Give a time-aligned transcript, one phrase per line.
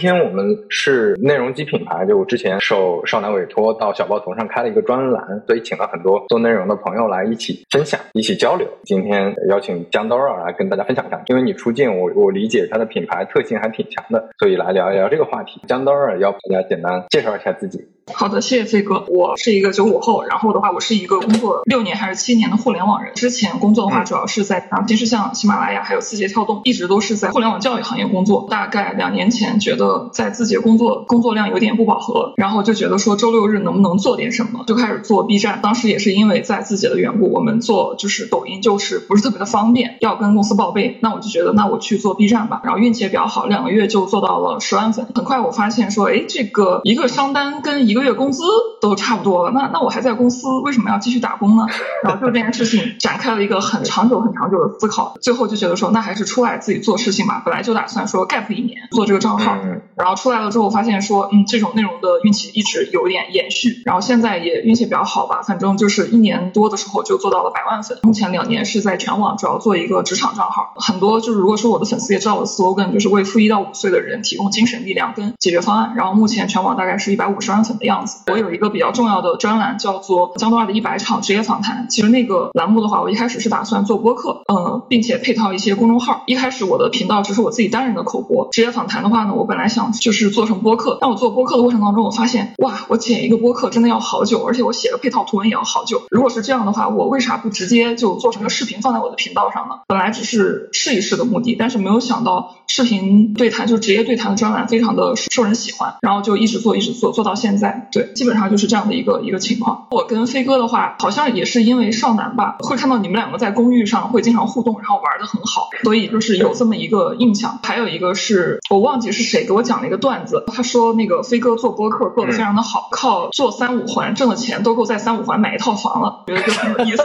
[0.00, 8.66] 今天我们是内容机品牌，就我之前受少男委托到小报头上开了一个专栏，所以请了很多做内容的朋友来一起分享、一起交流。
[8.84, 15.60] 今天邀请江刀儿来跟大家分享一下，因为你出镜，我我理解他的品牌特性还挺强的，所以来聊一聊这个话题。
[15.68, 17.86] 江刀儿要大家简单介绍一下自己。
[18.14, 19.04] 好的，谢谢飞哥。
[19.08, 23.14] 我是一个九五后，然后的话，我是一个工作六年还是七年的互联网人。
[23.14, 28.46] 之前工作的话，主要是在啊，其实像喜马拉雅还有字节跳动，一直都是在互联网教育行业工作。
[28.50, 35.60] 大概两年前，觉得在字节工作工作量有点不饱和，然后就觉得说周六日能不能做点什么，就开始做 B 站。
[35.62, 40.98] 当时也是因为在字节的缘故，我们做就是抖音就是不是特别的方便，要跟公司报备。
[41.00, 42.60] 那我就觉得，那我去做 B 站吧。
[42.64, 45.06] 然后运气也比较好，两个月就做到了十万粉。
[45.14, 48.42] 很快我发现说，哎，这个一个商单跟一个月工资。
[48.80, 51.66] 都差不多了，那那我还在公司，为什么要继续打工呢？
[52.02, 57.42] 然后就这件事情展开了一个很长久、很长久的思考，最后就觉得说，那还是出来自己做事情吧。
[57.44, 59.58] 本来就打算说 gap 一年做这个账号，
[59.96, 67.98] 然后出来了之后发现说，嗯，这种内容的运气一直有点延续，然后现在也运气比较好吧，反正就是一年多的时候就做到了百万粉。
[68.02, 75.92] 目前两年是在全网主要做一个职场账号，很多就是如果说我的粉丝也知道我的 slogan，就是为负一到五岁的人提供精神力量跟解决方案。
[75.96, 78.22] 然后目前全网大概是一百五十万粉的样子。
[78.26, 81.86] 我有一个比较重要的专栏叫做江东二的一百场职业访谈。
[81.88, 86.22] 其实那个栏目的话，我一开始是打算做播客，呃，并且配套一些公众号。
[86.26, 88.48] 一开始我的频道只是我自己单人的口播。
[88.52, 90.98] 职业访谈的话呢，我本来想就是做成播客。
[91.00, 96.02] 但我做播客的过程当中，我发现哇，我剪一个播客真的要好久，而且我写个配套图文也要好久。
[96.10, 99.76] 如果是这样的话，我为啥不直接就做成个视频放在我的频道上呢？
[99.86, 107.69] 本来只是试一试的目的，但是没有想到视频对谈就职业对谈的专栏非常的受人喜欢，然后就一直做一直做，做到现在。
[107.90, 109.40] 对，基本上就是这样的一个一个。
[109.40, 117.58] 情况，我跟飞哥的话，好像也是因为少男吧，会看到你们两个在公寓上会经常互动，然后玩的很好，所以就是有这么一个印象。
[117.62, 127.02] 还有一个是我忘记是谁给我讲了一个段子，他说那个飞哥做播客做的非常的好，靠做三五环挣的钱都够在三五环买一套房了，觉得就很有意思。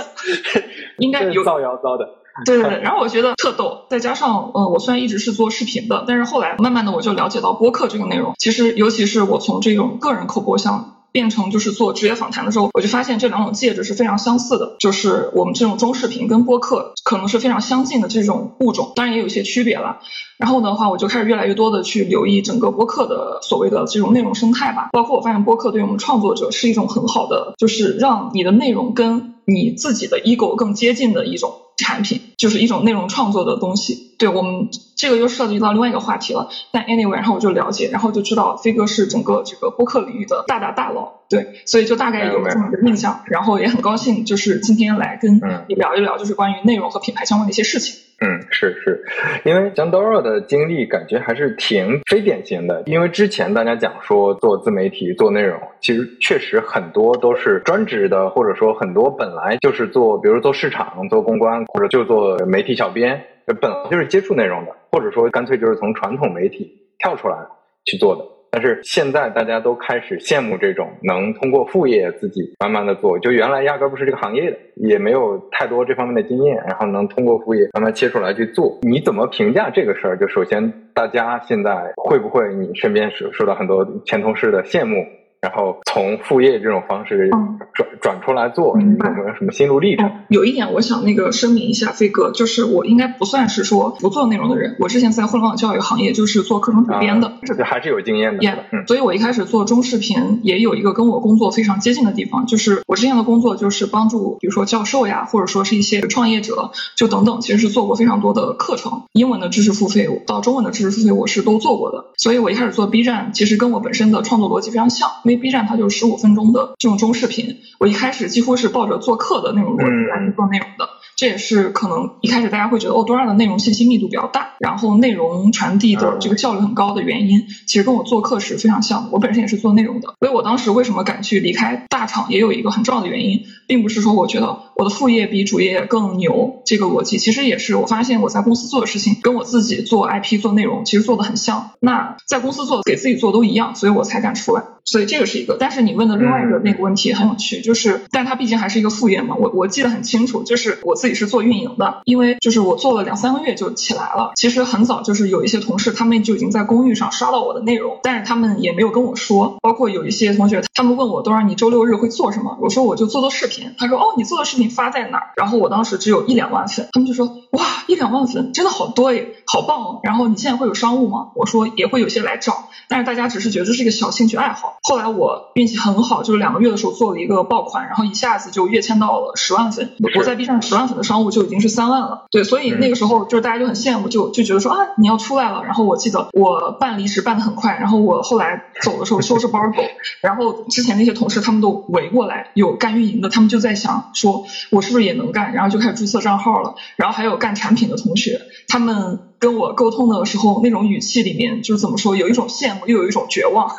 [1.00, 2.10] 应该有造谣造的，
[2.44, 2.82] 对对对。
[2.82, 10.92] 然后我觉得特逗，再加上嗯，我虽然一直是做视频的，但是后来慢慢的我就了解到播客这个内容，其实尤其是我从这种个人口播向。
[11.16, 20.00] 变成就是做职业访谈的时候，我就发现这两种介质是非常相似的，就是我们这种中视频跟播客可能是非常相近的这种物种，当然也有一些区别了。
[20.36, 34.14] 然后的话，我就开始越来越多的去留意整个播客的所谓的这种内容生态吧，包括我发现播客对于我们创作者是一种很好的，就是让你的内容跟你自己的 ego 更接近的一种产品，就是一种内容创作的东西。
[34.18, 48.05] 对我们这个又涉及到另外一个话题了，但 anyway，然后我就了解，然后就知道飞哥是整个这个播客领域的大大大佬，对，所以就大概有这么一个印象，然后也很高兴，就是今天来跟你聊一聊，就是关于内容和品牌相关的一些事情。
[48.22, 49.04] 嗯，是是，
[49.44, 63.22] 因为江 Dora 的经历感觉还是挺非典型的，因为之前大家讲说做自媒体做内容，其实确实很多都是专职的，或者说很多本来就是做，比如做市场、做公关，或者就做媒体小编。
[63.62, 67.38] 本来就是接触内容的，或者说干脆就是从传统媒体跳出来
[67.84, 68.35] 去做的。
[68.56, 78.80] 但是现在大家都开始羡慕这种能通过副业自己慢慢的做，就原来压根不是这个行业的，也没有太多这方面的经验，然后能通过副业慢慢切出来去做。
[78.84, 80.18] 你怎么评价这个事儿？
[80.18, 85.06] 就首先大家现在会不会你身边受受到很多前同事的羡慕？
[85.46, 87.30] 然后从副业这种方式
[87.76, 88.98] 转转出来做，有没
[89.28, 90.12] 有什么心路历程？
[90.28, 94.76] 有一点我想那个声明一下，飞哥，就是我应该不算是说不做内容的人。
[94.80, 98.44] 我之前在互联网教育行业就是做课程主编的，这还是有经验的。
[98.72, 112.06] 嗯，所以我一开始做中视频也有一个跟我工作非常接近的地方，就是我之前的工作就是帮助，比如说教授呀，或者说是一些创业者，就等等，其实是做过非常多的课程，英文的知识付费到中文的知识付费，我是都做过的。
[112.18, 115.12] 所以我一开始做 B 站，其实跟我本身的创作逻辑非常像。
[115.38, 120.90] B 站它就是十五分钟的这种中视频，我一开始几乎是抱着做客的那种逻辑来做内容的。
[121.16, 129.10] 这也是可能一开始大家会觉得哦，多让的内容信息密度比较大，然后内容传递的这个效率很高的原因，其实跟我做课时非常像。
[129.12, 144.64] 我本身也是做内容的，所以我当时为什么敢去离开大厂，也有一个很重要的原因，并不是说我觉得我的副业比主业更牛这个逻辑，其实也是我发现我在公司做的事情跟我自己做 IP 做内容其实做的很像，那在公司做给自己做都一样，所以我才敢出来。
[144.88, 145.58] 所以这个是一个。
[145.60, 149.36] 但是你问的另外一个那个问题很有趣，就是但它毕竟还是一个副业嘛。
[149.36, 154.32] 我我记得很清楚，就是我自己是做运营的，因为就是我做了两三个月就起来了。
[154.36, 159.56] 其实很早就是有一些同事他们就已经在公寓上刷到我的内容，但是他们也没有跟我说。
[159.62, 162.58] 包括有一些同学，他们问我多少你周六日会做什么？
[162.60, 163.76] 我说我就做做视频。
[163.78, 165.34] 他说哦，你做的视频发在哪儿？
[165.36, 170.00] 然后我当时只有一两万粉，他们就说哇，一两万粉真的好多诶，好棒哦。
[170.02, 171.28] 然后你现在会有商务吗？
[171.36, 174.78] 我说也会有些来找，但是大家只是觉得这是一个小兴趣爱好。
[174.82, 179.92] 后来我运气很好，就是两个月的时候做了一个爆款，然后一下子就跃迁到了十万粉。
[180.18, 182.26] 我在 B 站十万粉的商务就已经是三万了。
[182.32, 185.64] 对，所以那个时候就是大家就很羡慕，就就觉得说啊你要出来了。
[185.64, 189.84] 然后我记得我办离职办的很快，然后我后来走的时候收拾包走，
[190.22, 196.76] 然后之前那些同事他们都围过来，有干运营的，他们就在想说我是不是也能干，然后就开始注册账号了。
[196.96, 203.70] 然后还有干产品的同学，他们跟我沟通的时候那种语气里面就是怎么说，有一种羡慕，又有一种绝望。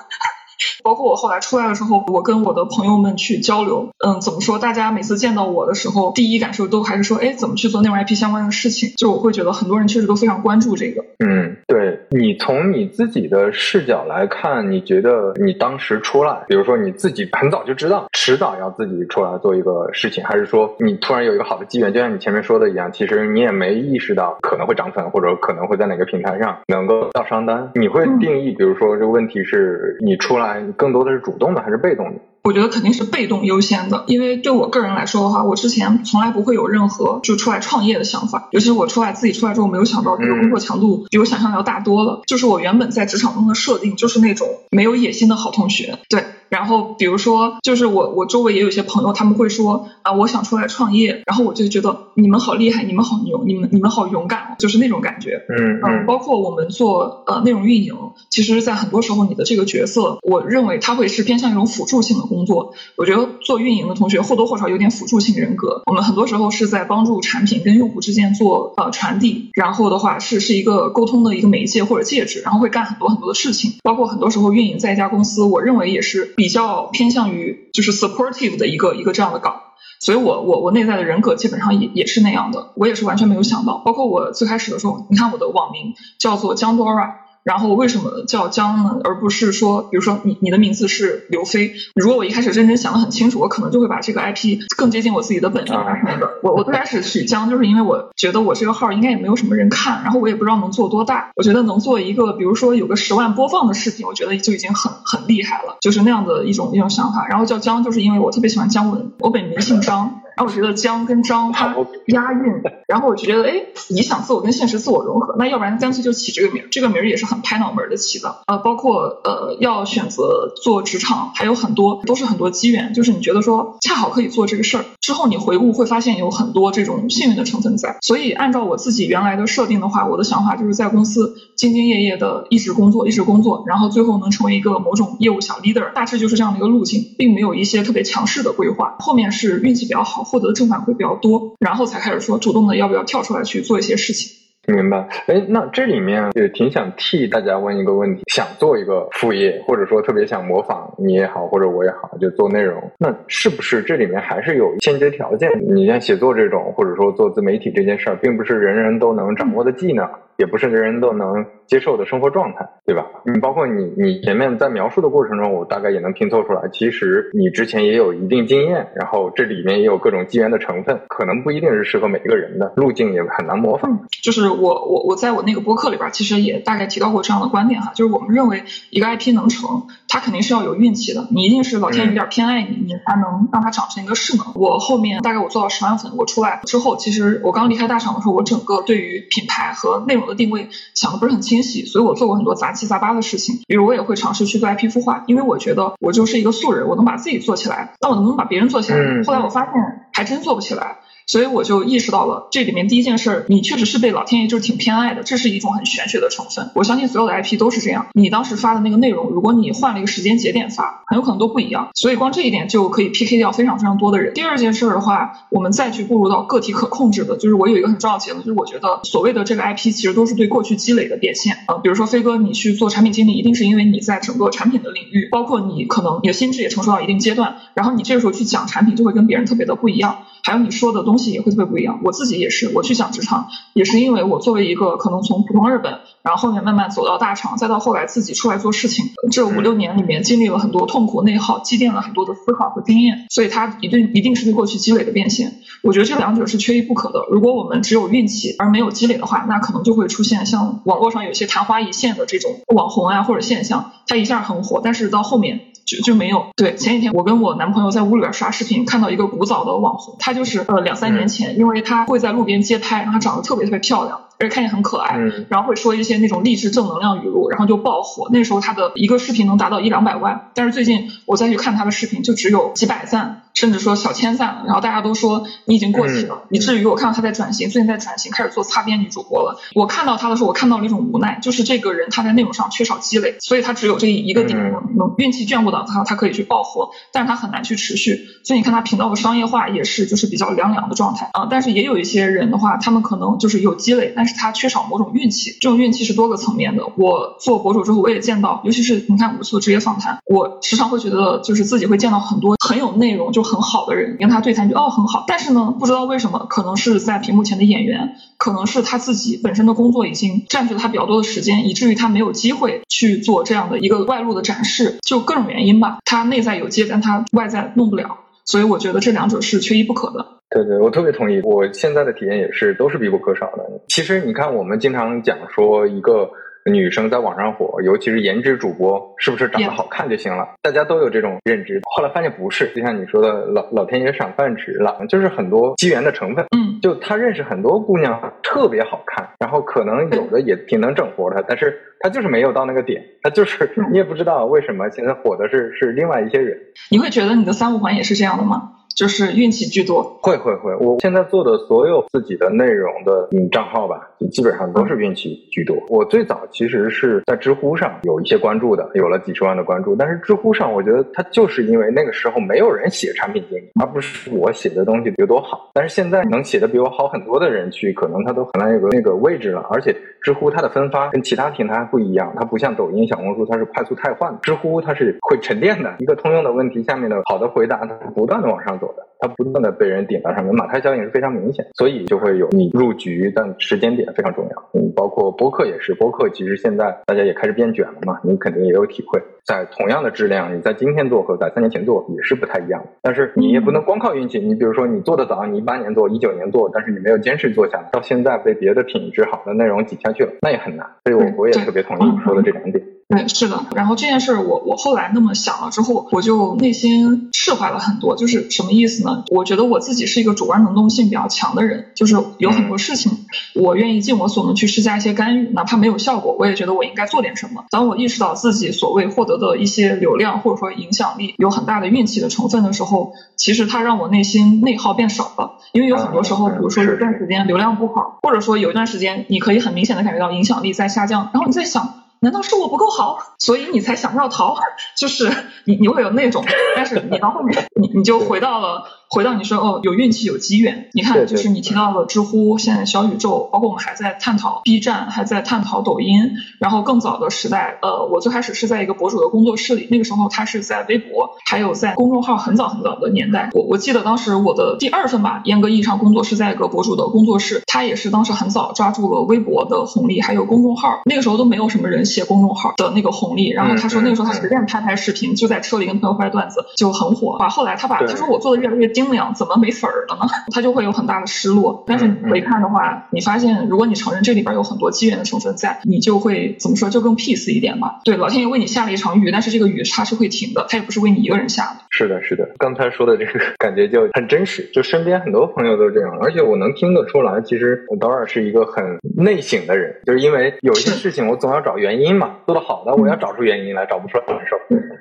[0.83, 4.59] 包括我后来出来的时候，我跟我的朋友们去交流，嗯，怎么说？
[4.59, 8.91] 大家每次见到我的时候，第一感受都还是说，哎，怎么去做内容 IP 相关的事情？
[8.97, 11.05] 就我会觉得很多人确实都非常关注这个。
[11.25, 21.93] 嗯，对你从你自己的视角来看，你觉得你当时出来，比如说你自己很早就知道迟早要自己出来做一个事情，还是说你突然有一个好的机缘？
[21.93, 27.71] 就像你前面说的一样，其实你也没意识到可能会涨粉，或者可能会在哪个平台上能够到商单。
[27.75, 30.46] 你会定义，比如说这个问题是你出来
[30.77, 32.21] 更多的是主动的还是被动的？
[32.43, 42.23] 我觉得肯定是被动优先的，因为对我个人来说的话，我之前从来不会有任何就出来创业的想法，尤其是我出来自己出来之后，没有想到这个工作强度比我想象的要大多了。
[42.27, 46.25] 就是我原本在职场中的设定就是那种没有野心的好同学，对。
[46.49, 55.45] 然后比如说，就是我我周围也有些朋友，他们会说啊，我想出来创业，然后我就觉得你们好厉害，你们好牛，你们你们好勇敢，就是那种感觉。
[55.49, 57.95] 嗯嗯，包括我们做呃内容运营，
[58.31, 62.75] 其实，在很多时候你的这个角色，我认为它会是偏向一种辅助性的工作。
[62.97, 65.83] 我觉得做运营的同学或多或少有点辅助性人格。
[65.87, 73.75] 我们很多时候是在帮助产品跟用户之间做呃传递，然后的话是是一个沟通的一个媒介或者介质，然后会干很多很多的事情。
[73.83, 76.35] 包括很多时候运营在一家公司，我认为也是。
[76.37, 79.63] 比较偏向于就是 supportive 的一个一个这样的岗，
[80.01, 87.26] 所以我我我内在的人格基本上也也是那样的，我也是完全没有想到，包括我最开始的时候，你看我的网名叫做江多尔。
[87.47, 88.99] 然后为什么叫姜呢？
[89.05, 91.75] 而不是说，比如说你你的名字是刘飞。
[91.95, 96.29] 如果我一开始认真想的很清楚，我可能就会把这个 IP 更接近我自己的本名啊什么的。
[96.43, 101.31] 我我最开始取姜，就是因为我觉得我这个号应该也没有什么人看，然后我也不知道能做多大。
[101.37, 107.29] 我觉得能做一个，比如说有个十万播放的视频，我觉得就已经很很厉害了，就是那样的一种一种想法。
[107.29, 110.21] 然后叫姜，就是因为我特别喜欢姜文，我本名姓张。
[110.37, 111.75] 然后我觉得江跟张它
[112.09, 113.55] 押韵，然后我就觉得哎，
[113.89, 118.43] 理想自我跟现实自我融合，那要不然干脆就起这个名儿，这个名儿也是很拍脑门的起的。
[118.47, 127.97] 呃，包括呃要选择做职场，还有很多都是很多机缘，就是你觉得说恰好可以做这个事儿，之后你回顾会发现有很多这种幸运的成分在。
[128.03, 138.97] 所以按照我自己原来的设定的话，我的想法就是在公司兢兢业业的一直工作，一直工作，然后最后能成为一个某种业务小 leader，大致就是这样的一个路径，并没有一些特别强势的规划。
[138.99, 140.27] 后面是运气比较好。
[140.27, 144.37] 获得正反馈比较多，然后才开始说主动的要不要跳出来去做一些事情。
[144.67, 145.09] 明白。
[145.29, 155.49] 哎，那这里面也挺想替大家问一个问题：想做一个副业，或者说特别想模仿你也好，或者我也好，就做内容，那是不是这里面还是有先决条件？
[155.73, 160.05] 你像写作这种，或者说做自媒体这件事儿，并不是人人都能掌握的技能。
[160.37, 163.07] 也不是人人都能接受的生活状态，对吧？
[163.25, 166.69] 你包括你，你前面在描述的过程中，我大概也能拼凑出来。
[166.73, 174.07] 其实你之前也有一定经验，然后这里面也有各种机缘的成分，可能不一定是适合每一个人的路径，也很难模仿。
[174.23, 184.47] 就是我我我在我那个播客里边，其实也大概提到过这样的观点哈，就是我们认为一个 IP 能成，它肯定是要有运气的，你一定是老天有点偏爱你，你才能让它长成一个势能。
[184.55, 190.26] 我后面大概我做到十万粉，我出来之后，其实我刚离开大厂的时候，我整个对于品牌和内容。
[190.27, 198.99] 的定位想的不是很清晰，所以我做过很多杂七杂八的事情，比如我也会尝试去做 IP 孵化，因为我觉得我就是一个素人，我能把自己做起来，那我能不能把别人做起来？
[199.25, 199.73] 后来我发现
[200.13, 200.99] 还真做不起来。
[201.27, 206.71] 所以我就意识到了这里面第一件事，你确实是被老天爷就是挺偏爱的，这是一种很玄学的成分。
[206.75, 211.91] 我相信所有的 IP 都是这样，你当时发的那个内容，如果你换了一个时间节点发，很有可能都不一样。
[211.95, 214.35] 所以光这一点就可以 PK 掉非常非常多的人。
[214.35, 221.57] 第二件事的话，我们再去步入到个体可控制的，就是我有一个很重要的结论，就是我觉得所谓的这个 IP 其实都是对过去积累的变现。
[221.67, 230.19] 呃，比如说飞哥，你去做产品经理，一定是因为你在整个产品的领域，包括你可能你的心智也成熟到一定阶段，然后你这个时候去讲产品就会跟别人特别的不一样。
[230.47, 231.99] 还有你说的东西也会特别不一样。
[232.05, 245.55] 我自己也是，我去讲职场，也是因为我作为一个可能从普通日本，然后后面慢慢走到大厂，再到后来自己出来做事情，这五六年里面经历了很多痛苦内耗，积淀了很多的思考和经验，所以它一定一定是对过去积累的变现。
[245.83, 247.27] 我觉得这两者是缺一不可的。
[247.29, 256.47] 如果我们只有运气而没有积累的话，那可能就会出现像网络上有些昙花一现的这种网红啊或者现象，它一下很火，但是到后面就就没有。
[256.57, 264.21] 对，前几天我跟我男朋友在屋里边刷视频，看到一个古早的网红，他就是呃两三年前，因为他会在路边街拍，然后长得特别特别漂亮。
[264.39, 265.17] 而且看起来很可爱，
[265.49, 268.29] 然后会说一些那种励志正能量语录，然后就爆火。
[268.31, 274.63] 那时候他的一个视频能达到一两百万，但是最近我再去看他的视频，就只有几百赞，甚至说小千赞。
[274.67, 279.59] 然后大家都说你已经过气了，以至于我看到他在转型，最近在转型，开始做擦边女主播了。
[279.75, 288.29] 我看到他的时候，我看到了一种无奈，就是这个人他在内容上缺少积累，所以他只有这一个点能运气眷顾到他，他可以去爆火，但是他很难去持续。
[288.45, 291.49] 所以你看他频道的商业化也是就是比较凉凉的状态啊。
[291.51, 295.07] 但是也有一些人的话，他们可能就是有积累，但是他缺少某种。
[295.17, 296.83] 运气，这种运气是多个层面的。
[296.97, 305.25] 我做博主之后，我也见到，尤其是你看五次职业访谈，我时常会觉得，就是自己会见到很多很有内容就很好的人，跟他对谈就哦很好。
[305.27, 315.99] 但是呢，不知道为什么，可能是在屏幕前的演员，可能是他自己本身的工作已经占据了他比较多的时间，以至于他没有机会去做这样的一个外露的展示，就各种原因吧。
[316.05, 318.19] 他内在有接，但他外在弄不了。
[318.45, 320.25] 所以我觉得这两者是缺一不可的。
[320.49, 321.41] 对对，我特别同意。
[321.43, 323.65] 我现在的体验也是，都是必不可少的。
[323.89, 326.31] 其实你看，我们经常讲说，一个
[326.71, 330.49] 女生在网上火，尤其是颜值主播，是不是长得好看就行了？
[330.63, 331.81] 大家都有这种认知。
[331.97, 336.45] 后来发现不是，就像你说的，老老天爷赏饭吃了，就是很多机缘的成分。
[336.57, 346.59] 嗯，就他认识很多姑娘特别好看，然后可能有的也挺能整活的，但是他就是没有到那个点，他就是你也不知道为什么现在火的是是另外一些人。
[346.91, 348.73] 你会觉得你的三五环也是这样的吗？
[348.97, 350.75] 就是运气居多，会会会。
[350.77, 355.77] 我现在做的所有自己的内容的嗯账号吧，基本上都是运气居多。
[355.91, 359.95] 我最早其实是在知乎上有一些关注的，有了几十万的关注。
[359.95, 365.71] 但是知乎上，我觉得它就是因为那个时候没有人写产品经理，而不是我写的东西有多好。
[365.75, 369.61] 但是现在能写的比我好很多的人去，可能他都很难有个那个位置了。
[369.69, 374.35] 而且知乎它的分发跟其他平台不一样，它不像抖音、小红书，它是快速汰换。
[374.41, 378.86] 知乎它是会沉淀的，一个通用的问题下面的好的回答，它不断的往上走。
[379.19, 384.71] 它不断的被人顶到上面，马太效应是非常明显，所以就会有你入局，但时间点非常重要。
[384.75, 389.21] 嗯，包括播客也是，播客其实现在大家也开始变卷了嘛，你肯定也有体会。
[389.45, 392.89] 在同样的质量，你在今天做和在三年前做也是不太一样的。
[393.01, 400.87] 但是你也不能光靠运气，你比如说你做的早，你一八年做，一九年做，但是你没有坚持做下来，到现在被别的品质好的内容挤下去了，那也很难。
[401.05, 402.85] 所以我我也特别同意你说的这两点。
[403.09, 403.67] 对，是的。
[403.77, 408.17] 然后这件事儿，我我后来那么想了之后，我就内心释怀了很多。
[408.17, 409.23] 就是什么意思呢？
[409.31, 413.13] 我觉得我自己是一个主观能动性比较强的人，就是有很多事情，
[413.55, 417.65] 我愿意尽我所能去施加一些干预，哪怕没有效果，我也觉得我应该做点什么。
[417.71, 425.59] 当我意识到自己所谓获得的一些流量或者说影响力有很大的运气的成分的时候，其实它让我内心内耗变少了。
[425.73, 432.03] 因为有很多时候，比如说有段时间流量不好，或者说有一段时间你可以很明显的感觉到影响力在下降，然后你在想。
[432.27, 434.57] 难道是我不够好，所以你才想要逃？
[434.99, 435.31] 就是
[435.65, 438.83] 你你会有那种，但是你到后面，你你就回到了。
[439.09, 440.89] 回到你说哦，有运气有机缘。
[440.93, 446.33] 你看，就是你提到了知乎，现在小宇宙，包括我们还在探讨 B 站，还在探讨抖音。
[446.59, 453.51] 然后更早的时代，呃，我最开始是在一个博主的工作室里，那个时候他是在微博，还有在公众号，很早很早的年代。
[453.53, 461.01] 我我记得当时我的第二份吧，严格意义上工作是在一个博主的工作室，他也是当时很早抓住了微博的红利，还有公众号。
[461.05, 463.51] 那个时候都没有什么人写公众号的那个红利。
[463.51, 467.39] 然后他说那个时候他随便拍拍视频，就在车里跟朋友拍段子，就很火。
[467.51, 470.23] 后来他把他说我做的越来越精良，怎么没粉儿了呢？
[470.51, 471.85] 他就会有很大的失落。
[471.87, 478.01] 但是回看的话，你发现如果你承认这里边有很多机缘的成分在，你就会怎么说，就更 peace 一点吧。
[478.05, 481.81] 对，老天爷为你下了一场雨，但是这个雨它是会停的，它也不是为你一个人下的。
[481.91, 482.49] 是的，是的。
[482.59, 494.57] 刚才说的这个感觉就很真实，就身边很多朋友都这样，而且我能听得出来，其实导尔是一个很内省的人，就是因为有一些事情我总要找原因嘛，做的好的我要找出原因来，找不出来难受；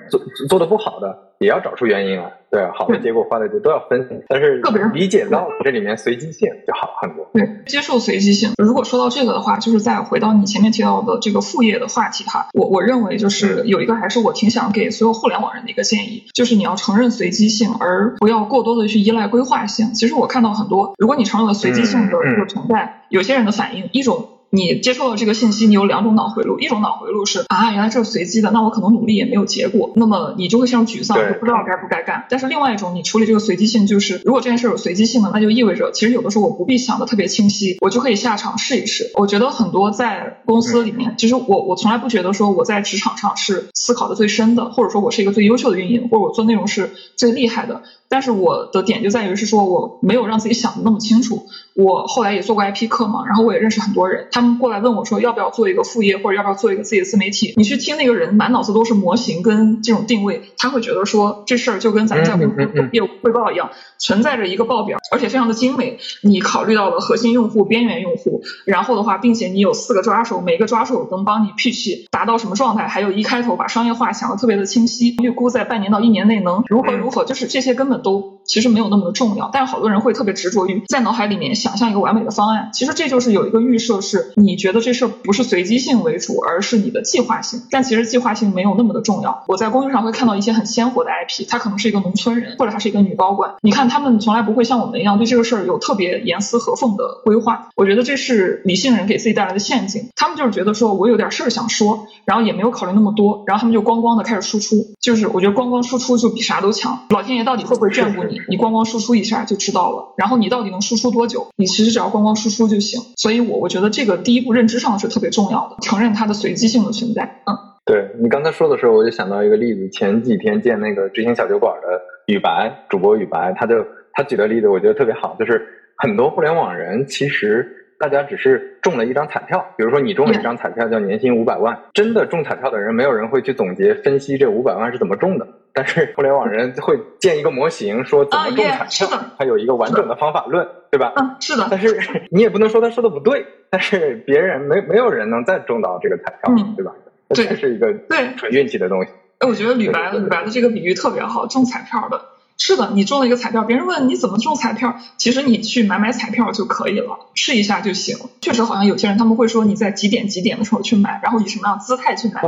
[0.09, 1.34] 做做的不好的。
[1.39, 4.61] 也要找出原因来，对，好的结果坏的结果都要分析，但是
[4.93, 7.29] 理解到这里面随机性就好很多。
[7.33, 8.53] 对，接受随机性。
[8.57, 19.93] 如果说到这个的话，就是再回到你前面提到的这个副业的话题哈，我我认为就是有一个还是我挺想给所有互联网人的一个建议，就是你要承认随机性，而不要过多的去依赖规划性。
[19.93, 24.29] 其实我看到很多，如果你承认了随机性的这个存在，有些人的反应一种。
[24.55, 32.25] 你接受了这个信息，你有两种脑回路，一种脑回路是啊，原来这是随机的，那我可能努力也没有结果，那么你就会陷入沮丧，就不知道该不该干。
[32.29, 39.11] 但是另外一种，你处理这个随机性，就是如果这件事有随机性的，那就意味着其实有的时候我不必想的特别清晰，我就可以下场试一试。
[39.15, 47.83] 我觉得很多在公司里面，其实我我从来不觉得说我在职场上是思考的最深的，或者说我是一个最优秀的运营，或者我做内容是最厉害的。
[48.07, 51.47] 但是我的点就在于是说我没有让自己想的那么清楚。
[51.75, 57.53] 我后来也做过 IP 课嘛，然后我也认识很多人，他们过来问我说要不要做一个副业，或者要不要做一个自己的自媒体。
[57.57, 65.97] 你去听那个人满脑子都是模型跟这种定位，他会觉得说这事儿就跟咱们在公司业务汇报一样，存在着一个报表，而且非常的精美。
[66.21, 81.55] 你考虑到了核心用户、边缘用户，然后的话，并且你有四个抓手，每个抓手能帮你 pitch 达到什么状态，还有一开头把商业化想的特别的清晰，预估在半年到一年内能如何如何，就是这些根本都其实没有那么的重要，但是好多人会特别执着于在脑海里面。
[81.55, 87.61] 想象一个完美的方案，其实这就是有一个预设，是你觉得这事儿不是随机性为主，而是你的计划性。
[87.71, 89.43] 但其实计划性没有那么的重要。
[89.47, 93.55] 我在公寓上会看到一些很鲜活的 IP，他可能是一个农村人，或者他是一个女高管。
[93.61, 97.69] 你看他们从来不会像我们一样对这个事儿有特别严丝合缝的规划。
[97.75, 100.09] 我觉得这是理性人给自己带来的陷阱。
[100.15, 104.75] 他们就是觉得说我有点事儿想说，然后也没有考虑那么多，然后他们就咣咣的开始输出。
[104.99, 106.99] 就是我觉得咣咣输出就比啥都强。
[107.09, 108.39] 老天爷到底会不会眷顾你？
[108.49, 110.13] 你咣咣输出一下就知道了。
[110.17, 111.47] 然后你到底能输出多久？
[111.55, 117.41] 你其实只要光光输出就行，所以我我觉得这个第一步认知上是特别重要的，承认它的随机性的存在。
[117.45, 125.67] 嗯，对你刚才说的时候，我就想到一个例子，前几天见那个执行小酒馆的雨白主播雨白，他就他举的例子我觉得特别好，就是
[125.97, 135.47] 很多互联网人其实大家只是中了一张彩票，比如说你中了一张彩票叫年薪五百万，真的中彩票的人没有人会去总结分析这五百万是怎么中的。
[135.77, 141.11] 但是互联网人会建一个模型，说怎么中彩票，他有一个完整的方法论，对吧？
[141.17, 141.67] 嗯，是的。
[141.69, 141.97] 但是
[142.31, 146.93] 你也不能说他说的不对，但是别人没没有人能再中到这个彩票，对吧？
[147.27, 149.11] 对，这是一个对纯运气的东西。
[149.39, 152.25] 哎，我觉得吕白吕白的这个比喻特别好，中彩票的。
[152.57, 158.17] 是的，你中了一个彩票，别人问你怎么中彩票，其实你去买买彩票就可以了，试一下就行。
[158.39, 162.41] 确实，好像有些人他们会说你在几点几点的时候去买，然后以什么样姿态去买，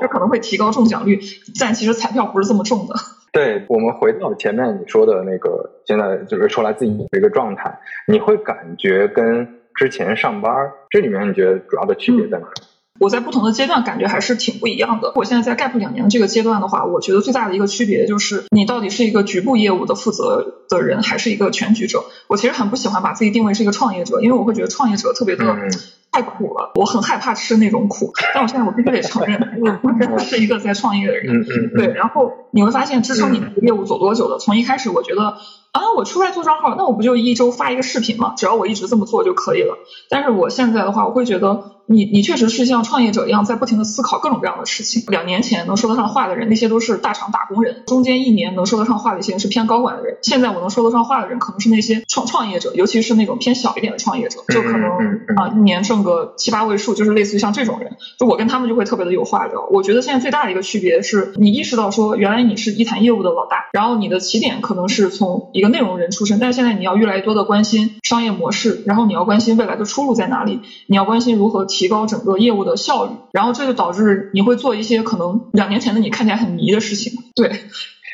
[0.00, 1.20] 这可能会提高中奖率。
[1.60, 2.94] 但其实彩票不是这么中的。
[3.30, 10.54] 对我们回到前面你说的那个，现在就是出来自己的一个状态，你会感觉跟之前上班
[10.88, 12.46] 这里面你觉得主要的区别在哪？
[13.02, 15.12] 我在不同的阶段感觉还是挺不一样的。
[15.16, 22.04] 我现在在 gap 两年的这个阶段的话，我觉得最大的一个区别就是，你到底是一个局部业务的负责的人，还是一个全局者。
[22.28, 25.44] 我其实很不喜欢把自己定位是一个创业者，因为我会觉得创业者特别的
[26.12, 28.12] 太苦了，我很害怕吃那种苦。
[28.34, 29.40] 但我现在我必须得承认，
[29.82, 31.44] 我真的是一个在创业的人。
[31.74, 35.38] 对，然后你会发现支撑你的业务走多久的，从一开始我觉得。
[35.72, 38.34] 啊，我出来做账号，那我不就一周发一个视频吗？
[38.36, 39.78] 只要我一直这么做就可以了。
[40.10, 45.02] 但是我现在的话，我会觉得你你确实是像创业者一样，在不停的思考各种各样的事情。
[45.06, 50.18] 两年前能说得上话的人，那些都是大厂打工人；中间一年能说得上话的一些人是偏高管的人。
[50.20, 54.90] 现在我能说得上话的人，可能是那些创创业者，尤其是那种偏小一点的创业者，就可能
[55.38, 57.96] 啊一年挣个七八位数，就是类似于像这种人。
[58.18, 59.66] 就我跟他们就会特别的有话聊。
[59.70, 65.62] 我觉得现在最大的一个区别是你意识到说，原来你是一谈业务的老大，然后你的起点可能是从一。
[65.62, 77.52] 一个内容人出身，但是现在你要越来越多的关心商业模式，然后你要关心未来的出路在哪里，你要关心如何提高整个业务的效率，然后这就导致你会做一些可能两年前的你看起来很迷的事情，对。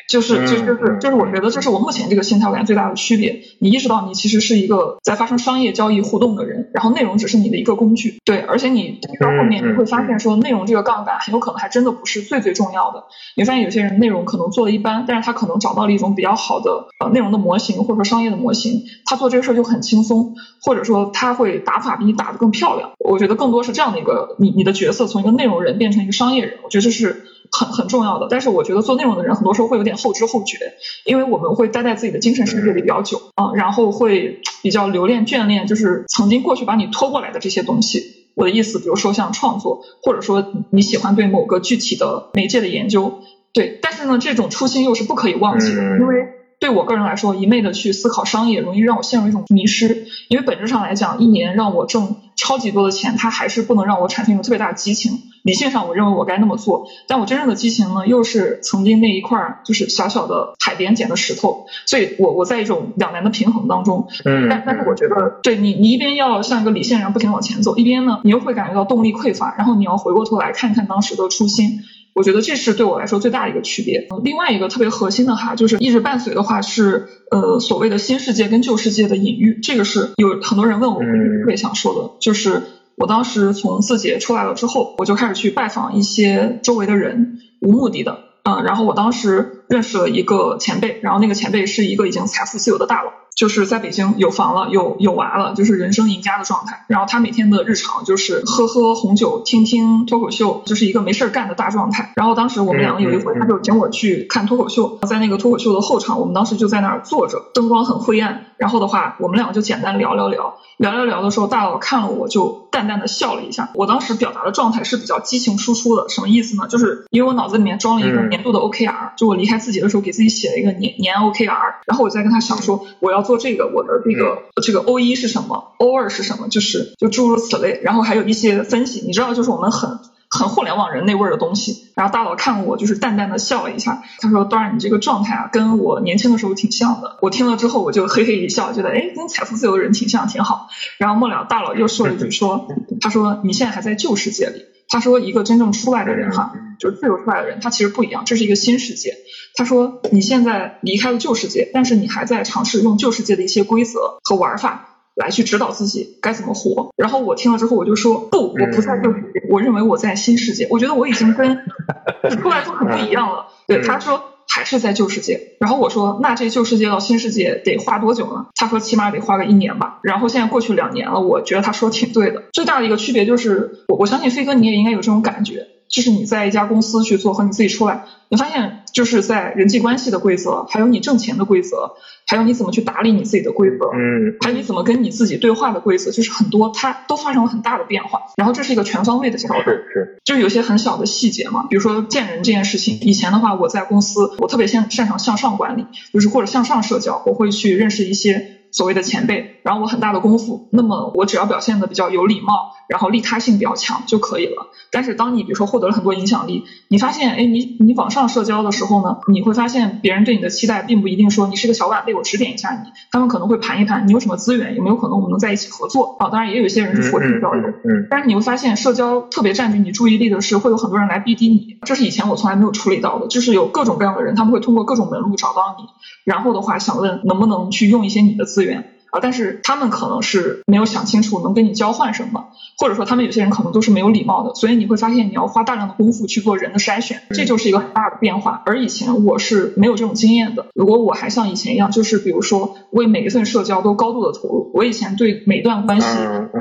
[0.09, 3.43] 就是，就就是就是，我觉得这是我目前这个心态我感觉最大的区别。
[3.59, 8.19] 你意识到你其实是一个在发生商业交易互动的人，然后内容只是你的一个工具。
[8.25, 13.03] 对，而且你到后面你会发现说，内容这个杠杆很有可能还真的不是最最重要的。
[13.35, 22.93] 你发现有些人内容可能做的一般，但是他可能找到了一种比较好的呃内容的模型，或者说商业的模型，他做这个事儿就很轻松，或者说他会打法比你打得更漂亮。
[22.97, 27.25] 我觉得更多是这样的一个你你的角色从一个内容人变成一个商业人，我觉得这是。
[27.51, 30.57] 很很重要的，但是我觉得做内容的人很多时候会有点后知后觉，
[31.05, 38.27] 因为我们会待在自己的精神世界里比较久啊，然后会比较留恋眷恋，就是曾经过去把你拖过来的这些东西。
[38.35, 43.19] 我的意思，比如说像创作，或者说你喜欢对某个具体的媒介的研究，
[43.53, 46.15] 对，但是呢，这种初心又是不可以忘记的，因为
[46.59, 52.17] 对我个人来说，一昧的去思考商业，容易让我陷入一种迷失，因为本质上来讲，一年让我挣。
[52.41, 55.23] 超级多的钱，它还是不能让我产生一种特别大的激情。
[55.43, 61.65] 理性上，我认为我该那么做，但我真正的激情呢，又是曾经那一块就是小小的海边捡的石头。
[61.85, 64.07] 所以我我在一种两难的平衡当中。
[64.23, 64.47] 嗯。
[64.49, 71.81] 但但是我觉得，对你你一边要像一个理性人不停往前走，一边呢，你又会感觉到动力匮乏，然后你要回过头来看看当时的初心。
[72.19, 74.09] 我觉得这是对我来说最大的一个区别。
[74.25, 79.57] 另外一个特别核心的哈，就是一直伴随的话是呃所谓的新世界跟旧世界的隐喻。
[79.63, 82.61] 这个是有很多人问我，我特别想说的，就是
[82.97, 93.13] 我当时从字节出来了之后，我就开始去拜访一些周围的人，无目的的，嗯，然后我当时认识了一个前辈，然后那个前辈是一个已经财富自由的大佬。
[93.39, 96.83] 就是在北京有房了，有有娃了，就是人生赢家的状态。
[96.87, 102.11] 然后他每天的日常就是喝喝红酒，听听脱口秀，就是一个没事儿干的大状态。
[102.17, 108.47] 然后当时我们两个有一回，他就请我去看脱口秀，在那个脱口秀的后场，我们当时就在那儿坐着，灯光很灰暗。
[108.59, 113.69] 然后的话，我们两个就简单聊聊聊，聊聊聊的时候，大佬看了我就淡淡的笑了一下。
[113.75, 116.67] 我当时表达的状态是比较激情输出的，什么意思呢？
[116.67, 123.23] 就是因为我脑子里面装了一个年度的 OKR，就我离开自己的时候给自己写了一个年年 OKR，然后我再跟他想说我要。
[123.29, 131.89] 做这个，我的这个这个 O 一是什么，O 二是什么，就是就诸如此类，然后还有一些分析，你知道，就是我们很很互联网人那味儿的东西。
[131.95, 140.69] 然后大佬看我就是淡淡的笑了一下，他说：“当然，你这个状态啊，跟我年轻的时候挺像的。”我听了之后，我就嘿嘿一笑，觉得哎，跟财富自由的人挺像，挺好。
[140.97, 142.67] 然后末了，大佬又说了一句说
[143.01, 149.13] ：“他说你现在还在旧世界里。”他说一个真正出来的人哈，就是自由出来的人，他其实不一样，这是一个新世界。
[149.55, 156.91] 他说你现在离开了旧世界，但是你还在尝试用旧世界的一些规则和玩法来去指导自己该怎么活。
[156.95, 160.67] 然后我听了之后，我就说不，我不在旧世界，我认为我在新世界。
[160.71, 161.57] 我觉得我已经跟
[162.41, 163.47] 出来就很不一样了。
[163.67, 165.55] 对，他说还是在旧世界。
[165.59, 168.47] 然后我说那这旧世界到新世界得花多久呢？
[168.55, 169.99] 他说起码得花个一年吧。
[170.03, 172.43] 然后现在过去两年了，我觉得他说挺对的。
[172.53, 175.67] 最大的一个区别就是，我我相信飞哥你也应该有这种感觉。
[175.89, 181.93] 就是你在一家公司去做和你自己出来，你发现就是在人际关系的规则，还有你挣钱的规则，
[182.27, 188.21] 还有你怎么去打理你自己的规则，嗯，还有你怎么跟你自己对话的规则，就是很多它都发生了很大的变化。
[188.37, 192.99] 然后这是一个全方位的调整，是是，就是有些很小的细节嘛，比如说见人这件事情。
[193.01, 198.58] 以前的话，我在公司我特别擅擅长向上管理，就是或者向上社交，我会去认识一些。
[198.71, 204.67] 所谓的前辈，然后我很大的功夫，那么我只要表现的比较有礼貌，然后利他性比较强就可以了。
[204.91, 216.29] 但是当你比如说获得了很多影响力，你发现，哎，你你网上社交的时候呢，你会发现别人对你的期待并不一定说你是个小晚辈，我指点一下你，他们可能会盘一盘你有什么资源，有没有可能我们能在一起合作啊？
[216.29, 225.85] 当然也有一些人是佛系交流，嗯，但是你会发现社交特别占据你注意力的是会有很多人来逼逼你，这是以前我从来没有处理到的，就是有各种各样的人，他们会通过各种门路找到你，
[226.23, 228.98] 然后的话想问能不能去用一些你的资源。
[229.11, 238.61] 啊，但是他们可能是没有想清楚能跟你交换什么，或者说他们有些人可能都是没有礼貌的，所以你会发现你要花大量的功夫去做人的筛选，这就是一个很大的变化。
[238.65, 246.07] 而以前我是没有这种经验的，如果我还像以前一样，就是比如说为每一份社交都高度的投入，我以前对每段关系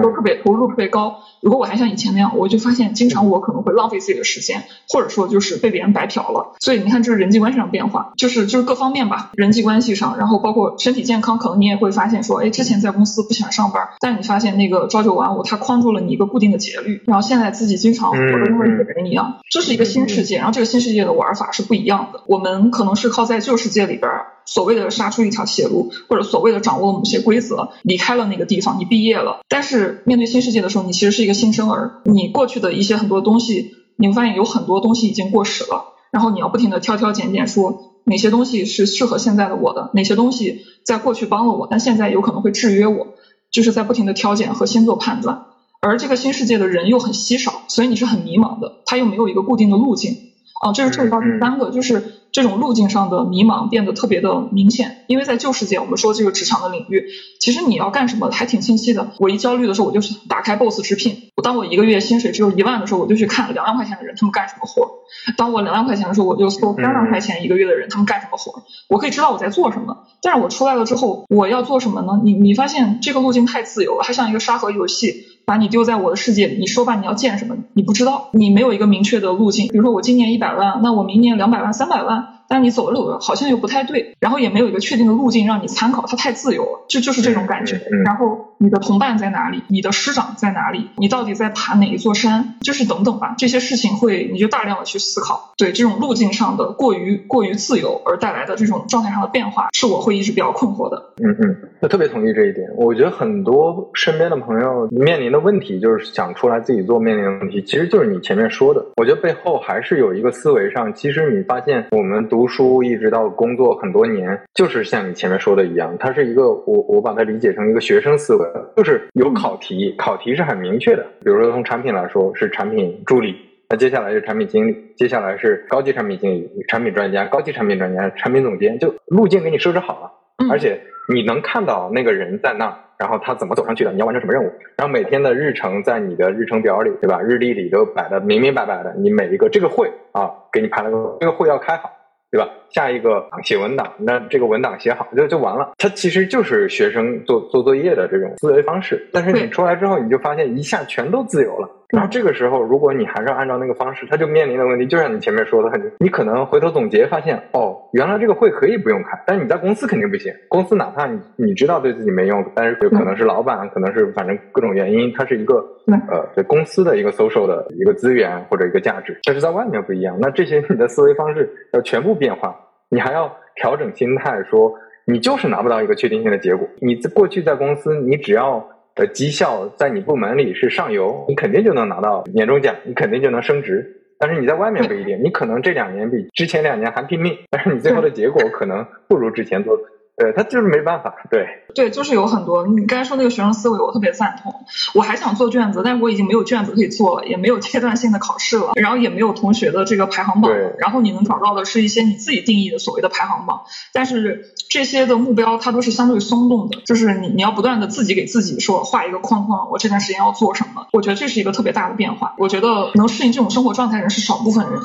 [0.03, 1.17] 都特别投入特别高。
[1.41, 6.57] 如果我还像以前那样，我就发现经常我可能会浪费自己的时间，或者说就是被别人白嫖了。
[6.61, 12.38] 所以你看，这是人际关系上变化，就是就是各方面吧，人际关系上，然后包括身体健康，可能你也会发现说。
[12.39, 22.23] 哎，之前在公司不喜欢上班，但你发现那个朝九晚五，它框住了你一个固定的节律，然后现在自己经常活得跟个人一样，这是一个新世界，然后这个新世界的玩法是不一样的。
[22.27, 24.11] 我们可能是靠在旧世界里边
[24.47, 29.41] 所谓的杀出一条血路，或者所谓的掌握了某些规则，离开了那个地方，你毕业了。
[29.49, 37.95] 但是面对新世界的时候，你其实是一个新生儿，你过去的一些很多东西，你会发现有很多东西已经过时了，然后你要不停的挑挑拣拣说。
[38.09, 39.91] 哪些东西是适合现在的我的？
[39.95, 43.15] 哪些东西在过去帮了我，但现在有可能会制约我？
[43.51, 45.45] 就是在不停的挑拣和先做判断。
[45.81, 48.83] 而这个新世界的人又很稀少，所以你是很迷茫的。
[48.87, 50.17] 他又没有一个固定的路径。
[50.61, 52.18] 啊，这是涉及到第三个，就是。
[52.39, 57.09] 这种路径上的迷茫变得特别的明显，因为在旧世界，我们说这个职场的领域，
[57.41, 59.11] 其实你要干什么还挺清晰的。
[59.19, 61.33] 我一焦虑的时候，我就去打开 Boss 直聘。
[61.43, 64.89] 当我一个月薪水只有一万的时候，我就去看两万块钱的人他们干什么活。
[65.37, 68.63] 当我两万块钱的时候，我就搜三万块钱一个月的人他们干什么活。
[68.89, 70.07] 我可以知道我在做什么。
[70.23, 72.21] 但是我出来了之后，我要做什么呢？
[72.23, 76.59] 你你发现这个路径太自由了，它像一个沙盒游戏，把你丢在我的世界里。
[76.59, 77.57] 你说吧，你要建什么？
[77.73, 79.69] 你不知道，你没有一个明确的路径。
[79.69, 82.38] 比如说我今年一百万，那我明年两百万、三百万。
[82.49, 87.81] 但是你走的路好像又不太对，然后也没有一个确定的路径让你参考，它太自由了，就就是这种感觉。
[88.05, 89.63] 然后你的同伴在哪里？
[89.69, 90.89] 你的师长在哪里？
[90.97, 92.55] 你到底在爬哪一座山？
[92.63, 95.53] 就是等等吧，这些事情会你就大量的去思考。
[95.59, 101.11] 对这种路径上的过于过于自由而带来的这种状态上的变化，是我会一直比较困惑的。
[101.23, 102.67] 嗯嗯，我特别同意这一点。
[102.77, 108.83] 我觉得很多身边的朋友面临的问题，就是想出来自己做面临的问题，其实就是你前面说的。
[108.97, 112.38] 我觉得背后还是有一个思维上，其实你发现我们读。
[112.39, 118.47] 读书一直到工作很多年，就是像你前面说的一样，它是一个我我把它理解成一个学生思维，
[118.77, 121.03] 就是有考题，考题是很明确的。
[121.25, 123.35] 比如说从产品来说是产品助理，
[123.69, 130.81] 那接下来是产品经理，接下来是高级产品经理、产品专家、高级产品专家、产品总监，就路径给你设置好了，而且
[131.13, 137.21] 你能看到那个人在那，然后他怎么走上去的，你要完成什么任务，然后每天的日程在你的日程表里，对吧？
[137.21, 141.91] 日历里都摆的明明白白的，你每一个这个会啊，给你排了个这个会要开好。
[142.31, 142.49] 对吧？
[142.71, 145.73] 下一个写文档，那这个文档写好就就完了。
[145.79, 149.09] 它其实就是学生做做作业的这种思维方式。
[149.13, 151.69] 但是你出来之后，你就发现一下全都自由了。
[151.89, 160.31] 然后这个时候，如果你还是按照那个方式，他就面临的问题，就像你前面说的，很，你可能回头总结发现，哦，原来这个会可以不用开，但你在公司肯定不行。
[160.49, 165.65] 公司哪怕你你知道对自己没用，但是有可能是老板，可能是反正各种原因，它是一个
[166.11, 169.19] 呃对公司的一个 social 的一个资源或者一个价值。
[169.25, 172.55] 但是在外面不一样，那这些你的思维方式要全部变化。
[172.91, 174.75] 你还要调整心态，说
[175.07, 176.69] 你就是拿不到一个确定性的结果。
[176.81, 178.67] 你在过去在公司，你只要
[178.99, 183.95] 的绩效在你部门里是上游，你肯定就能拿到年终奖，你肯定就能升职。
[184.19, 189.79] 但是你在外面不一定，你可能这两年比之前两年还拼命，但是你最后的结果可能不如之前做。
[190.19, 192.67] 对他就是没办法，对对，就是有很多。
[192.67, 194.53] 你刚才说那个学生思维，我特别赞同。
[194.95, 200.51] 我还想做卷子，但是我已经没有卷子可以做了，也没有阶段性的考试了，然后也没有同学的这个排行榜。
[200.79, 210.89] 然后你能找到的是一些你自己定义的所谓的排行榜，但是这些的目标它都是相对松动的，就是你你要不断的自己给自己说画一个框框，我这段时间要做什么。
[210.93, 212.35] 我觉得这是一个特别大的变化。
[212.39, 214.81] 我觉得能适应这种生活状态人是少部分人，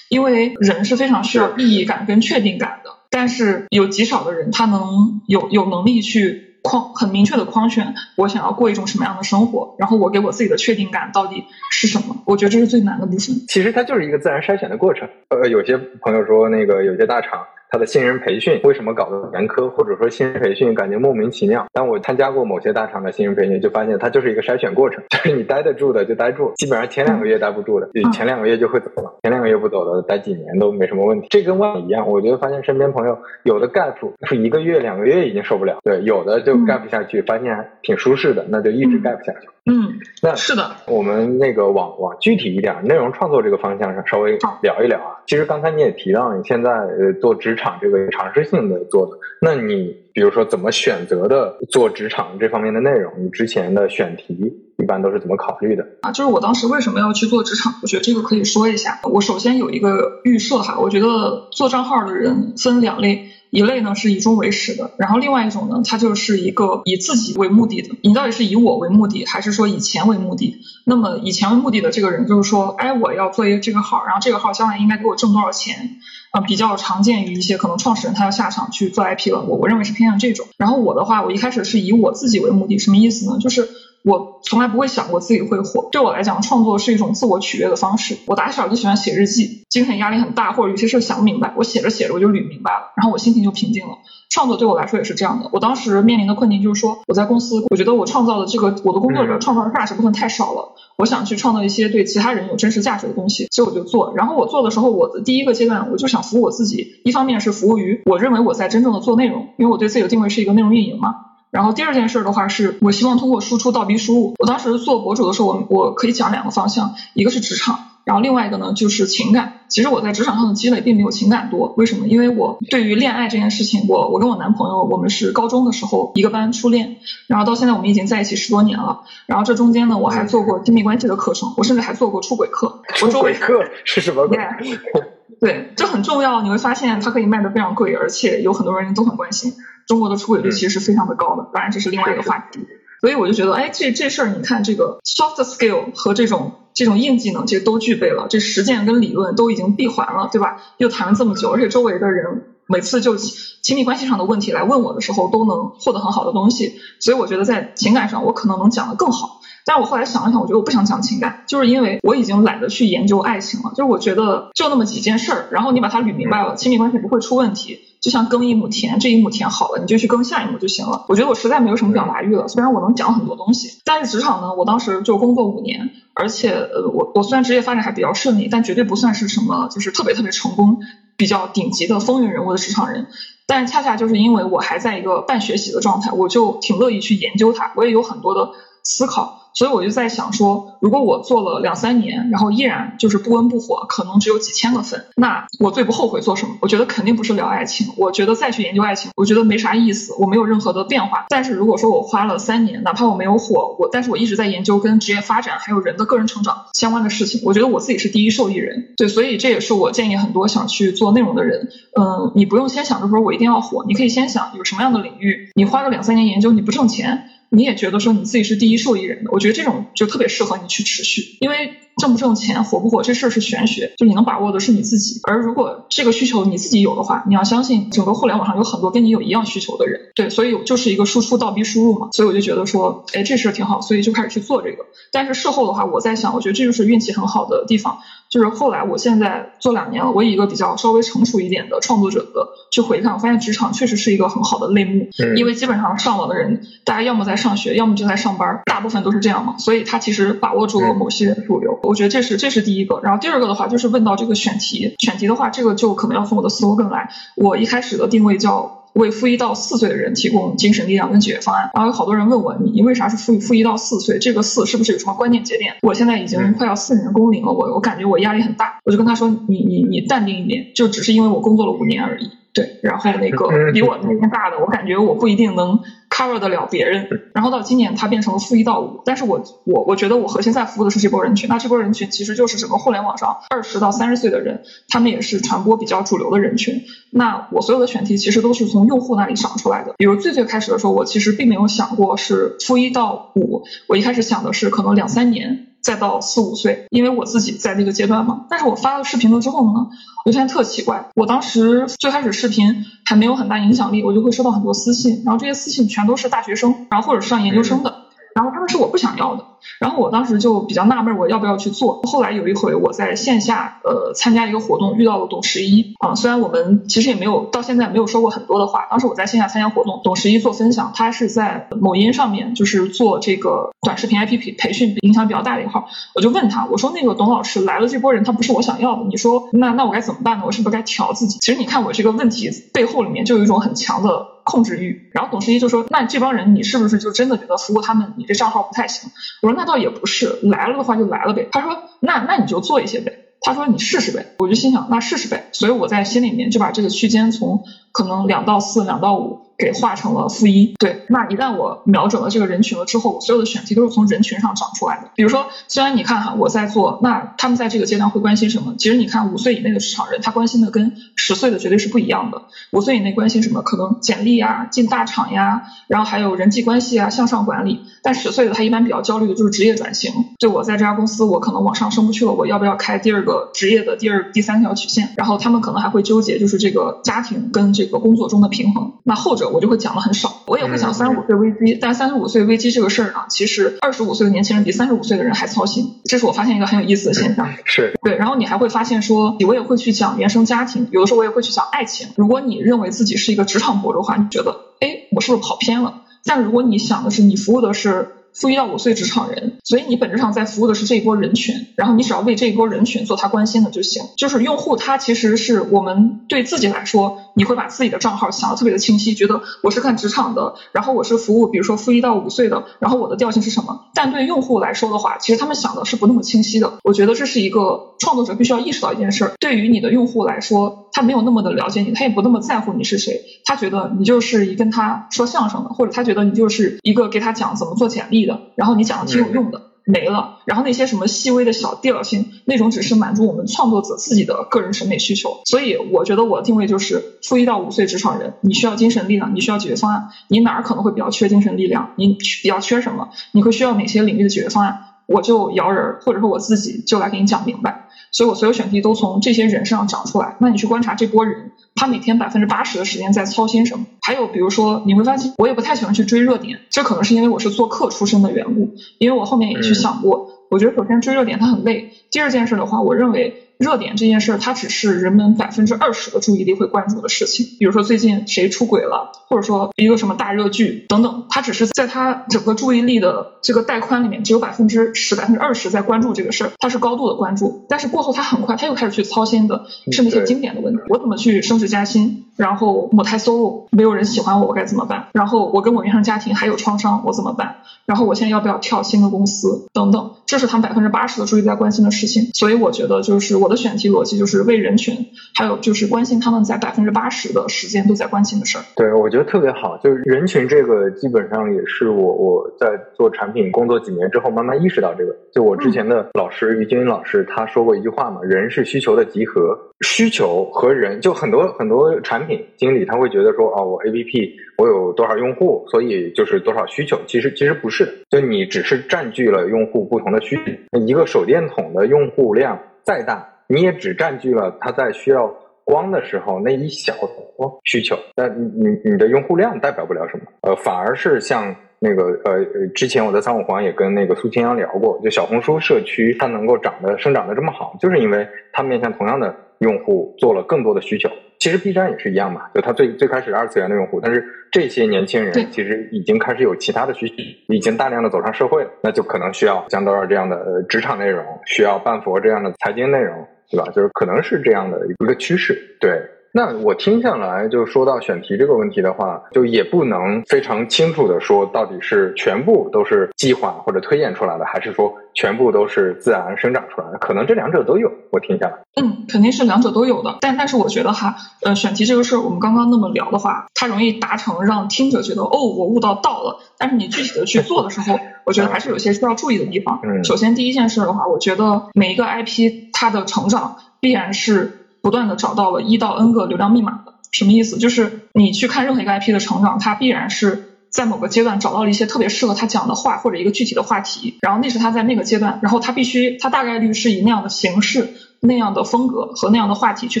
[0.08, 2.92] 因为人是非常需要意义感跟确定感的。
[3.10, 12.22] 但是有极少的人，他能有有能力去框很明确的框选，我想要过一种什么样的生活，然后我给我自己的确定感到底是什么？
[12.26, 13.36] 我觉得这是最难的部分。
[13.48, 15.08] 其实它就是一个自然筛选的过程。
[15.28, 17.46] 呃，有些朋友说，那个有些大厂。
[17.70, 21.66] 他的新人培训为什么搞得严苛，或者说新人培训感觉莫名其妙？
[21.72, 31.26] 但我参加过某些大厂的新人培训，就发现它就是一个筛选过程， 就是你待得住的就待住，基本上前两个月待不住的，前两个月就会走了，前两个月不走的待几年都没什么问题。
[31.30, 33.94] 这跟外一样，我觉得发现身边朋友有的 gap
[34.26, 39.48] 是一个月、两个月已经受不了，对，有的就 gap 下去，发现挺舒适的，那就一直 gap 下去。
[39.68, 40.76] 嗯，那是的。
[40.86, 45.20] 我们那个往往具体一点，内容创作这个方向上稍微聊一聊啊。
[45.26, 53.12] 其实刚才你也提到，你现在呃做职场这个尝试性的做的，那你比如说怎么选择的做职场这方面的内容？
[53.18, 55.86] 你之前的选题一般都是怎么考虑的？
[56.00, 57.74] 啊，就是我当时为什么要去做职场？
[57.82, 59.00] 我觉得这个可以说一下。
[59.04, 63.28] 我首先有一个预设哈，我觉得做账号的人分两类。
[63.50, 67.96] 一类呢是以终为始的，然后另外一种呢，它就是一个以自己为目的的。
[68.02, 70.60] 你到底是以我为目的，还是说以钱为目的？
[70.84, 75.98] 那么以钱为目的的这个人，就是说，哎，我要做一个这个号，然后这个号将来应该给我挣多少钱？
[76.30, 80.46] 啊，比较常见于一些可能创始人他要下场去做 IP 了，我我认为是偏向这种。
[80.58, 83.38] 然后我的话，我一开始是以我自己为目的，什么意思呢？
[83.40, 83.68] 就是。
[84.04, 85.88] 我从来不会想过自己会火。
[85.92, 88.16] 对我来讲，创作是一种自我取悦的方式。
[88.26, 93.98] 我打小就喜欢写日记，精神压力很大或者有些事想不明白，我写着写着我就捋明白了，然后我心情就平静了。
[94.30, 95.48] 创作对我来说也是这样的。
[95.52, 100.74] 我当时面临的困境就是说，我在公司，我觉得我创造的这个我的工作者创造的价值部分太少了。
[100.96, 104.12] 我想去创造一些对其他人有真实价值的东西，所以我就做。
[104.16, 111.27] 然后我做的时候，我的第一个阶段我就想服务我自己，一方面是服务于我认为我在真正的做内容，因为我对自己的定位是一个内容运营嘛。
[111.50, 114.34] 然后第二件事的话是，我希望通过输出倒逼输入。
[114.38, 119.54] 我当时做博主的时候，我我可以讲两个方向，一个是职场，然后另外一个呢就是情感。
[119.68, 122.06] 其实我在职场上的积累并没有情感多，为什么？
[122.06, 129.02] 因为我对于恋爱这件事情，我我跟我男朋友，我们是高中的时候一个班初恋，然后到现在我们已经在一起十多年了。
[129.26, 132.82] 然后这中间呢，我还做过亲密关系的课程，我甚至还做过出轨课。
[132.94, 134.28] 出轨课是什么？
[135.40, 136.42] 对，这很重要。
[136.42, 139.52] 你会发现它可以卖的非常贵，而且有很多人都很关心。
[139.88, 142.60] 中国的出轨率其实是非常的高的，当然这是另外一个话题。
[143.00, 150.60] 所以我就觉得，哎，这这事儿你看，这个 soft skill 和这种这种硬技能其实都具备了，这实践跟理论都已经闭环了，对吧？
[150.78, 156.80] 又谈了这么久，而且周围的人每次就亲密关系上的问题来问我的时候，都能获得很好的东西。
[156.98, 159.37] 所以我觉得在情感上，我可能能讲得更好。
[159.68, 163.68] 但我后来想了想，我觉得我不想讲情感，就是因为我已经懒得去研究爱情了。
[163.72, 167.80] 就是我觉得就那么几件事儿，然后你把它捋明白了，亲密关系不会出问题。
[168.00, 171.04] 就像耕一亩田，这一亩田好了，你就去耕下一亩就行了。
[171.08, 180.78] 我觉得我实在没有什么表达欲了，虽然我能讲很多东西，但是职场呢，我当时就工作五年，而且呃，我我虽然职业发展还比较顺利，但绝对不算是什么就是特别特别成功、
[181.16, 183.08] 比较顶级的风云人物的职场人。
[183.48, 188.52] 但恰恰就是因为我还在一个半学习的状态，我就挺乐意去研究它，我也有很多的
[188.82, 189.36] 思考。
[189.54, 196.54] 所以我就在想说，如果我做了两三年，然后依然就是不温不火，可能只有几千个粉，那我最不后悔做什么？
[196.60, 197.88] 我觉得肯定不是聊爱情。
[197.96, 201.26] 我觉得再去研究爱情，我觉得没啥意思，我没有任何的变化。
[201.28, 208.94] 但是如果说我花了三年，哪怕我没有火，我但是我一直在研究跟职业发展还有人的个人成长相关的事情，我觉得我自己是第一受益人。
[208.96, 217.30] 对，所以这也是我建议很多想去做内容的人，嗯，你不用先想着说我一定要火，你可以先想有什么样的领域，你花个两三年研究你不挣钱。
[217.50, 225.20] 你也觉得说你自己是第一受益人的，我觉得这种就特别适合你去持续，因为挣不挣钱、火不火这事儿是玄学，就你能把握的是你自己。
[225.24, 232.08] 而如果这个需求你自己有的话，你要相信整个互联网上有很多跟你有一样需求的人，对，所以就是一个输出倒逼输入嘛。
[232.12, 234.86] 所以我就觉得说，哎，这事儿挺好，所以就开始去做这个。
[235.10, 237.98] 但是事后的话，我在想，我觉得这就是运气很好的地方。
[238.30, 253.00] 就是后来，我现在做两年了，我以一个比较稍微成熟一点的创作者的去回看，我发现职场确实是一个很好的类目，因为基本上上网的人，大家要么在上学，要么就在上班，大部分都是这样嘛，所以他其实把握住了某些主流，我觉得这是这是第一个。
[253.02, 258.74] 然后第二个的话，就是问到这个选题，选题的话，这个就可能要从我的 slogan 来，我一开始的定位叫。
[258.98, 261.70] 为负一到四岁的人提供精神力量跟解决方案。
[261.74, 264.18] 然后有好多人问我，你你为啥是负负一到四岁？
[264.18, 265.76] 这个四是不是有什么关键节点？
[265.82, 272.30] 我现在已经快要四年工龄了，我我感觉我压力很大，我就跟他说，你你你淡定一点，就只是因为我工作了五年而已。
[272.52, 275.78] 对，然后那个比我年龄大的，我感觉我不一定能
[276.18, 277.30] cover 得了别人。
[277.32, 281.48] 然后到今年，它变成了负一到五，但是我我我觉得我核心在服务的是这波人群。
[281.48, 286.82] 那这波人群其实就是整个互联网上二十到三十岁的人，他们也是传播比较主流的人群。
[287.10, 289.94] 那我所有的选题其实都是从用户那里想出来的。
[289.96, 295.67] 比如最最开始的时候，我其实并没有想过是负一到五，我一开始想的是可能两三年。
[295.80, 298.46] 再到四五岁，因为我自己在那个阶段嘛。
[298.50, 299.88] 但是我发了视频了之后呢，
[300.24, 301.08] 我就发现特奇怪。
[301.14, 307.97] 我当时最开始视频还没有很大影响力，我就会收到很多私信，然后这些私信全都是大学生，然后或者是上研究生的，
[308.38, 309.44] 然后他们是我不想要的。
[309.80, 312.00] 然后我当时就比较纳闷，我要不要去做？
[312.04, 316.14] 后来有一回我在线下呃参加一个活动，遇到了董十一啊。
[316.14, 325.88] 虽然我们其实也没有到现在没有说过很多的话，当时我在线下参加活动，董十一做分享，他是在某音上面就是做这个短视频 IP 培培训影响比较大的一个号。
[326.14, 330.44] 我就问他，我说那个董老师来了这波人，他不是我想要的，你说那那我该怎么办呢？
[330.46, 331.40] 我是不是该调自己？
[331.40, 335.10] 其实你看我这个问题背后里面就有一种很强的控制欲。
[335.12, 339.10] 然后董十一就说，那这帮人你是不是就真的觉得服务他们，你这账号不太行？
[339.42, 341.48] 我说那倒也不是，来了的话就来了呗。
[341.52, 343.26] 他说那那你就做一些呗。
[343.42, 344.34] 他说你试试呗。
[344.38, 345.50] 我就心想那试试呗。
[345.52, 349.47] 所以我在心里面就把这个区间从可能两到四，两到五。
[349.58, 351.04] 给划成了负一，对。
[351.08, 355.10] 那一旦我瞄准了这个人群了之后，我所有的选题都是从人群上长出来的。
[355.16, 358.74] 比如说，虽然你看哈，我在做，那他们在这个阶段会关心什么？
[358.78, 362.42] 其实你看，五岁以内的职场人，他关心的跟十岁的绝对是不一样的。
[362.70, 363.62] 五岁以内关心什么？
[363.62, 367.80] 可能简历啊，进大厂呀，然后还有人际关系啊，向上管理。
[368.02, 370.12] 但十岁的他一般比较焦虑的就是职业转型。
[370.38, 375.14] 对我在这家公司，我可能往上升不去了，我要不要开第二个职业的第二、第三条曲线？
[375.16, 378.92] 然后他们可能还会纠结，就是这个家庭跟这个工作中的平衡。
[379.02, 387.48] 那后者我就会讲的很少，我也会讲三十五岁危机，但三十五岁危机这个事儿呢，其实二十五岁的年轻人比三十五岁的人还操心，这是我发现一个很有意思的现象。
[387.64, 392.08] 是对，然后你还会发现说，我也会去讲原生家庭，有的时候我也会去讲爱情。
[392.16, 396.02] 如果你认为自己是一个职场博主的话，你觉得，哎，我是不是跑偏了？
[396.24, 398.12] 但如果你想的是你服务的是。
[398.32, 404.02] 负一到五岁职场人，所以你本质上在服务的是这一波人群，然后你只要为这一波人群做他关心的就行。
[404.16, 413.86] 就是用户他其实是我们对自己来说，你会把自己的账号想的特别的清晰，觉得我是看职场的，然后我是服务，比如说负一到五岁的，然后我的调性是什么？
[413.94, 416.74] 但对用户来说的话，其实他们想的是不那么清晰的。
[416.84, 420.87] 我觉得这是一个创作者必须要意识到一件事儿，对于你的用户来说。
[420.92, 430.38] 他没有那么的了解你，他也不那么在乎你是谁，他觉得你就是一跟他说相声的，或者他觉得你就是一个给他讲怎么做简历的，然后你讲的挺有用的，没了。
[430.44, 435.40] 然后那些什么细微的小调性，那种只是满足我们创作者自己的个人审美需求。
[435.44, 447.87] 所以我觉得我定位就是初一到五岁职场人，你需要精神力量，你需要解决方案，你哪儿可能会比较缺精神力量，你比较缺什么，你会需要哪些领域的解决方案，我就摇人，或者说我自己就来给你讲明白。
[448.10, 450.36] 所以我所有选题都从这些人身上长出来。
[450.40, 453.86] 那你去观察这波人，他每天百分之八十的时间在操心什么？
[454.00, 458.74] 还有比如说，你会发现我也不太喜欢去追热点，这可能是因为我是做客出身的缘故。
[458.98, 461.92] 因为我后面也去想过，我觉得首先追热点它很累。
[462.10, 463.44] 第二件事的话，我认为。
[463.58, 467.46] 热点这件事儿，它只是人们百分之二十的注意力会关注的事情。
[467.58, 477.66] 比如说最近谁出轨了，或者说一个什么大热剧等等，它只是在它整个注意力的这个带宽里面，只有百分之十、百分之二十在关注这个事儿，它是高度的关注。
[477.68, 482.26] 但是过后，它很快他又开始去操心的是那些经典的问题：我怎么去升职加薪？
[482.38, 485.08] 然后母胎 solo 没有人喜欢我，我该怎么办？
[485.12, 487.56] 然后我跟我原生家庭还有创伤，我怎么办？
[487.84, 489.66] 然后我现在要不要跳新的公司？
[489.72, 492.30] 等等，这是他们百分之八十的注意力在关心的事情。
[492.34, 498.64] 所以我觉得就是我的选题逻辑就是为人群，还有就是关心他们在百分之八十的时间都在关心的事儿。
[498.76, 499.76] 对，我觉得特别好。
[499.82, 505.16] 就是人群这个基本上也是我我在做产品工作几年之后慢慢意识到这个。
[505.32, 514.36] 就我之前的老师于晶老师他说过一句话嘛：人是需求的集合，需求和人就很多很多产品经理他会觉得说啊，我 A P P。
[514.58, 516.98] 我有多少用户，所以就是多少需求。
[517.06, 520.78] 其实其实不是的，就你只是占据了用户不同的需求。
[520.80, 526.92] 一个手电筒的用户量再大，你也只占据了它在需要光的时候那一小
[527.36, 527.96] 撮需求。
[528.16, 531.54] 那你你你的用户量代表不了什么，呃，反而是像。
[531.80, 541.08] 那个呃，之前我在三五环也跟那个苏清扬聊过，就小红书社区它能够长得生长得这么好，就是因为它面向同样的用户做了更多的需求。
[541.38, 547.14] 其实 B 站也是一样嘛，就它最最开始二次元的用户，但是这些年轻人其实已经开始有其他的需求，
[547.54, 553.70] 已经大量的走上社会了，那就可能需要像多尔这样的职场内容，需要半佛这样的财经内容，对吧？
[553.70, 556.02] 就是可能是这样的一个趋势，对。
[556.30, 566.98] 那我听下来，就说到选题这个问题的话，就也不能非常清楚的说到底是全部都是计划或者推演出来的，还是说全部都是自然生长出来的？
[566.98, 567.90] 可能这两者都有。
[568.12, 570.18] 我听下来，嗯，肯定是两者都有的。
[570.20, 576.38] 但但是我觉得哈，呃，选题这个事儿，我们刚刚那么聊的话，它容易达成让听者觉得哦，我悟到道了。
[576.56, 579.80] 但是你具体的去做的时候， 我觉得还是有些需要注意的地方。
[579.82, 584.54] 嗯，首先第一件事的话，我觉得每一个 IP 它的成长必然是。
[584.80, 587.58] 不断的找到了一到 N 个流量密码的，什么意思？
[587.58, 600.00] 就是你去看任何一个 IP 的成长，它必然是在某个阶段找到了一些特别适合他讲的话或者一个具体的话题，然后那是他在那个阶段，然后他必须他大概率是以那样的形式、那样的风格和那样的话题去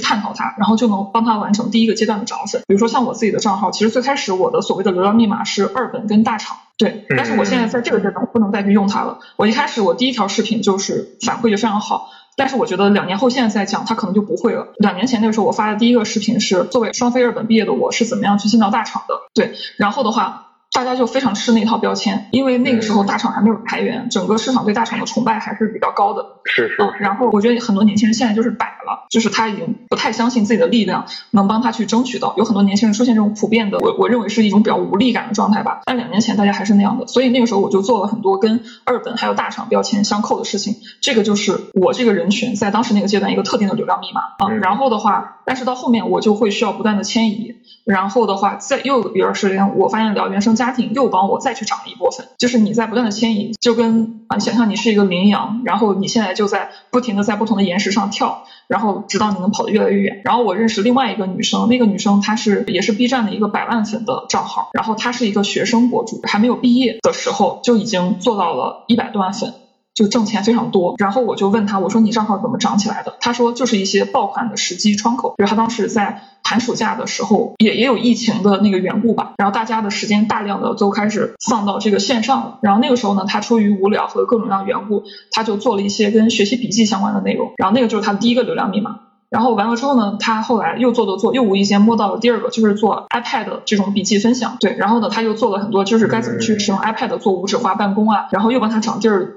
[0.00, 2.62] 探讨它，然后就能帮他完成第一个阶段的涨粉。
[2.66, 9.20] 比如说像我自己的账号，其实最开始我的所谓的流量密码是二本跟大厂，对，但是我现在在这个阶段我不能再去用它了。
[9.36, 12.10] 我一开始我第一条视频就是反馈就非常好。
[12.36, 14.68] 但是我觉得两年后现在再讲，他可能就不会了。
[14.76, 20.44] 两年前那个时候我发的第一个视频是作为双非二本毕业的我是怎么样去进到大厂的，对，然后的话。
[20.78, 26.24] 大家就非常吃那套标签，因为那个时候大厂还没有裁员，整个市场对大厂的崇拜还是比较高的。
[26.44, 26.76] 是是。
[26.80, 32.32] 嗯，然后我觉得很多年轻人现在就是摆了，就是他已经不太相信自己的力量能帮他去争取到。
[32.36, 35.80] 有很多年轻人出现这种普遍的，我我认为是一种比较无力感的状态吧。
[35.84, 40.76] 但两年前大家还是那样的，所以那个时候我就做了很多跟二本还有大厂标签相扣的事情。
[41.00, 44.48] 这个就是我这个人群在当时那个阶段一个特定的流量密码啊。
[44.62, 47.54] 然后的话，但是到后面我就会需要不断的迁移。
[47.84, 52.26] 然后的话，再又一段时间，我发现聊原生家庭又帮我再去涨了一波粉。
[52.36, 60.20] 就是你在不断的迁移，就跟啊，想象你是一个羚羊，然后你现在就在不停的在不同的岩石上跳，然后直到你能跑得越来越远。
[60.26, 69.54] 然后我认识另外一个女生，那个女生她是也是 B 站的一个百万粉的账号，然后她是一个学生博主，还没有毕业的时候就已经做到了一百多万粉。
[69.98, 73.16] 就挣钱非常多，然后我就问他，我说你账号怎么涨起来的？
[73.20, 99.34] 他说就是一些爆款的时机窗口，比如他当时在寒暑假的时候，也也有疫情的那个缘故吧，然后大家的时间大量的都开始放到这个线上了，然后那个时候呢，他出于无聊和各种各样的缘故，他就做了一些跟学习笔记相关的内容，然后那个就是他的第一个流量密码，然后完了之后呢，他后来又做做做，又无意间摸到了第二个，就是做 iPad 这种笔记分享，对，然后呢，他又做了很多，就是该怎么去使用 iPad 做无纸化办公啊，然后又帮他涨地儿。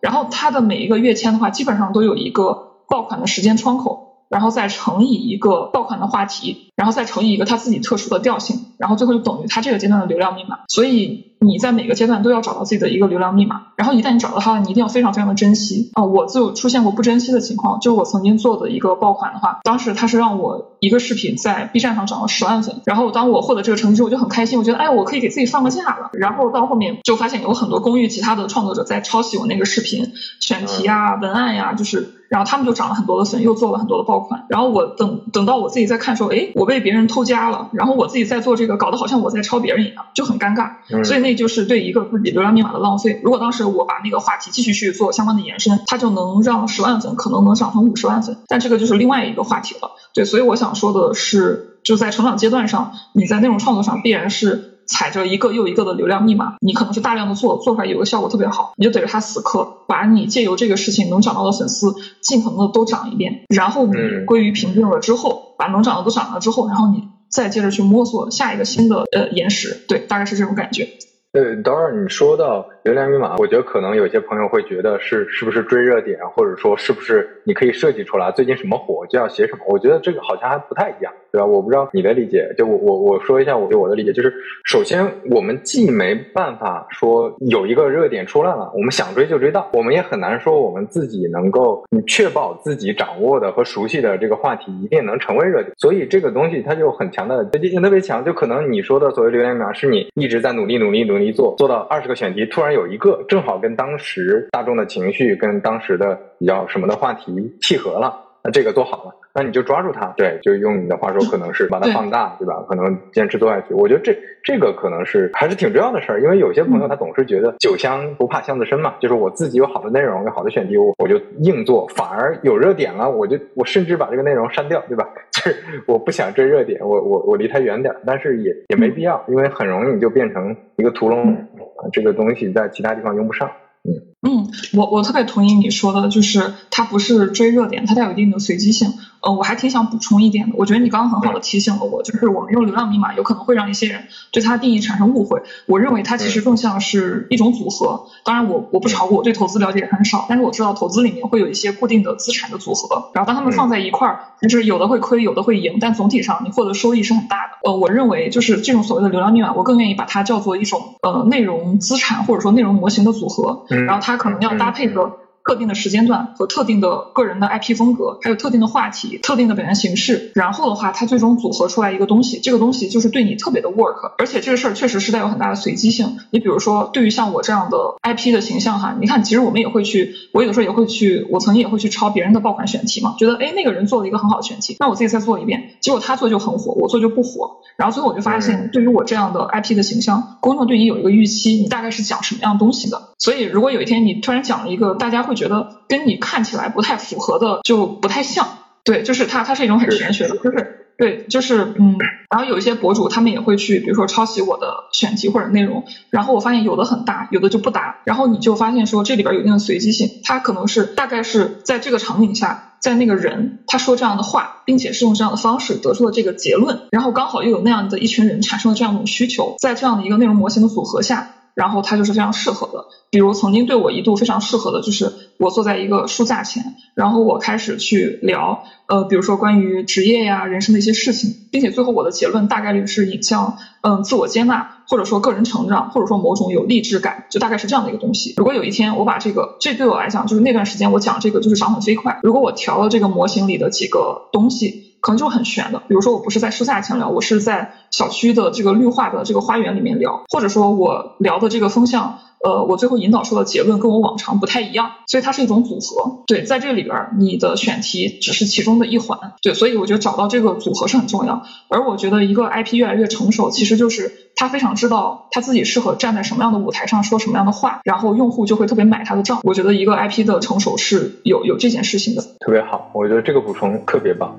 [0.00, 10.60] 然后它的每一个月签的话，基本上都有一个爆款的时间窗口，然后再乘以一个爆款的话题，然后再乘以一个它自己特殊的调性，然后最后就等于它这个阶段的流量密码。
[10.68, 16.02] 所以你在每个阶段都要找到自己的一个流量密码，然后一旦你找到它了，你一定要非常非常的珍惜啊！
[16.04, 26.10] 我就出现过不珍惜的情况，就我曾经做的一个爆款的话，当时它是让我一个视频在 B 站上涨了十万粉，然后当我获得这个成绩之后，我就很开心，我觉得哎，我可以给自己放个假了。
[26.14, 32.21] 然后到后面就发现有很多公寓其他的创作者在抄袭我那个视频选题啊、文案呀，就是。
[32.32, 34.46] 然后他们就涨了很多的粉，又做了很多的爆款。
[34.48, 37.68] 然后我等等到我自己在看时候，哎，我被别人偷家了。
[37.74, 41.04] 然后我自己在做这个，搞得好像我在抄别人一样，就很尴尬。
[41.04, 43.20] 所以那就是对一个自己流量密码的浪费。
[43.22, 48.38] 如果当时我把那个话题继续去做相关的延伸，它就能让十万粉可能能涨成五十万粉。
[48.48, 49.90] 但这个就是另外一个话题了。
[50.14, 54.71] 对，所以我想说的是，就在成长阶段上，你在内容创作上必然是。
[54.92, 63.94] 踩着一个又一个的流量密码，你可能是大量的做，做出来有个效果特别好，你就逮着它死磕，把你借由这个事情能涨到的粉丝尽可能的都涨一遍，然后你
[64.26, 70.90] 归于平静了之后，把能涨的都涨了之后，然后你再接着去摸索下一个新的呃岩石，对，大概是这种感觉。
[71.32, 79.64] 呃，等会儿你说到流量密码，我觉得可能有些朋友会觉得是是不是追热点，或者说是不是你可以设计出来最近什么火就要写什么？
[79.68, 81.46] 我觉得这个好像还不太一样，对吧？
[81.46, 84.30] 我不知道你的理解，就我我我说一下我对我的理解，就是
[84.64, 101.21] 首先我们既没办法说有一个热点出来了，我们想追就追到，我们也很难说我们自己能够确保自己掌握的和熟悉的这个话题一定能成为热点，所以这个东西它就很强的积极性特别强，就可能你说的所谓流量密码是你一直在努力努力努力。
[101.24, 112.62] 一做做到二十个选题，突然有一个正好跟当时大众的情绪、跟当时的比较什么的话题契合了，那这个做好了，那你就抓住它，对，就用你的话说，可能是把它放大，对吧？
[112.68, 113.72] 可能坚持做下去。
[113.72, 114.14] 我觉得这
[114.44, 125.08] 这个可能是还是挺重要的事儿，因为有些朋友他总是觉得酒香不怕巷子深嘛，就是我自己有好的内容，有好的选题，我我就硬做，反而有热点了，我就我甚至把这个内容删掉，对吧？
[125.32, 125.56] 就是
[125.86, 131.48] 我不想追热点，我我我离它远点，但是也也没必要，因为很容易你就变成一个屠龙，
[131.92, 133.50] 这个东西在其他地方用不上。
[133.84, 133.90] 嗯
[134.24, 134.46] 嗯，
[134.78, 138.90] 我我特别同意你说的，就是它不是追热点，它带有一定的随机性。
[139.22, 145.42] 呃，我还挺想补充一点的，我觉得你刚刚很好的提醒了我，就是我们用流量密码有可能会让一些人对它的定义产生误会。
[145.66, 148.06] 我认为它其实更像是一种组合。
[148.24, 157.70] 当然，我我不炒股，我对投资了解也很少，但是我知道投资里面会有一些固定的资产的组合，然后当他们放在一块儿，就是有的会亏，有的会赢，但总体上你获得收益是很大的。
[157.70, 165.12] 呃，我认为就是这种所谓的流量密码，我更愿意把它叫做一种呃内容资产或者说内容模型的组合，然后它可能要搭配着。
[165.44, 176.18] 特定的时间段和特定的个人的 IP 风格，还有特定的话题、特定的表现形式，然后的话，它最终组合出来一个东西，这个东西就是对你特别的 work，而且这个事儿确实是带有很大的随机性。
[176.30, 198.46] 你比如说，对于像我这样的 IP 的形象哈，你看，其实我们也会去，我有的时候也会去，我曾经也会去抄别人的爆款选题嘛，觉得哎那个人做了一个很好的选题，那我自己再做一遍，结果他做就很火，我做就不火，然后最后我就发现，对于我这样的 IP 的形象，公众对你有一个预期，你大概是讲什么样东西的，所以如果有一天你突然讲了一个大家会觉得跟你你看起来不太符合的就不太像，
[198.84, 201.96] 对，就是它，它是一种很玄学的，就是对，就是嗯，
[202.28, 221.30] 然后有一些博主他们也会去，比如说抄袭我的选题或者内容，然后我发现有的很大，有的就不搭，然后你就发现说这里边有一定的随机性，它可能是大概是在这个场景下，在那个人他说这样的话，并且是用这样的方式得出了这个结论，然后刚好又有那样的一群人产生了这样一种需求，在这样的一个内容模型的组合下。
[221.54, 238.34] 然后它就是非常适合的，比如曾经对我一度非常适合的，就是我坐在一个书架前，然后我开始去聊，呃，比如说关于职业呀、人生的一些事情，并且最后我的结论大概率是引向，嗯，自我接纳，或者说个人成长，或者说某种有励志感，就大概是这样的一个东西。
[238.36, 242.18] 如果有一天我把这个，这对我来讲就是那段时间我讲这个就是涨很飞快。
[242.22, 244.91] 如果我调了这个模型里的几个东西。
[245.02, 256.22] 可能就很悬的，比如说我不是在书架前聊，我是在小区的这个绿化的这个花园里面聊，或者说我聊的这个风向，呃，我最后引导出的结论跟我往常不太一样，所以它是一种组合。
[256.28, 259.18] 对，在这里边你的选题只是其中的一环。
[259.42, 261.42] 对，所以我觉得找到这个组合是很重要。
[261.68, 269.40] 而我觉得一个 IP 越来越成熟，其实就是他非常知道他自己适合站在什么样的舞台上说什么样的话，然后用户就会特别买他的账。
[269.42, 272.22] 我觉得一个 IP 的成熟是有有这件事情的。
[272.38, 274.36] 特别好，我觉得这个补充特别棒。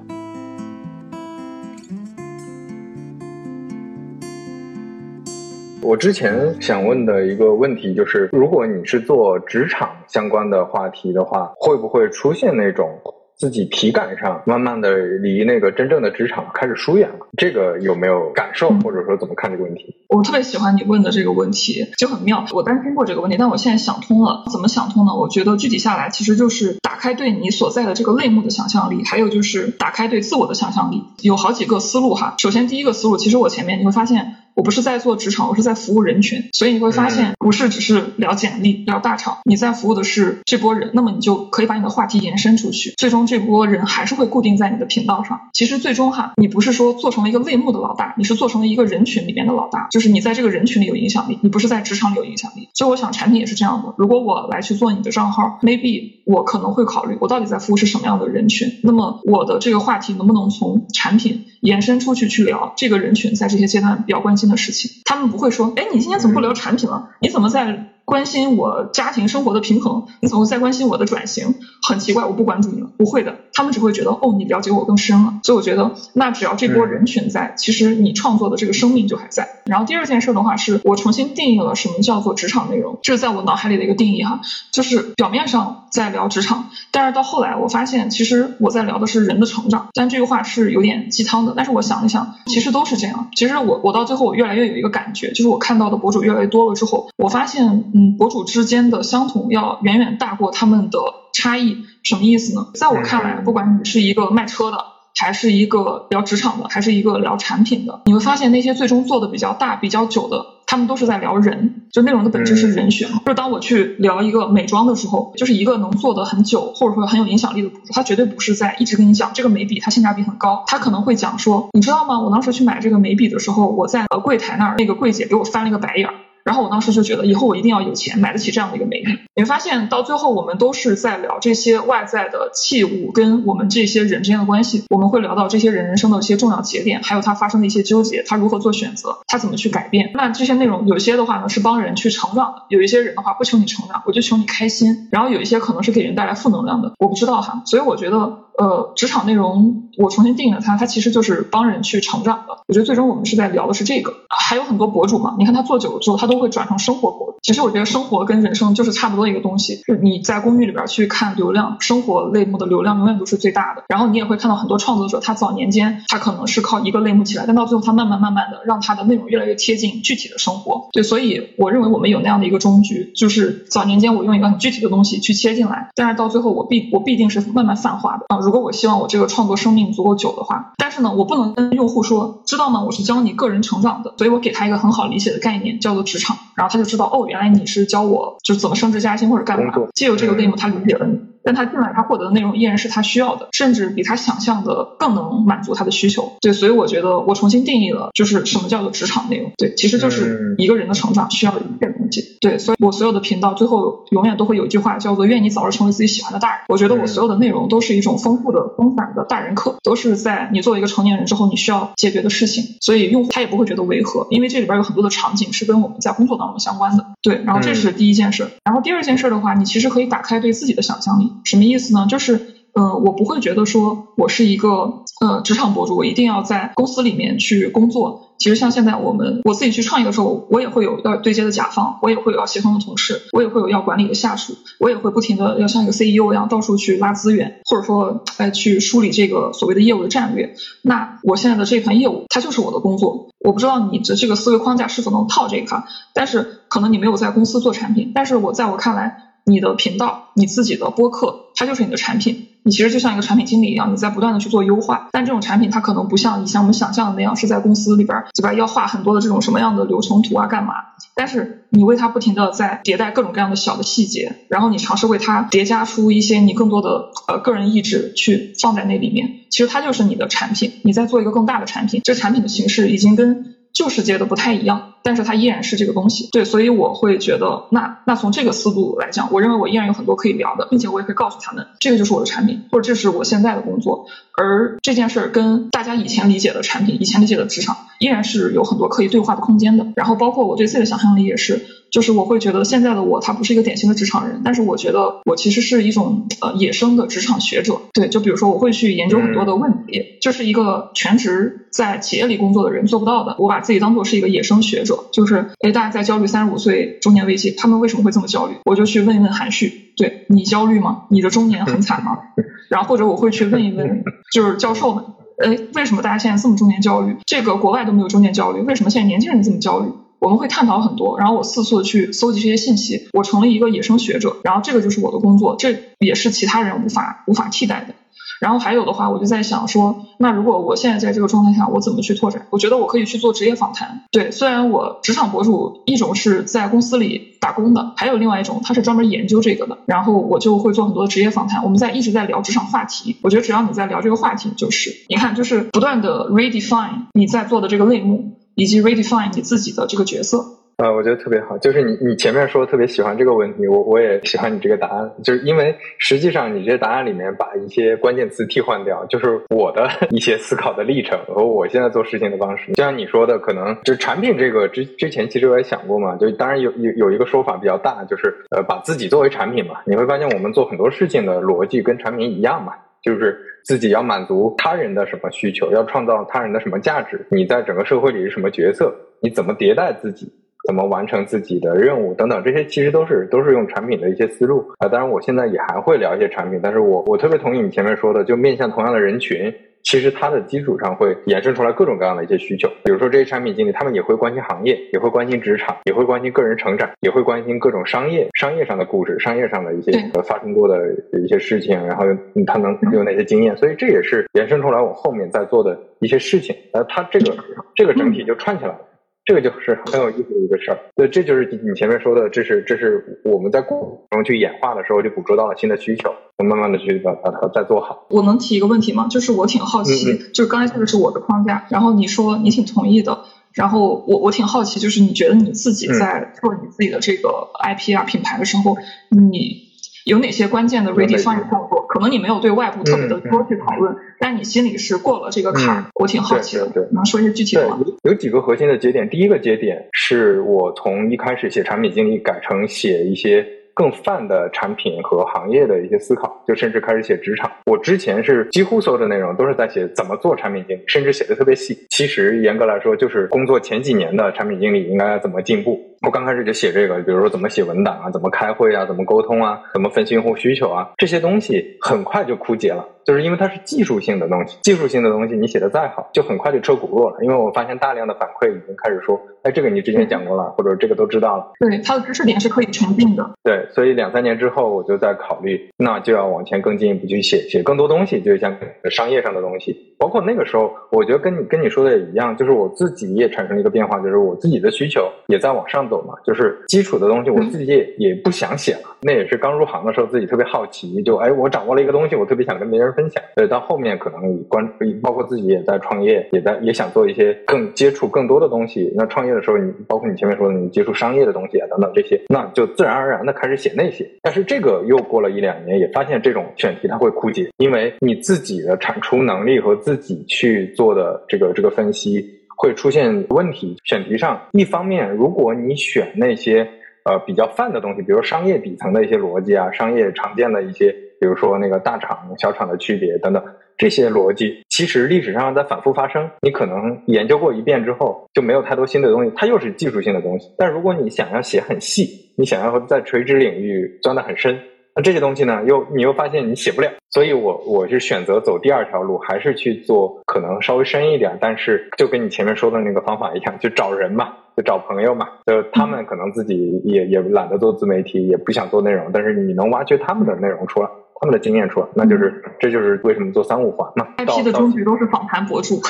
[5.84, 12.99] 我之前想问的一个问题就是，如果你是做职场相关的话题的话，会不会出现那种？
[13.36, 19.95] 自己体感上慢慢的离那个真正的职场开始疏远了，这个有没有感受，或者说怎么看这个问题？
[20.07, 22.45] 我特别喜欢你问的这个问题，就很妙。
[22.53, 24.45] 我担心过这个问题，但我现在想通了。
[24.51, 25.13] 怎么想通呢？
[25.15, 31.03] 我觉得具体下来，其实就是打开对你所在的这个类目的想象力，还有就是打开对自我的想象力。
[31.21, 32.36] 有好几个思路哈。
[32.38, 34.36] 首先第一个思路，其实我前面你会发现。
[34.56, 45.41] 我不是在做职场，我是在服务人群，所以你会发现不是只是聊简历、聊大厂，你在服务的是这波人，那么你就可以把你的话题延伸出去，最终这波人还是会固定在你的频道上。
[45.54, 52.70] 其实最终哈，你不是说做成了一个类目的老大，你是做成了一个人群里面的老大，就是你在这个人群里有影响力，你不是在职场里有影响力。
[52.74, 65.24] 所以我想产品也是这样的，如果我来去做你的账号，maybe 我可能会考虑我到底在服务是什么样的人群，那么我的这个话题能不能从产品延伸出去去聊这个人群在这些阶段比较关心的事情，他们。
[65.34, 67.09] 不会说，哎，你今天怎么不聊产品了？
[67.19, 67.93] 你怎么在？
[68.06, 71.56] 关心我家庭生活的平衡，你怎么在关心我的转型？
[71.86, 75.39] 很奇怪，我不关注你了，不会的，他们只会觉得哦，你了解我更深了。
[75.43, 79.62] 所以我觉得，那只要这波人群在，其实你创作的这个生命就还在。
[79.66, 84.41] 然后第二件事的话，是我重新定义了什么叫做职场内容，这是在我脑海里的一个定义哈，
[84.72, 89.88] 就是表面上在聊职场，但是到后来我发现，其实我在聊的是人的成长。
[89.93, 93.30] 但这句话是有点鸡汤的，但是我想一想，其实都是这样。
[93.36, 97.91] 其实我我到最后我越来越有一个感觉，就是我看到的博主越来越多了之后，我发现。
[97.94, 101.00] 嗯，博主之间的相同要远远大过他们的
[101.34, 102.68] 差异，什么意思呢？
[102.74, 104.78] 在我看来，不管你是一个卖车的，
[105.16, 113.10] 还是一个聊职场的，还是一个聊产品的，你会发现那些最终做的比较大、比较久的，他们都是在聊人，就内容的本质是人选。
[113.26, 122.20] 就当我去聊一个美妆的时候，就是一个能做的很久，或者说很有影响力的博主，他绝对不是在一直跟你讲这个眉笔它性价比很高，他可能会讲说，你知道吗？
[122.20, 126.16] 我当时去买这个眉笔的时候，我在呃柜台那儿，那个柜姐给我翻了一个白眼儿。
[126.44, 129.20] 然后我当时就觉得，以后我一定要有钱买得起这样的一个美女。
[129.36, 134.84] 你会发现，到最后我们都是在聊这些外在的器物跟我们这些人之间的关系。
[134.89, 140.12] 我们会聊到这些人人生的一些重要节点，还有他发生的一些纠结，他如何做选择，他怎么去改变。
[140.14, 145.08] 那这些内容有些的话呢是帮人去成长的，有一些人的话不求你成长，我就求你开心。
[145.12, 147.64] 然后有一些可能是给人带来负能量的，我不知道哈。
[147.66, 148.43] 所以我觉得。
[148.58, 152.64] 呃，职场内容我重新定义了它，它其实就是帮人去成长的。
[152.68, 154.14] 我觉得最终我们是在聊的是这个。
[154.30, 157.39] 还有很多博主嘛，你看他做久了之后，他都会转成生活博主。
[157.41, 159.82] 其实我觉得生活跟人生就是差不多一个东西。
[159.88, 163.84] 就你在公寓里边去看流量，生活类目的流量永远都是最大的。
[163.89, 170.89] 然后你也会看到很多创作者，他早年间他可能是靠一个类目起来，但到最后他慢慢慢慢的让他的内容越来越贴近具体的生活。
[170.91, 178.43] 对，所以我认为我们有那样的一个终局，就是早年间我用一个很具体的东西去切进来，但是到最后我必我必定是慢慢泛化的啊。
[178.44, 182.84] 如果我希望我这个创作生命足够久的话，但是呢，我不能跟用户说，知道吗？
[182.84, 189.74] 我是教你个人成长的，所以我给他一个很好理解的概念，叫做职场，然后他就知道，哦，原来你是教我就是怎么升职加薪或者干嘛。
[189.94, 191.32] 借由这个 game，他理解了你。
[191.44, 196.34] 但他进来，他获得的内容依然是他需要的，甚至比他想象的更能满足他的需求。
[196.41, 199.52] 对，所以我觉得我重新定义了，就是什么叫做职场内容。
[199.58, 202.38] 对，其实就是一个人的成长需要的一切东西。
[202.41, 206.60] 对，所以我所有的频道最后永远都会有一句话，叫做“愿你早日成为自己喜欢的大人”。
[206.70, 212.76] 我觉得我所有的内容都是一种丰富的、丰满的大人课，都是在你作为一个成年人之后你需要解决的事情。
[212.82, 217.06] 所以用户他也不会觉得违和，因为这里边有很多的场景是跟我们在工作当中相关的。
[217.22, 218.50] 对，然后这是第一件事。
[218.64, 221.32] 然后第二件事的话，你其实可以打开对自己的想象力。
[221.43, 222.07] 什么意思呢？
[222.09, 228.29] 就是，呃，我不会觉得说我是一个呃职场博主，我一定要在公司里面去工作。
[228.39, 240.55] 其实像现在我们我自己去创业的时候，我也会有要对接的甲方，我也会有要协同的同事，我也会有要管理的下属，我也会不停的要像一个 CEO 一样到处去拉资源，或者说哎去梳理这个所谓的业务的战略。
[240.81, 243.29] 那我现在的这一盘业务，它就是我的工作。
[243.39, 249.29] 我不知道你的这个思维框架是否能套这个，但是可能你没有在公司做产品，但是我在我看来。
[249.46, 252.48] 你的频道，你自己的播客，它就是你的产品。
[252.66, 255.10] 你其实就像一个产品经理一样，你在不断的去做优化。
[255.12, 258.54] 但这种产品它可能不像以前我们想象的那样，是在公司里边对吧？
[258.54, 260.76] 要画很多的这种什么样的流程图啊，干嘛？
[261.14, 269.41] 但是你为它不停的在迭代各种各样的小的细节，然后你尝试为它叠加出一些你更多的呃个人意志去放在那里面。
[269.50, 272.00] 其实它就是你的产品，你在做一个更大的产品。
[272.06, 273.53] 这产品的形式已经跟。
[273.74, 276.30] 旧世界的不太一样，但是它依然是这个东西。
[276.32, 284.05] 对，所以我会觉得，那那从这个思路来讲，我认为我依然有很多可以聊的，并且我也可以告诉他们，这个就是我的产品，或者这是我现在的工作。
[284.38, 289.88] 而这件事儿跟大家以前理解的产品、以前理解的职场，依然是有很多可以对话的空间的。
[289.95, 291.65] 然后包括我对自己的想象力也是。
[291.94, 297.82] 就是我会觉得现在的我，他不是一个典型的职场人，但是我觉得我其实是一种呃野生的职场学者。
[297.94, 303.36] 对，就比如说我会去研究很多的问题，就是一个全职在企业里工作的人做不到的。
[303.38, 308.56] 我把自己当做是一个野生学者，就是哎，大家在焦虑三十五岁中年危机，他们为什么会这么焦虑？
[308.66, 311.04] 我就去问一问韩旭，对你焦虑吗？
[311.12, 312.18] 你的中年很惨吗？
[312.70, 315.04] 然后或者我会去问一问， 就是教授们，
[315.38, 317.18] 哎，为什么大家现在这么中年焦虑？
[317.28, 319.89] 这个国外都没有中年焦虑，为什么现在年轻人这么焦虑？
[320.24, 323.09] 我们会探讨很多，然后我四处的去搜集这些信息。
[323.11, 327.93] 我成了一个野生学者，然后这个就是我的工作，这也是其他人无法无法替代的。
[328.39, 332.47] 然后还有的话，我就在想说，那如果我现在在这个状态下，我怎么去拓展？
[332.51, 334.05] 我觉得我可以去做职业访谈。
[334.11, 339.80] 对，虽然我职场博主一种是在公司里打工的，还有另外一种他是专门研究这个的。
[339.88, 343.17] 然后我就会做很多职业访谈，我们在一直在聊职场话题。
[343.21, 348.39] 我觉得只要你在聊这个话题，就是你看，就是不断的 redefine 你在做的这个类目。
[348.56, 350.43] 以及 redefine 你自己的这个角色
[350.78, 351.56] 呃，我觉得特别好。
[351.60, 355.08] 就是你你前面说特别喜欢这个问题，我我也喜欢你这个答案。
[355.24, 362.72] 就是因为实际上你这答案里面把一些关键词替换掉，就是我的 一些思考的历程和我现在做事情的方式。
[362.74, 369.76] 就像你说的，可能就产品这个之之前其实我也想过嘛，就当然有有有一个说法比较大，就是呃把自己作为产品嘛。
[369.86, 372.74] 你会发现我们做很多事情的逻辑跟产品一样嘛，
[373.04, 373.53] 就是。
[373.64, 377.26] 自己要满足他人的什么需求，要创造他人的什么价值？
[377.30, 378.93] 你在整个社会里是什么角色？
[379.22, 380.32] 你怎么迭代自己？
[380.66, 382.14] 怎么完成自己的任务？
[382.14, 384.88] 等等，这些其实都是都是用产品的一些思路啊。
[384.88, 389.53] 当然，我现在也还会聊一些产品，但是我我特别同意你前面说的，就面向同样的人群。
[389.84, 399.91] 其实它的基础上会衍生出来各种各样的一些需求，比如说这些产品经理，他们也会关心行业，也会关心职场，也会关心个人成长，也会关心各种商业、商业上的故事、商业上的一些
[400.23, 400.79] 发生过的
[401.23, 402.05] 一些事情，然后
[402.47, 406.55] 他能有哪些经验，所以这也是衍生出来我后面在做的一些事情。
[406.71, 407.36] 呃，它这个
[407.75, 408.79] 这个整体就串起来了。
[409.26, 413.80] 这个就是很有意思的一个事儿，对，这就是你前面说的，这是这是我们在过
[414.11, 416.13] 程中去演化的时候就捕捉到了新的需求，
[416.43, 418.05] 慢慢的去把把它再做好。
[418.09, 419.07] 我能提一个问题吗？
[419.09, 428.76] 就是我挺好奇，就是刚才这个是我的框架，然后你说你挺同意的，然后我我挺好奇，就是你觉得你自己在做你自己的这个 IP 啊品牌的时候，
[429.09, 429.72] 你
[430.06, 431.86] 有哪些关键的 redefine 动作？
[431.88, 435.86] 可能你没有对外部特别的多去讨论，但你心里是过了这个坎儿。
[435.95, 437.80] 我挺好奇的，对能说一些具体的吗？
[438.04, 443.45] 有几个核心的节点，第一个节点是我从一开始写产品经理改成写一些。
[443.76, 447.51] 更泛的产品和行业的一些思考，就甚至开始写职场。
[447.66, 451.76] 我之前是几乎所有的内容都是在写怎么做产品经理，甚至写的特别细。
[451.89, 455.93] 其实严格来说，就是工作前几年的产品经理应该怎么进步。
[456.06, 462.86] 我刚开始就写这个，比如说怎么写文档啊，怎么开会啊，怎么沟通啊，怎么分析用户需求啊，这些东西很快就枯竭了。
[463.06, 467.18] 就是因为它是技术性的东西，技术性的东西你写的再好，就很快就车轱辘了。
[467.22, 471.51] 因为我发现大量的反馈已经开始说，哎，这个你之前讲过了，或者这个都知道了。
[471.60, 473.30] 对，它的知识点是可以沉淀的。
[473.43, 478.58] 对，所以两三年之后，我就在考虑，那就要往前更进一步去写写更多东西，就像
[478.89, 479.95] 商业上的东西。
[479.99, 486.16] 包括那个时候，我觉得跟你跟你说的也一样，就是我自己也产生一个变化，就是我自己的需求也在往上走嘛。
[486.26, 488.96] 就是基础的东西，我自己也也不想写了。
[489.02, 493.22] 那也是刚入行的时候，自己特别好奇，就哎，我掌握了一个东西，我特别想跟别人分享。
[493.36, 494.68] 所以到后面可能关，
[495.02, 498.91] 包括自己也在创业，也在也想做一些更接触更多的东西。
[498.96, 504.10] 那创业的时候，你包括你前面说的，你接触商业的东西啊等等这些，那就自然而然的开始写那些。
[504.22, 512.26] 但是这个又过了一两年，也发现这种选题它会枯竭，因为你自己的产出能力和自己去做的这个这个分析
[512.56, 513.78] 会出现问题。
[513.84, 516.68] 选题上，一方面如果你选那些。
[517.06, 520.89] 呃，比较泛的东西，比如商业底层的一些逻辑啊，商业常见的一些，
[521.20, 523.43] 比如说那个大厂、小厂的区别等等，
[523.78, 526.32] 这些逻辑其实历史上在反复发生。
[526.39, 530.49] 你可能研究过一遍之后，就没有太多新的东西，它又是技术性的东西。
[530.58, 534.58] 但如果你想要写很细，你想要在垂直领域钻得很深，
[534.96, 536.91] 那这些东西呢，又你又发现你写不了。
[537.10, 544.34] 所以我我是选择走第二条路，还是去做可能稍微深一点，但是就跟你前面说的那个方法一样，就找人嘛。
[544.56, 550.88] 就找朋友嘛，就他们可能自己也也懒得做自媒体，也不想做内容，但是你能挖掘他们的内容出来，
[551.20, 554.07] 他们的经验出来，那就是这就是为什么做三五环嘛。
[554.18, 555.82] IP 的终局都是访谈博主。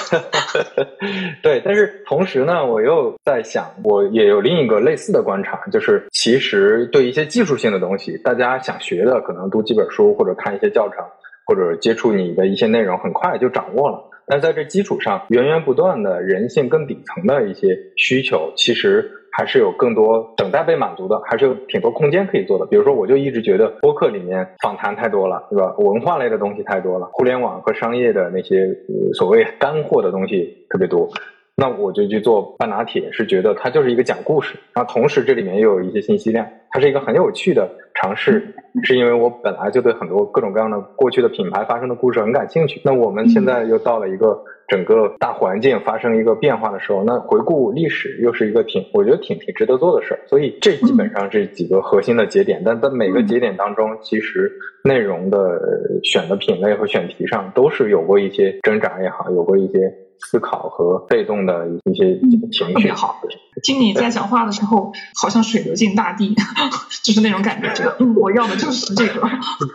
[1.41, 11.03] 对，但是同时呢，我又在想，我也有另一个类似的观察，就是其实对一些技术性的东西，大家想学的，可能读几本书或者看一些教程，
[11.45, 14.09] 或者接触你的一些内容，很快就掌握了。
[14.25, 22.65] 但在这基础上，源源不断的人性更底层的一些需求，其实还是有更多等待被满足的，还是有挺多空间可以做的。
[22.67, 25.75] 比如说，我就一直觉得播客里面访谈太多了，对吧？
[25.77, 28.69] 文化类的东西太多了，互联网和商业的那些
[29.13, 31.09] 所谓干货的东西特别多。
[31.55, 38.55] 那我就去做半拿铁，是觉得它就是一个讲故事，然后同时这里面又有一些信息量，它是一个很有趣的尝试。
[38.81, 42.81] 是因为我本来就对很多各种各样的过去的品牌发生的故事很感兴趣。
[42.83, 50.19] 那我们现在又到了一个整个大环境发生一个变化的时候，那回顾历史又是一个挺我觉得挺挺值得做的事儿。
[50.27, 54.51] 所以这基本上这几个核心的节点，但在每个节点当中，其实
[54.83, 55.59] 内容的
[56.03, 59.93] 选的品类和选题上都是有过一些挣扎也好，有过一些。
[60.19, 63.21] 思考和被动的一些情绪，特别好。
[63.61, 66.35] 听你在讲话的时候，好像水流进大地，
[67.03, 67.71] 就是那种感觉。
[67.73, 69.21] 这个，我要的就是这个。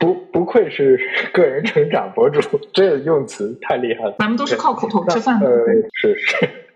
[0.01, 0.99] 不不愧是
[1.33, 2.41] 个人成长博主，
[2.73, 4.17] 这用词太厉害了。
[4.19, 5.49] 咱们都是靠口头吃饭的。
[5.93, 6.68] 是是。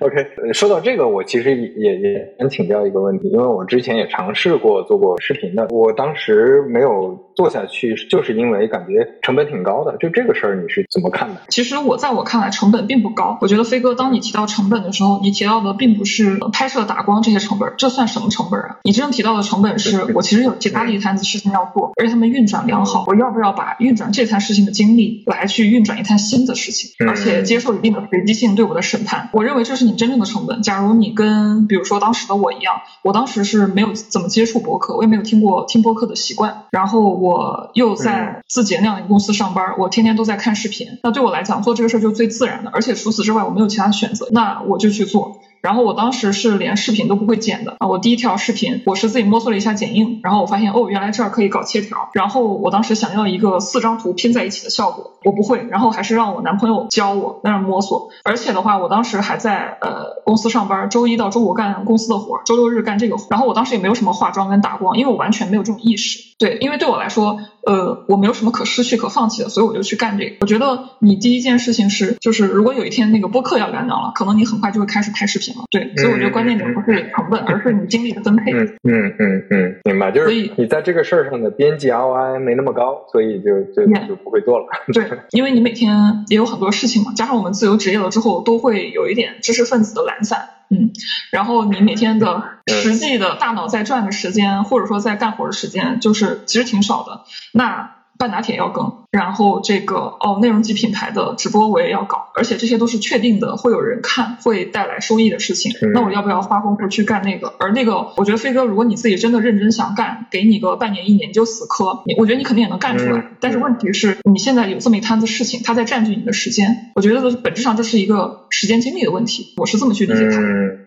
[0.00, 7.30] OK，说到这个，我其实也也想请教一个问题，因为我之前也尝试过做过视频的，我当时没有。
[7.36, 11.40] 做下去就是因为感觉成本挺高的，就这个事儿你是怎么看的？
[11.48, 13.38] 其实我在我看来成本并不高。
[13.40, 18.80] 我觉得飞哥，当你提到成本的时候，你提到的并不是拍摄打光这些成本，这算什么成本啊？
[18.82, 29.30] 你真正提到的成本是我其实有其他的一摊子事情要做，而且他们运转良好，我要不要把运转这摊事情的精力来去运转一摊新的事情，而且接受一定的随机性对我的审判？
[29.32, 30.60] 我认为这是你真正的成本。
[30.60, 37.30] 假如你跟比如说当时的我一样，我当时是没有怎么接触博客，我也没有听过听播客的习惯，然后我。
[37.40, 40.98] 我又在字节那样的一个公司上班，我天天都在看视频。
[41.04, 45.38] 那对我来讲，做这个事儿就是最自然的，而且除此之外，我没有其他选择，那我就去做。
[45.62, 47.86] 然后我当时是连视频都不会剪的啊！
[47.86, 52.08] 我第一条视频我是自己摸索了一下剪映，然后我发现哦，原来这儿可以搞切条。
[52.14, 58.10] 然后我当时想要一个四张图拼在一起的效果，我不会，然后还是让我男朋友教我在那摸索。
[58.24, 63.26] 而且的话，我当时还在呃公司上班，周一到周五干公司的活，周六日干这个活。
[63.30, 66.30] 然后我当时也没有什么化妆跟打光，因为我完全没有这种意识。
[66.38, 70.36] 对，因为对我来说，呃，我没有什么可失去可放弃的，所以我就去干这个。
[70.40, 75.54] 我觉得你第一件事情是，就是如果有一天那个播客要干掉了，可能你很快就会开始拍视频。
[75.54, 75.64] 了。
[75.70, 78.52] 对，所以我觉得关键点不是成本，而是你精力的分配。
[78.52, 80.10] 嗯嗯嗯嗯，明白。
[80.10, 84.66] 就是你在这个事儿上的边际 ROI 没那么高，所以就就就不会做了。
[84.92, 90.48] 对，因为你每天也有很多事情嘛，加上我们自由职业了之后，都会有一点知识分子的懒散。
[90.70, 90.92] 嗯，
[91.30, 97.24] 然后你每天的实际的大脑在转的时间，或者说在干活的时间，就是其实挺少的。
[97.52, 105.72] 那半打铁要更，然后这个哦，内容及品牌的直播我也要搞，而且这些都是确定的，会有人看，会带来收益的事情。
[105.94, 107.54] 那我要不要花功夫去干那个？
[107.58, 113.30] 而那个，我觉得飞哥，如果你自己真的认真想干，给你个半年一年就死磕，你我觉得你肯定也能干出来。
[113.40, 120.36] 但是问题是你现在有这么一摊子事情，它在占据你的时间，我觉得本质上这是一个时间精力的问题，我是这么去理解它。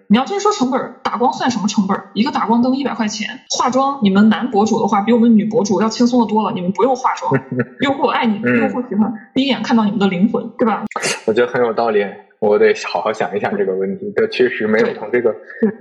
[0.08, 2.00] 你要真说成本，打光算什么成本？
[2.14, 7.32] 一个打光灯一百块钱，化妆你们男博主的话比我们女博主要轻松的多了，你们不用化妆，
[7.82, 10.84] 用户爱你，用户喜欢，第一眼看到你们的灵魂，对吧？
[11.26, 12.06] 我觉得很有道理，
[12.48, 14.12] 我得好好想一想这个问题。
[14.16, 15.34] 这确实没有从这个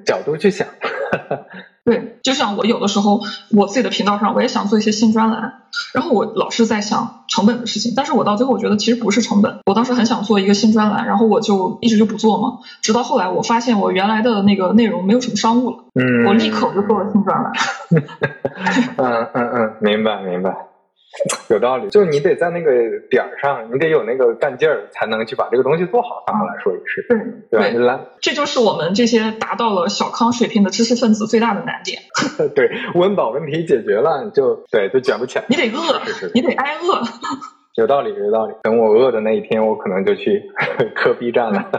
[0.07, 0.69] 角度去想。
[1.85, 5.55] 对，就像我有的时候，我自己的频道上，我也想做一些新专栏，
[5.93, 9.59] 然后我老是在想成本的事情，但是我到最后我觉得其实不是成本。
[9.67, 17.53] 我当时很想做一个新专栏，然后我就一直就不做嘛，直到后来我发现我原来的那个内容没有什么商务了，嗯，我立刻就做了新专栏。
[18.97, 20.55] 嗯嗯嗯，明白明白。
[21.51, 22.73] 有道理，就是你得在那个
[23.11, 26.25] 点儿上，你得有那个干劲儿，才能去把这个东西做好。
[26.27, 27.07] 反过来说也是，
[27.51, 32.03] 对对，这就是我们这些达到了小康水平的知识分子最大的难点。
[32.55, 35.45] 对，温饱问题解决了，就对，就卷不起来。
[35.49, 36.01] 你得饿，
[36.35, 37.03] 你得挨饿。
[37.75, 38.55] 有道理，有道理。
[38.63, 40.43] 等我饿的那一天，我可能就去
[40.95, 41.71] 磕 B 站了。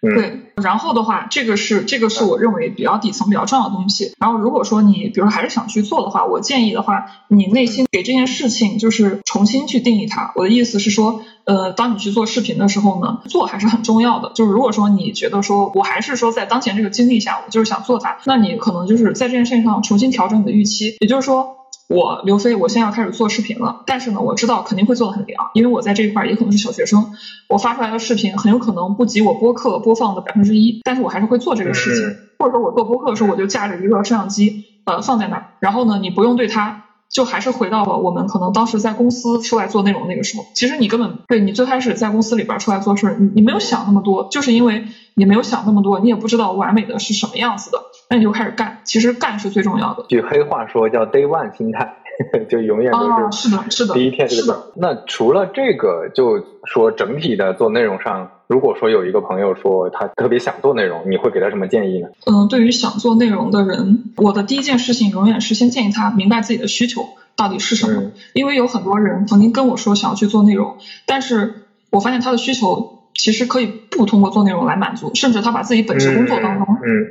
[0.00, 4.14] 对，然后的话，这个是这个是我认为比较底层比较重要的东西。
[4.18, 10.32] 然后如果说你比如还是想去做的话，我建议的话，你内心给这件事情就是重新去定义它。
[10.34, 14.32] 我的意思是说，呃，当你去做视频的时候呢，做还是很重要的。
[14.34, 21.58] 就是如果说你觉得说我还是说在当前这个经历下，我就是想做它，那你可能就是在这件事情上重新调整你的预期，也就是说。
[21.92, 27.12] 我刘飞，我现在要开始做视频了，但是呢，我知道肯定会做的很凉，因为我在这一块也可能是小学生，
[27.48, 47.78] 我发出来的视频很有可能不及我播客播放的百分之一，但是我还是会做这个事情，或者说我做播客的时候，我就架着一个摄像机，呃，放在那儿，然后呢，你不用对它，就还是回到了我们可能当时在公司出来做内容那个时候，其实你根本对你最开始在公司里边出来做事，你你没有想那么多，就是因为你没有想那么多，你也不知道完美的是什么样子的。
[48.12, 50.04] 那你就开始干，其实干是最重要的。
[50.06, 51.94] 句黑话说叫 day one 心态，
[52.50, 54.66] 就永远都是是的，是的，第一天是的。
[54.76, 62.08] 那除了这个，就说整体的做内容上，如果说有一个朋友说他特别想做内容，你会给他什么建议呢？
[62.26, 72.98] 嗯，对于想做内容的人，我的第一件事情永远是先建议他明白自己的需求到底是什么，因为有很多人曾经跟我说想要去做内容，但是我发现他的需求。
[73.14, 76.66] 其实可以不通过做内容来满足，甚至他把自己本职工作当中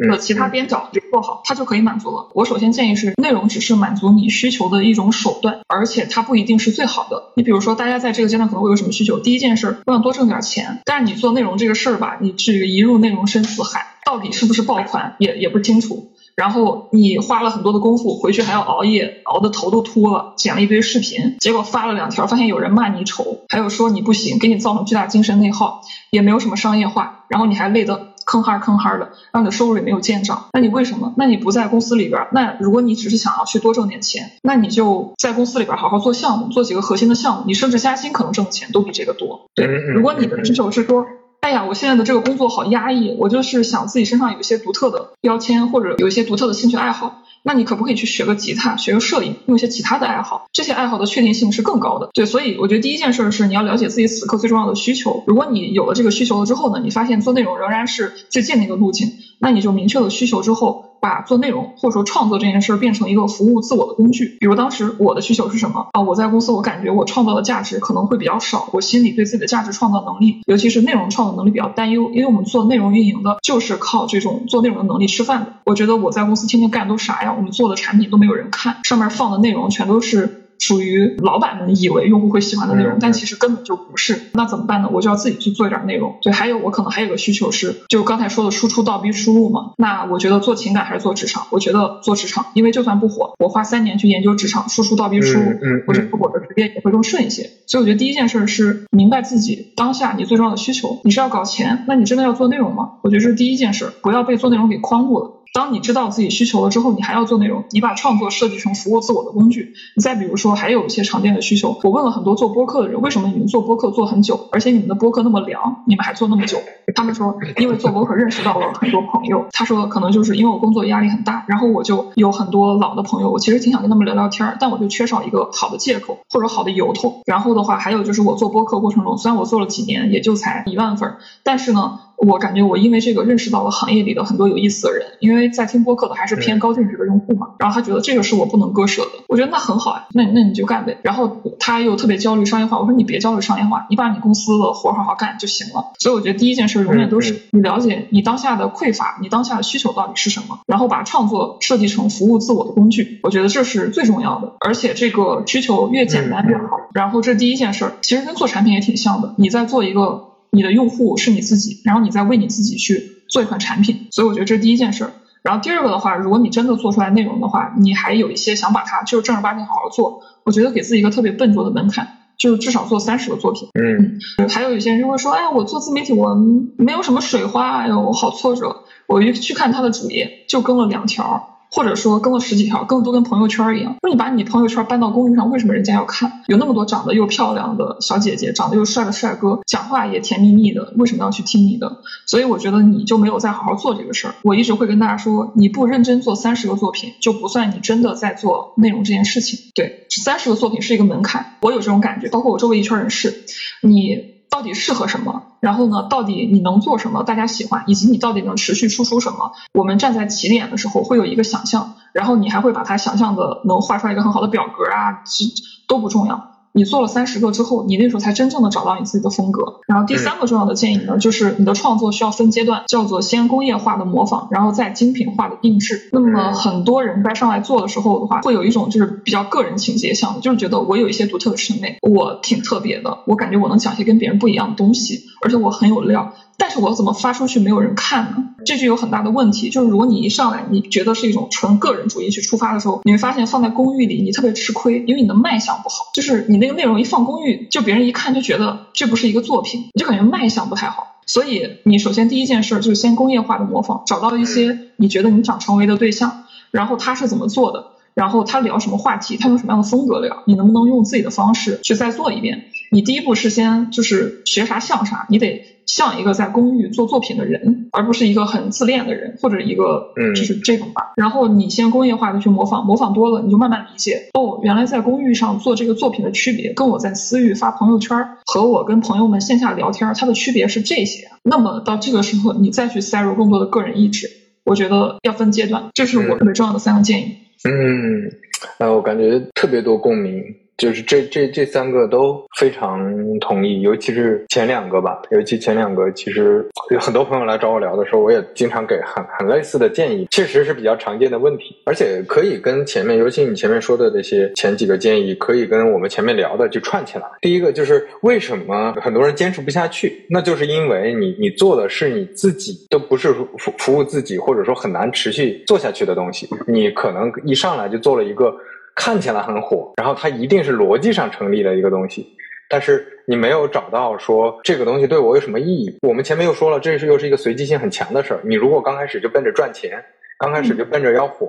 [0.09, 2.29] 的其他边角给做好，他就可以满足了。
[2.33, 7.31] 我首先建议是，内容只是满足你需求的一种手段，而且它不一定是最好的。
[7.35, 9.19] 你比如说，大家在这个阶段可能会有什么需求？
[9.19, 10.81] 第一件事，我想多挣点钱。
[10.85, 16.11] 但是你做内容这个事儿吧，你这个一入内容深似海，到底是不是爆款也也不清楚。
[16.41, 31.13] 然后你花了很多的功夫，回去还要熬夜，熬的头都秃了，剪了一堆视频，结果发了两条，发现有人骂你丑，还有说你不行，给你造成巨大精神内耗，也没有什么商业化，然后你还累得吭哈吭哈的，让你的收入也没有见长，那你为什么？
[31.15, 32.25] 那你不在公司里边？
[32.31, 39.41] 那如果你只是想要去多挣点钱，那你就在公司里边好好做项目，做几个核心的项目，你升职加薪可能挣的钱都比这个多。
[39.53, 41.05] 对，如果你的需求是说。
[41.41, 47.23] 哎呀，我现在的这个工作好压抑，我就是想自己身上有一些独特的标签，或者有一些独特的兴趣爱好。
[47.41, 50.45] 那你可不可以去学个吉他，学个摄影，用一些其他的爱好？
[50.53, 52.11] 这些爱好的确定性是更高的。
[52.13, 55.23] 对，所以我觉得第一件事是你要了解自己此刻最重要的需求。
[55.25, 60.90] 如果你有了这个需求了之后呢，你发现做内容仍然是最近的一个路径，那你就明确了需求之后。
[61.01, 64.37] 把做内容或者说创作这件事儿变成一个服务自我的工具。
[64.39, 66.01] 比如当时我的需求是什么啊？
[66.01, 75.53] 我在公司我感觉我创造的价值可能会比较少，我心里对自己的价值创造能力，尤其是内容创造能力比较担忧，因为我们做内容运营的就是靠这种做内容的能力吃饭的。
[75.65, 77.33] 我觉得我在公司天天干都啥呀？
[77.35, 80.40] 我们做的产品都没有人看，上面放的内容全都是。
[80.61, 84.29] 属于老板们以为用户会喜欢的内容，但其实根本就不是。
[84.33, 84.89] 那怎么办呢？
[84.93, 86.17] 我就要自己去做一点内容。
[86.21, 89.71] 对，还有我可能还有个需求是，就刚才说的输出倒逼输入嘛。
[89.77, 91.47] 那我觉得做情感还是做职场？
[91.49, 95.45] 我觉得做职场，因为就算不火，我花三年去研究职场输出倒逼输入，
[95.87, 97.49] 我觉得我的职业也会更顺一些。
[97.65, 100.99] 所以我觉得第一件事是明白自己当下你最重要的需求。
[101.03, 101.85] 你是要搞钱？
[101.87, 102.91] 那你真的要做内容吗？
[103.01, 105.40] 我觉得这是第一件事，不要被做内容给框住了。
[105.53, 109.73] 当你知道自己需求了之后，你还要做内容，你把创作设计成服务自我的工具。
[109.95, 116.57] 你再比如说，还有一些常见的需求，我问了很多做播客的人，为什么你们做播客做很久，而且你们的播客那么凉，你们还做那么久？
[116.95, 119.45] 他们说，因为做播客认识到了很多朋友。
[119.51, 127.21] 他说，可能就是因为我工作压力很大，然后我就有很多老的朋友，我其实挺想跟他们聊聊天，但我就缺少一个好的借口或者好的由头。
[127.25, 131.99] 然后的话，还有就是我做播客过程中，虽然我做了几年，也就才一万粉，但是呢。
[132.27, 140.97] 我感觉我因为这个认识到了行业里的很多有意思的人，因为在听播客的还是偏高净值的用户嘛，然后他觉得这个是我不能割舍的，我觉得那很好啊，那那你就干呗。
[141.01, 145.93] 然后他又特别焦虑商业化，我说你别焦虑商业化，你把你公司的活好好干就行了。
[145.99, 154.53] 所以我觉得第一件事永远都是你了解你当下的匮乏，你当下的需求到底是什么，然后把创作设计成服务自我的工具，我觉得这是最重要的。
[154.59, 156.63] 而且这个需求越简单越好。
[156.93, 160.30] 然后这第一件事，其实跟做产品也挺像的，你在做一个。
[160.51, 165.13] 你的用户是你自己，然后你再为你自己去做一款产品，所以我觉得这是第一件事儿。
[165.41, 173.69] 然后第二个的话，如果你真的做出来内容的话，你还有一些想把它就是正儿八经好好做，我觉得给自己一个特别笨拙的门槛，就是至少做三十个作品。
[173.73, 176.35] 嗯，还有一些人会说，哎，我做自媒体我
[176.77, 178.83] 没有什么水花，哎呦，我好挫折。
[179.07, 181.50] 我一去看他的主页，就更了两条。
[181.71, 183.95] 或者说更了十几条，更多跟朋友圈一样。
[184.01, 186.43] 说你把你朋友圈搬到公屏上，为什么人家要看？
[186.47, 192.01] 有那么多长得又漂亮的小姐姐，长得又帅的帅哥，讲话也甜蜜蜜的，为什么要去听你的？
[192.25, 194.35] 所以我觉得你就没有在好好做这个事儿。
[194.43, 199.71] 我一直会跟大家说，你不认真做三十个作品，就不算你真的在做内容这件事情。
[199.73, 203.43] 对，三十个作品是一个门槛，我有这种感觉，包括我周围一圈人士，
[203.81, 204.41] 你。
[204.51, 205.43] 到底适合什么？
[205.61, 206.07] 然后呢？
[206.09, 207.23] 到底你能做什么？
[207.23, 209.53] 大家喜欢，以及你到底能持续输出什么？
[209.73, 215.45] 我们站在起点的时候会有一个想象，然后你还会把它想象的能画出来一个很好的表格啊，这
[215.87, 216.50] 都不重要。
[216.73, 219.81] 你做了三十个之后，你那时候才真正的找到你自己的风格。
[219.87, 226.09] 然后第三个重要的建议呢，就是你的创作需要分阶段，叫做先工业化的模仿，然后再精品化的定制。
[226.11, 236.33] 那么很多人在上来做的时候的话，会有一种就是比较个人情节向的，就是觉得我有一些独特的审美，我挺特别的，我感觉我能讲一些跟别人不一样的东西，而且我很有料。
[236.57, 238.45] 但是我怎么发出去没有人看呢？
[238.65, 239.69] 这就有很大的问题。
[239.69, 246.11] 就是如果你一上来你觉得是一种纯个人主义去出发的时候，你会发现放在公寓里你特别吃亏，因为你的卖相不好。
[246.13, 251.15] 就是你那个内容一放公寓，就别人一看就觉得这不是一个作品，就感觉卖相不太好。
[251.25, 262.65] 所以你首先第一件事就是先工业化的模仿，找到一些你觉得你想成为的对象，然后他是怎么做的，然后他聊什么话题，他用什么样的风格聊，你能不能用自己的方式去再做一遍？
[262.91, 265.65] 你第一步是先就是学啥像啥，你得。
[265.91, 271.11] 像一个在公寓做作品的人，而不是一个很自恋的人，或者一个就是这种吧。
[271.17, 274.29] 然后你先工业化的去模仿，模仿多了，你就慢慢理解。
[274.33, 281.27] 哦，原来在公寓上做这个作品的区别，跟我在私域发朋友圈和我跟朋友们线下聊天，它的区别是这些。
[281.43, 284.29] 那么到这个时候，你再去塞入更多的个人意志，
[284.63, 287.35] 我觉得要分阶段，这是我特别重要的三个建议。
[287.65, 288.31] 嗯，
[288.77, 290.41] 呃，我感觉特别多共鸣。
[290.81, 292.99] 就是这这这三个都非常
[293.37, 295.21] 同意，尤其是前两个吧。
[295.29, 307.25] 尤其前两个，其实有很多朋友来找我聊的时候，我也经常给很很类似的建议，确实是比较常见的问题，而且可以跟前面，尤其你前面说的这些前几个建议，可以跟我们前面聊的就串起来。
[307.41, 318.51] 第一个就是为什么很多人坚持不下去，那就是因为你你做的是你自己，都不是服服务自己，或者说很难持续做下去的东西，你可能一上来就做了一个。
[318.95, 322.27] 看起来很火，然后它一定是逻辑上成立的一个东西，
[322.69, 325.97] 但是你没有找到说这个东西对我有什么意义。
[326.01, 328.41] 我们前面又说了，这是又是一个随机性很强的事儿。
[328.43, 330.03] 你如果刚开始就奔着赚钱，
[330.37, 331.47] 刚开始就奔着要火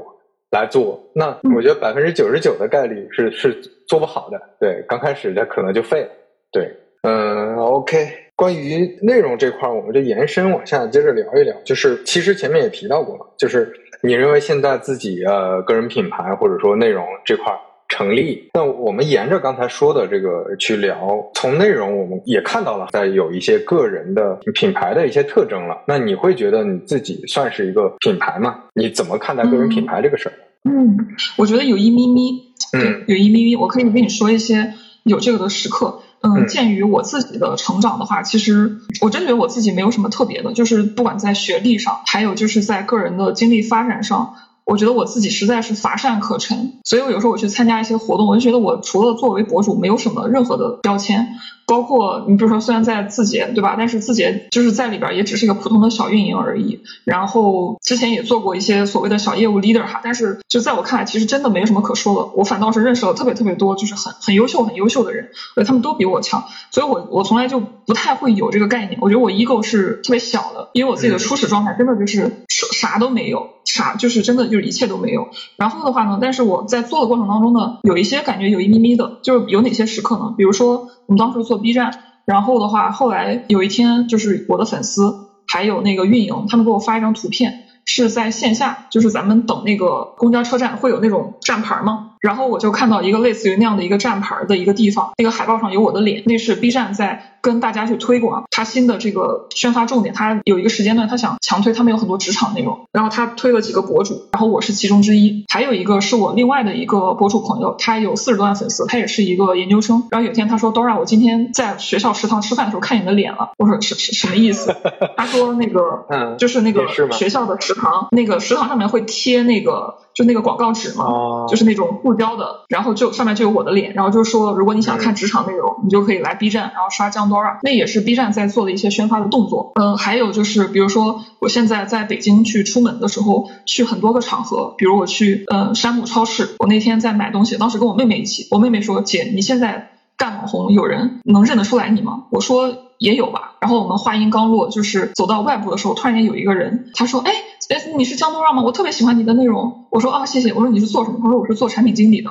[0.50, 3.54] 来做，那我觉得百分之九十九的概率是是
[3.86, 4.40] 做不好的。
[4.60, 6.08] 对，刚开始的可能就废了。
[6.50, 6.70] 对，
[7.02, 8.21] 嗯，OK。
[8.36, 11.54] 关于内容这块，我们就延伸往下接着聊一聊。
[11.64, 13.72] 就是其实前面也提到过了，就是。
[14.04, 17.44] 你认为现在自己呃个人品牌或者说内容这块
[17.88, 18.50] 成立？
[18.52, 25.84] 那我们沿着刚才说的这个去聊，从内容我们也看到了在有一些个人的品牌的一些特征了。
[25.86, 28.64] 那你会觉得你自己算是一个品牌吗？
[28.74, 30.34] 你怎么看待个人品牌这个事儿？
[30.68, 30.98] 嗯，
[31.38, 34.74] 我觉得有一咪咪，嗯，有一咪咪，我可以跟你说一些
[35.04, 36.00] 有这个的时刻。
[36.22, 51.28] 嗯，鉴于我自己的成长的话，其实我真觉得我自己没有什么特别的，就是不管在学历上，还有就是在个人的经历发展上，我觉得我自己实在是乏善可陈，所以我有时候我去参加一些活动，我就觉得我除了作为博主，没有什么任何的标签。
[51.64, 56.80] 包括你比如说，虽然在字节对吧，但是字节就是在里边也只是一个普通的小运营而已。
[57.04, 62.30] 然后之前也做过一些所谓的小业务 leader 哈，但是就在我看来，其实真的没有什么可说的。
[62.34, 68.98] 我反倒是认识了特别特别多，就是很很优秀很优秀的人，而他们都比我强，所以我我从来就不太会有这个概念。
[69.00, 75.30] 我觉得我 ego 是特别小的，因为我自己的初始状态真的就是啥都没有，啥就是真的就是一切都没有。
[75.56, 80.34] 然后的话呢，但是我在做的过程当中呢，有一些感觉有一咪咪的，就是有哪些时刻呢？
[80.36, 81.90] 比如说我们当时做 B 站，
[82.24, 92.10] 然后的话后来有一天就是我的粉丝还有那个运营，他们给我发一张图片，是在线下，就是咱们等那个公交车站会有那种站牌吗？
[92.20, 97.31] 然后我就看到一个类似于那样的一个站牌的一个地方，那个海报上有我的脸，那是 B 站在。
[97.42, 114.76] 跟大家去推广他新的这个宣发重点，他有一个时间段，他想强推他们有很多职场内容，然后他推了几个博主，然后我是其中之一，还有一个是我另外的一个博主朋友，他有四十多万粉丝，他也是一个研究生，然后有一天他说，Dora，我今天在学校食堂吃饭的时候看你的脸了，我说什什什么意思？
[115.16, 121.06] 他说那个， 嗯，就是那个学校的食堂，那个食堂上面会贴那个就那个广告纸嘛，
[121.48, 127.31] 就是那种布胶的，然后就上面就有我的脸，然后就说如果你想看职场内容，你就可以来 B 站，然后刷酱。
[127.62, 129.72] 那也是 B 站在做的一些宣发的动作。
[129.74, 147.32] 嗯，还有就是，比如说我现在在北京去出门的时候，去很多个场合，比如我去呃山姆超市，我那天在买东西，当时跟我妹妹一起，我妹妹说：“姐，你现在干网红，有人能认得出来你吗？”我说：“也有吧。”然后我们话音刚落，就是走到外部的时候，突然间有一个人，他说：“哎
[147.68, 148.62] 哎，你是江多让吗？
[148.62, 152.30] 我特别喜欢你的内容。”我说：“啊，谢谢。”我说：“你是做什么？”他说：“我是做产品经理的。”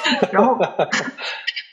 [0.32, 0.56] 然后。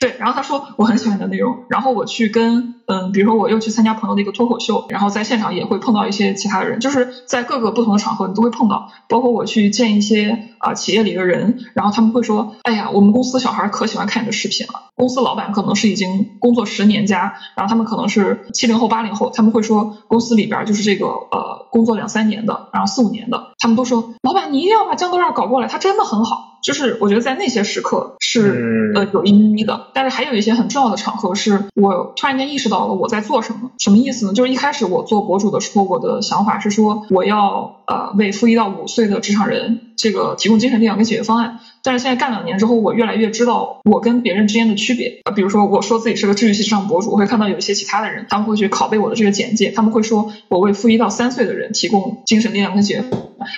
[0.00, 26.47] 对，然后他说我很喜欢你的内容，然后我去跟嗯，比如说我又去参加朋友的一个脱口秀，然后在现场也会碰到一些其他的人，就是在各个不同的场合你都会碰到，包括我去见一些啊企业里的人，然后他们会说，哎呀，我们公司小孩可喜欢看你的视频了，公司老板可能是已经工作十年加，然后他们可能是七零后八零后，他们会说公司里边就是这个呃工作两三年的，然后四五年的，他们都说老板你一定要把江多让搞过来，他真的很好。
[26.62, 34.32] 就是我觉得在那些时刻是呃有一咪咪的，但是还有一些很重要的场合是我突然间意识到了我在做什么，什么意思呢？
[34.32, 41.58] 就是一开始我做博主的时候，我的想法是说我要呃为负一到五岁的职场人这个提供精神力量跟解决方案。
[41.82, 45.20] 但是现在干两年之后，我越来越知道我跟别人之间的区别。
[45.24, 53.04] 呃，比如说我说自己是个治愈系职场博主，我会看到有一些其他的人，他们会去拷贝我的这个简介，他们会说我为负一到三岁的人提供精神力量跟解决，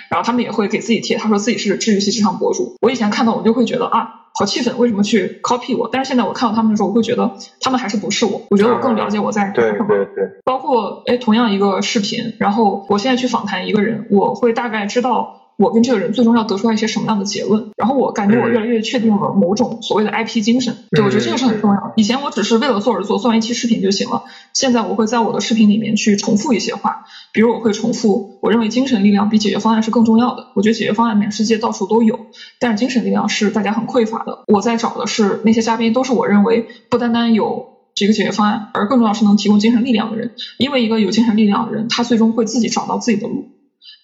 [0.09, 2.75] 然后他们也会给自己贴，他说自己是治愈系职场博主。
[2.81, 5.89] 我以前看到我就会觉得啊，好气愤，为什么去 copy 我？
[5.91, 8.43] 但是现在我看到他们的时候，我会觉得他们还是不是我？
[8.51, 9.87] 我觉得我更了解我在干什么。
[9.87, 10.41] 对对对。
[10.45, 15.39] 包括哎，同样一个视频，然后我现在去访谈一个人，我会大概知道。
[15.61, 17.69] 我跟这个人最终要得出来一些什么样的结论？
[17.77, 20.75] 然后我感觉我越来越确定了某种所谓的 IP 精神。
[20.89, 21.93] 对，我觉得这个是很重要的。
[21.97, 24.23] 以前我只是为了做而做，做完一期视频就行了。
[24.53, 30.47] 现在我会在我的视频里面去重复一些话，比如我会重复，我认为精神力量比解决方案是更重要的。
[30.55, 32.19] 我觉得解决方案满世界到处都有，
[32.59, 34.39] 但是精神力量是大家很匮乏的。
[34.47, 40.31] 我在找的是那些嘉宾，都是我认为不单单有这个解决方案，而更重要是能提供精神力量的人。
[40.57, 43.49] 因为一个有精神力量的人，他最终会自己找到自己的路。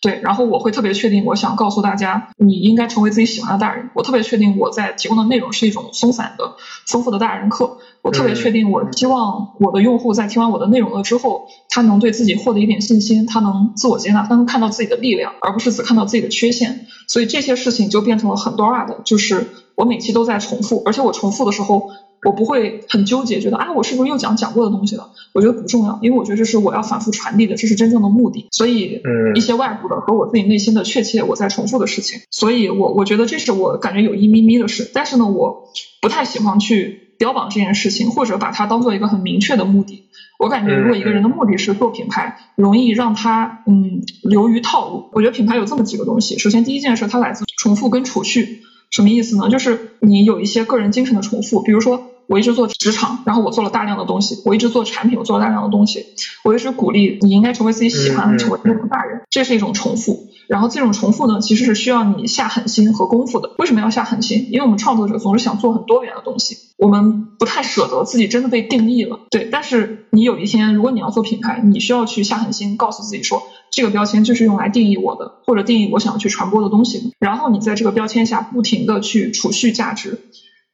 [0.01, 3.89] 对，然后我会特别确定，我想告诉大家，你应该成为自己喜欢的大人。
[3.95, 6.55] 我特别确定我在提供的内容是一种松散的、
[6.85, 7.79] 丰富的大人课。
[8.03, 16.85] 我特别确定，我希望我的用户在听完我的内容了之后，他能对自己获得一点信心，他能自我接纳，他能看到自己的力量，而不是只看到自己的缺陷。
[17.07, 21.89] 所以这些事情就变成了很多 r 的，就是我每期都在重复，而且我重复的时候。
[22.27, 25.11] 我不会很纠结，觉得啊，我是不是又讲讲过的东西了？
[25.31, 28.47] 我觉得不重要，因为我觉得这是我要反复传递的，这是真正的目的。
[28.51, 28.99] 所以，
[29.33, 32.19] 一些外部的和我自己内心的确切，我在重复的事情。
[32.29, 34.91] 所以我我觉得这是我感觉有一咪咪的事。
[34.93, 35.69] 但是呢，我
[36.01, 40.03] 不太喜欢去标榜这件事情，或者把它当做一个很明确的目的。
[40.37, 45.05] 我感觉，如果一个人的目的是做品牌，容易让他嗯流于套路。
[45.13, 46.37] 我觉得品牌有这么几个东西。
[46.37, 48.63] 首先，第一件事，它来自重复跟储蓄。
[48.89, 49.49] 什么意思呢？
[49.49, 56.01] 就是你有一些个人精神的重复，比如说我一直做职场，然后我做了大量的东西；我一直做产品，我做了大量的东西；
[56.43, 60.27] 我一直鼓励你应该成为自己喜欢的，成为那种大人，这是一种重复。
[60.47, 63.53] 然后这种重复呢，其实是需要你下狠心和功夫的。
[63.57, 64.47] 为什么要下狠心？
[64.49, 69.19] 因为我们创作者总是想做很多元的东西，我们不太舍得自己真的被定义了。
[69.29, 73.43] 对，但是你有一天，如果你要做品牌，你需要去下狠心，告诉自己说。
[73.69, 77.13] 这个标签就是用来定义我的，或者定义我想要去传播的东西。
[77.19, 80.21] 然后你在这个标签下不停的去储蓄价值，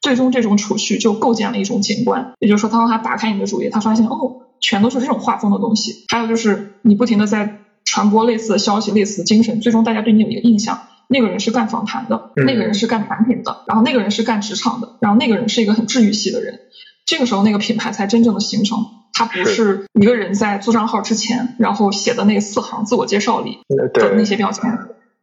[0.04, 2.34] 最终这种储蓄就构建了一种景观。
[2.40, 6.06] 也就是说，当他打开你的主页，他发现哦，全都是这种画风的东西。
[6.10, 10.82] 还有就是你不停的在传播类似的消息、类似的精神，最终大家对你有一个印象。
[11.08, 16.60] 那个人是干访谈的，嗯那个人是干产品的，然后那个人是干职场的，然后那个人是一个很治愈系的人。
[17.06, 18.86] 这个时候，那个品牌才真正的形成。
[19.16, 24.64] 它不是一个人在做账号之前，然后写的那四行自我介绍里呃的那些标签。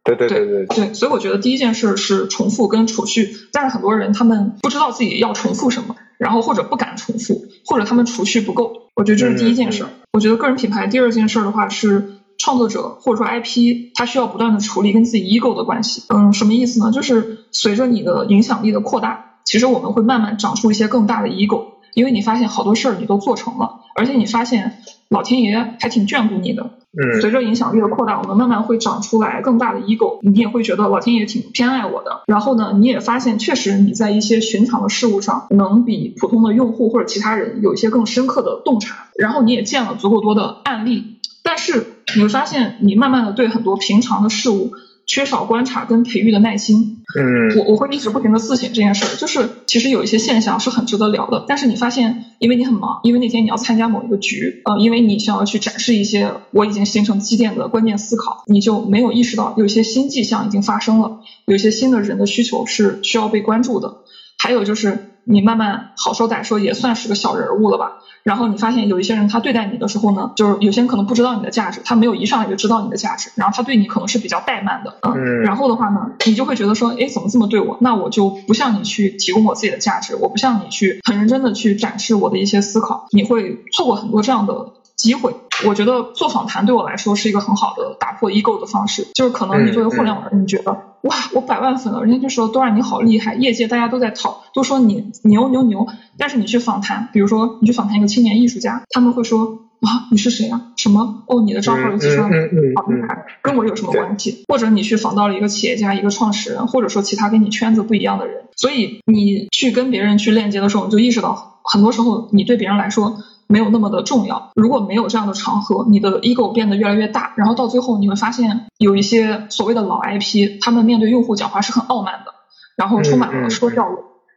[0.03, 8.89] 对对对对，对，所以我觉得第一件事是重复跟储蓄，但是很多人他们不知道自己要重复什么，然后或者不敢重复，或者他们储蓄不够。
[8.95, 9.85] 我觉得这是第一件事。
[10.11, 16.03] 我觉得个人品牌第二件事的话是创作者或者说 IP，它需要不断的处理跟自己 ego 的关系。
[16.09, 16.91] 嗯，什么意思呢？
[16.91, 24.77] 就是随着你的影响力的扩大，其实我们会慢慢长出一些更大的 ego，因为你发现好多事儿你都做成了，而且你发现
[25.09, 26.71] 老天爷还挺眷顾你的。
[26.93, 32.23] 嗯随着影响力的扩大，我们慢慢会长出来更大的 ego，你也会觉得老天爷挺偏爱我的。
[32.27, 39.07] 然后呢，你也发现确实你在一些寻常的事物上，能比普通的用户或者其他人有一些更深刻的洞察。
[39.17, 44.73] 然后你也见了足够多的案例，但是你会发现，你慢慢的对很多平常的事物
[45.11, 47.03] 缺少观察跟培育的耐心。
[47.19, 63.97] 嗯我我会一直不停的自省这件事儿，就是其实有一些现象是很值得聊的，但是你发现，因为你很忙，因为那天你要参加某一个局，呃，因为你需要去展示一些我已经形成积淀的关键思考，你就没有意识到有一些新迹象已经发生了，有一些新的人的需求是需要被关注的，
[64.37, 67.99] 还有就是你慢慢好说歹说也算是个小人物了吧。
[68.23, 77.77] 然后你发现有一些人他对待你的时候呢，就是有些人可能不知道你的价值，他没有一上来就知道你的价值，然后他对你可能是比较怠慢的，嗯然后的话呢，你就会觉得说，哎，怎么这么对我？
[77.81, 85.35] 那我就不向你去提供我自己的价值，我不向你去很认真的去展示我的一些思考，你会错过很多这样的机会。
[85.65, 90.71] 我觉得做访谈对我来说是一个很好的打破 ego 的方式，就是可能你作为互联网人，你觉得
[91.01, 100.71] 哇，我百万粉了，人家就说多少你好厉害，业界大家都在讨，都说你牛牛牛，但是你去访谈，比如说你去访谈一个青年艺术家，他们会说啊，你是谁啊？
[100.77, 101.23] 什么？
[101.27, 104.45] 哦，你的账号有几十万好厉害，跟我有什么关系？
[104.47, 113.17] 或者你去访到了一个企业家、一个创始人，或者说其他跟你圈子不一样的人，所以你去跟别人去链接的时候，你就意识到，很多时候你对别人来说
[113.51, 114.51] 没有那么的重要。
[114.55, 122.33] 如果没有这样的场合，你的 ego 变得越来越大，然后到最后你会发现，有一些所谓的老 IP，他们面对用户讲话是很傲慢的，
[122.75, 123.85] 然后充满了说教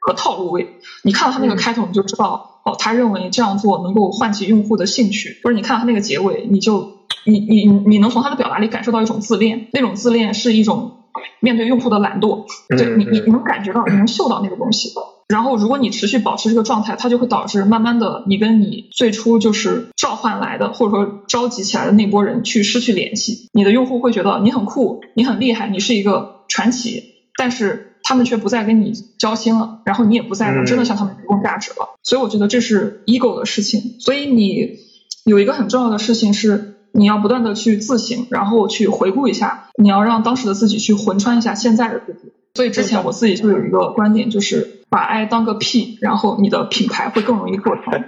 [0.01, 0.77] 和套路味。
[1.03, 11.05] 你看到他那个开头，你就知道，哦，他认为这样做能够唤起用户的兴趣，或者你看到他那个结尾，你就你你你你能从他的表达里感受到一种自恋，那种自恋是一种
[11.41, 14.93] 面对用户的懒惰，对你你你能感觉到，你能嗅到那个东西。
[15.28, 23.48] 然后，如果你持续保持这个状态，它就会导致慢慢的，你跟你最初就是召唤来的，或者说召集起来的那波人去失去联系。
[23.52, 31.96] 你的用户会觉得你很酷，你很厉害，你是一个传奇，但是他们却不再跟你交心了，然后你也不再真的向他们提供价值了。
[32.02, 33.96] 所以我觉得这是 ego 的事情。
[34.01, 34.78] 所以你
[35.24, 42.32] 有一个很重要的事情是，你要不断的去自省，然后去回顾一下，你要让当时的自己去魂穿一下现在的自己。
[42.55, 48.05] 所以之前我自己就有一个观点，就是把 I 当个屁然后你的品牌会更容易做成。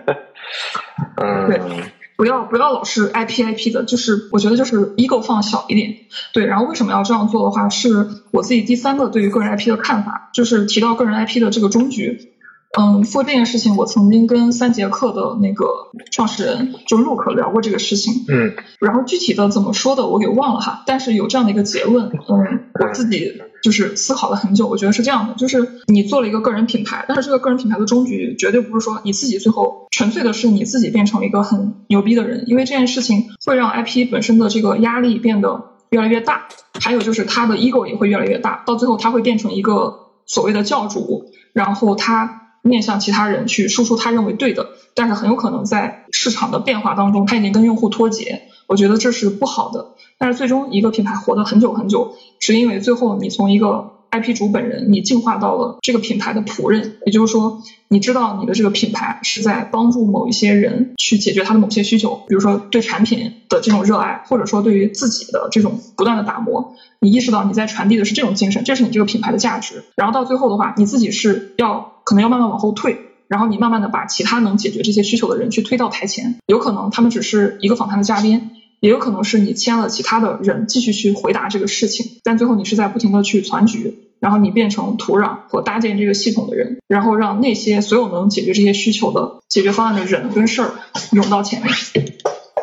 [1.49, 1.83] 对嗯
[2.17, 5.97] 不要不要老是 IP IP 的，就是我觉得就是 ego 放小一点。
[6.33, 12.33] 对，然后为什么要这样做的话，是我自己第三个对于个人 IP 的看法，就是提到个人 IP 的这个终局。
[12.79, 15.67] 嗯，做这件事情，我曾经跟三节课的那个
[16.11, 18.25] 创始人就 Luke 聊过这个事情。
[18.29, 36.49] 嗯然后具体的怎么说的我给忘了哈，但是有这样的一个结论，嗯，我自己就是思考了很久，我觉得是这样的，就是你做了一个个人品牌，但是这个个人品牌的终局绝对不是说你自己最后纯粹的是你自己变成了一个很牛逼的人，因为这件事情会让 IP 本身的这个压力变得越来越大，
[36.79, 42.43] 还有就是他的 ego 也会越来越大，到最后他会变成一个所谓的教主，然后他。
[42.67, 48.43] 面向其他人去输出他认为对的，但是很有可能在市场的变化当中，他已经跟用户脱节。
[48.67, 49.95] 我觉得这是不好的。
[50.19, 66.75] 但是最终一个品牌活得很久很久，是因为最后你从一个 IP 主本人，你进化到了这个品牌的仆人，也就是说，你知道你的这个品牌是在帮助某一些人去解决他的某些需求，比如说对产品的这种热爱，或者说对于自己的这种不断的打磨。
[66.99, 69.85] 你意识到你在传递的是这种精神，这是你这个品牌的价值。
[69.97, 76.37] 然后到最后的话，你自己是要可能要慢慢往后退，然后你慢慢的把其他能解决这些需求的人去推到台前。
[76.47, 83.99] 有可能他们只是一个访谈的嘉宾，也有可能是你签了其他的人继续去回答这个事情，但最后你是在不停的去攒局。
[84.19, 90.73] 然后你变成土壤和搭建这个系统的人，然后让那些所有能解决这些需求的解决方案的人跟事儿
[91.13, 91.71] 涌到前面，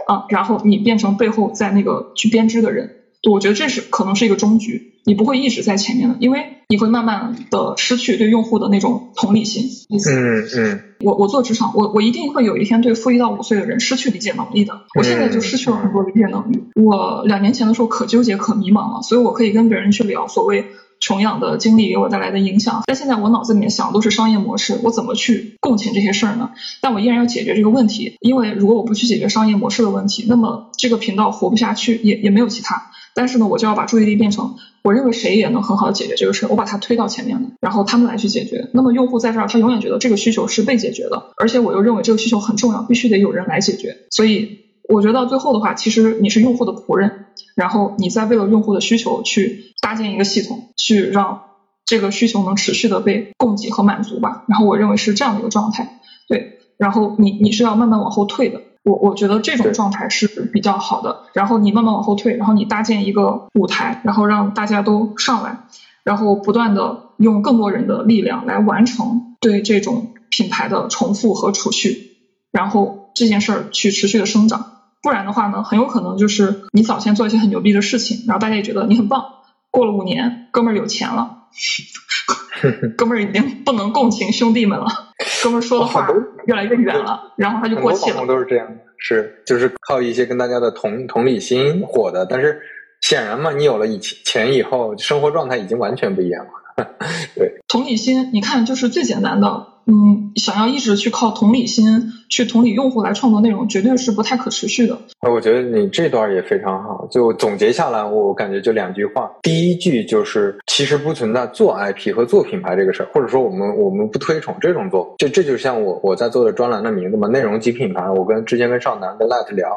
[0.07, 3.03] 啊，然后你变成背后在那个去编织的人。
[3.31, 4.92] 我觉得这是可能是一个终局。
[5.05, 9.69] 你不会一直在前面的，因为你会慢慢的失去对用户的那种同理心。
[9.89, 10.81] 嗯嗯。
[11.01, 14.81] 我我做职场，我我一定会有一天对负一到五岁的人失去理解能力的。
[14.97, 16.63] 我现在就失去了很多理解能力。
[16.75, 20.65] 我两年前的时候可纠结可迷茫了，所以我可以跟别人去聊所谓。
[20.99, 26.51] 穷养的经历给我带来的影响，但现在我脑子里面想的都是商业模式，我怎么去共情这些事儿呢？
[26.79, 32.91] 但我依然要解决这个问题，因为如果我不去解决商业模式的问题，那么这个频道活不下去，也也没有其他。
[33.15, 38.69] 但是呢，我就要把注意力变成，我认为谁也能很好的解决这个事，我把它推到前面了，然后他们来去解决。
[38.73, 43.97] 那么用户在这儿，他永远觉得这个需求是被解决的，而且我又认为这个需求很重要，必须得有人来解决。
[44.09, 44.59] 所以
[44.89, 47.25] 我觉得到最后的话，其实你是用户的仆人。
[47.55, 51.41] 然后你再为了用户的需求去搭建一个系统，去让
[51.85, 54.43] 这个需求能持续的被供给和满足吧。
[54.47, 56.59] 然后我认为是这样的一个状态，对。
[56.77, 61.23] 然后你你是要慢慢往后退的，我我觉得这种状态是比较好的。
[61.33, 65.59] 然后你慢慢往后退，然后你搭建一个舞台，然后让大家都上来，
[66.03, 72.17] 然后不断的用更多人的力量来完成对这种品牌的重复和储蓄，
[72.51, 74.71] 然后这件事儿去持续的生长。
[75.01, 79.25] 不然的话呢，很有可能就是你早先做一些很牛逼的事情，然后大家也觉得你很棒。
[79.69, 81.39] 过了五年，哥们儿有钱了，
[82.97, 84.85] 哥们儿已经不能共情兄弟们了，
[85.43, 86.07] 哥们儿说的话
[86.45, 88.25] 越来越远了，然后他就过气了。
[88.25, 88.67] 都是这样，
[88.97, 92.61] 是就是靠一些跟大家的同同理心火的，但是
[93.01, 96.51] 显然嘛，你有了以前钱以后，生活状态已经完全不一样了。
[97.35, 99.72] 对，同理心，你看就是最简单的。
[99.85, 104.97] 嗯，想要一直去靠同理心去同理用户来创作内容，绝对是不太可持续的。
[105.21, 107.05] 那我觉得你这段也非常好。
[107.11, 109.29] 就总结下来，我感觉就两句话。
[109.41, 115.13] 第一句就是，其实不存在做 IP 和做品牌这个事儿，或者说我们我们不推崇这种做。
[115.17, 118.09] 就这就像我我在做的专栏的名字嘛，内容及品牌。
[118.09, 119.67] 我跟之前跟少南跟 Light 聊，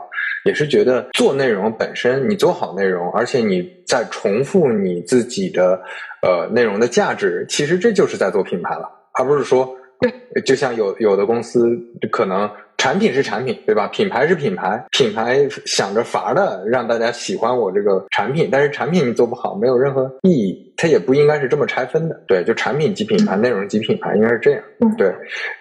[0.45, 5.81] 也是觉得做内容本身，你做好内容，而且你在重复你自己的
[6.23, 9.76] 呃内容的价值，其实这就是在做品牌了，而不是说。
[10.01, 11.79] 对，就像有有的公司
[12.11, 13.89] 可能产品是产品，对吧？
[13.89, 20.63] 品牌是品牌，品牌想着法的让大家喜欢我这个产品，但是产品你做不好，没有任何意义。
[20.77, 24.63] 它也不应该是这么拆分的，对，就产品及品牌，内容及品牌，应该是这样。
[24.99, 25.11] 对。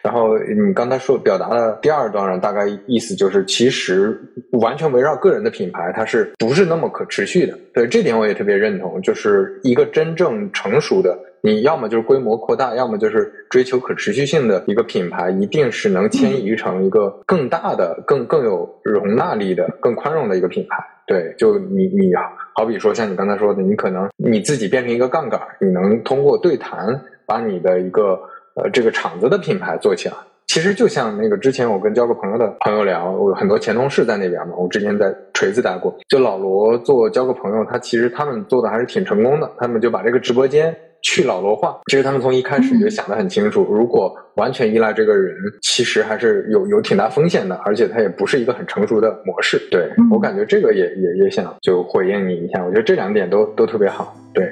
[0.03, 4.19] 然后你刚才说表达的第二段，大概意思就是，其实
[4.51, 7.57] 完全围绕个人的品牌，它是不是那么可持续的？
[7.73, 9.01] 对，这点我也特别认同。
[9.01, 11.17] 就是一个真正成熟的。
[11.45, 20.83] 你要么就是规模扩大，要么就是追求可持续性的一个品牌，一定是能迁移成一个更大的、更更有容纳力的、更宽容的一个品牌。
[21.05, 22.11] 对，就你你
[22.55, 28.19] 好比说像你刚才说的，你可能你自己变成一个杠杆，你能通过对谈把你的一个
[28.55, 30.15] 呃这个厂子的品牌做起来。
[30.47, 40.75] 其实就像那个之前我跟交个朋友的朋友聊，我有很多前同事在那边嘛，我之前在锤子待过，就老罗做交个朋友，他其实他们做的还是挺成功的，他们就把这个直播间。
[41.05, 49.61] 去老罗化，其实他们从一开始就想得很清楚，如果完全依赖这个人，其实还是有有挺大风险的，而且它也不是一个很成熟的模式。
[49.69, 54.17] 对我感觉这个也也也想就回应你一下，我觉得这两点都都特别好。
[54.33, 54.51] 对。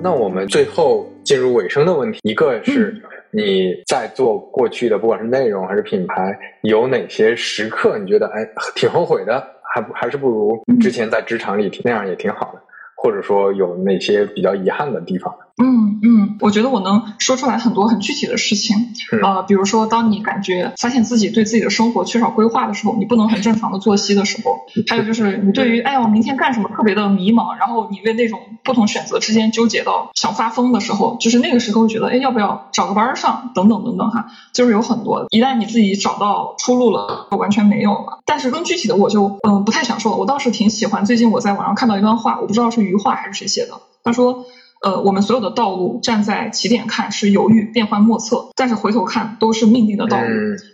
[0.00, 2.94] 那我们最后进入尾声的问题，一个是
[3.32, 8.46] 你在做过去的，不管是内容还是品牌，有哪些时刻你觉得哎
[8.76, 9.53] 挺后悔的？
[9.74, 12.62] 还还是不如之前在职场里那样也挺好的，
[12.94, 15.34] 或者说有哪些比较遗憾的地方？
[15.56, 18.76] 嗯嗯，我觉得我能说出来很多很具体的事情，
[19.22, 38.18] 呃，比如说当你感觉发现自己对自己的生活缺少规划的时候，你不能很正常的作息的时候，还有就是你对于哎呀我明天干什么特别的迷茫，然后你为那种不同选择之间纠结到想发疯的时候，就是那个时候觉得哎要不要找个班上等等等等哈，就是有很多，一旦你自己找到出路了，就完全没有了。
[38.26, 44.44] 但是更具体的我就嗯不太想说了，我倒是挺喜欢最近我在网上看到一段话，我不知道是余话还是谁写的，他说。
[44.84, 50.26] 呃，我们所有的道路站在起点看是犹豫、变幻莫测，但是回头看都是命定的道路。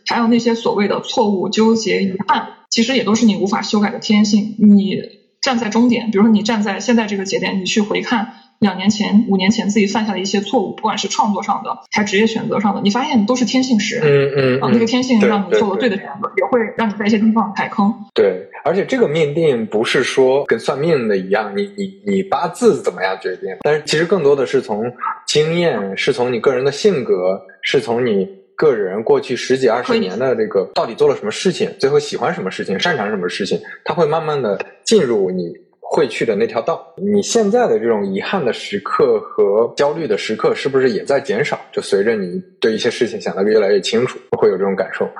[0.06, 4.56] 还有那些所谓的错误、纠结、遗憾，其实也都是你无法修改的天性。
[4.58, 4.96] 你
[5.40, 8.32] 站在终点，比如说你站在现在这个节点，你去回看。
[8.60, 14.06] 两年前、五年前自己犯下的一些错误，不管是创作上的，还职业选择上的，你发现都是天性使然。
[14.06, 14.60] 嗯嗯。
[14.60, 17.92] 啊，那个天性让你做了对的选择，也会让你在一些地方踩坑。
[18.14, 23.48] 对，而且这个命定不是说跟算命的一样，你你你八字怎么样决定？
[23.62, 24.92] 但是其实更多的是从
[25.26, 35.50] 经验，是从你个人的性格，是从你个人过去十几二十年的这个到底做了什么事情，最后喜欢什么事情，擅长什么事情，它会慢慢的进入你。
[35.92, 41.58] 会去的那条道，你现在的这种遗憾的时刻和焦虑的时刻，是不是也在减少？
[41.72, 45.14] 就随着你对一些事情想的越来越清楚，会有这种感受吗？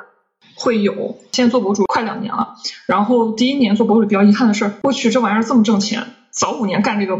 [0.54, 1.18] 会有。
[1.32, 2.54] 现在做博主快两年了，
[2.86, 7.18] 然后第一年做博主比较遗憾的事儿，我去这玩意儿这么挣钱，早五年干这个，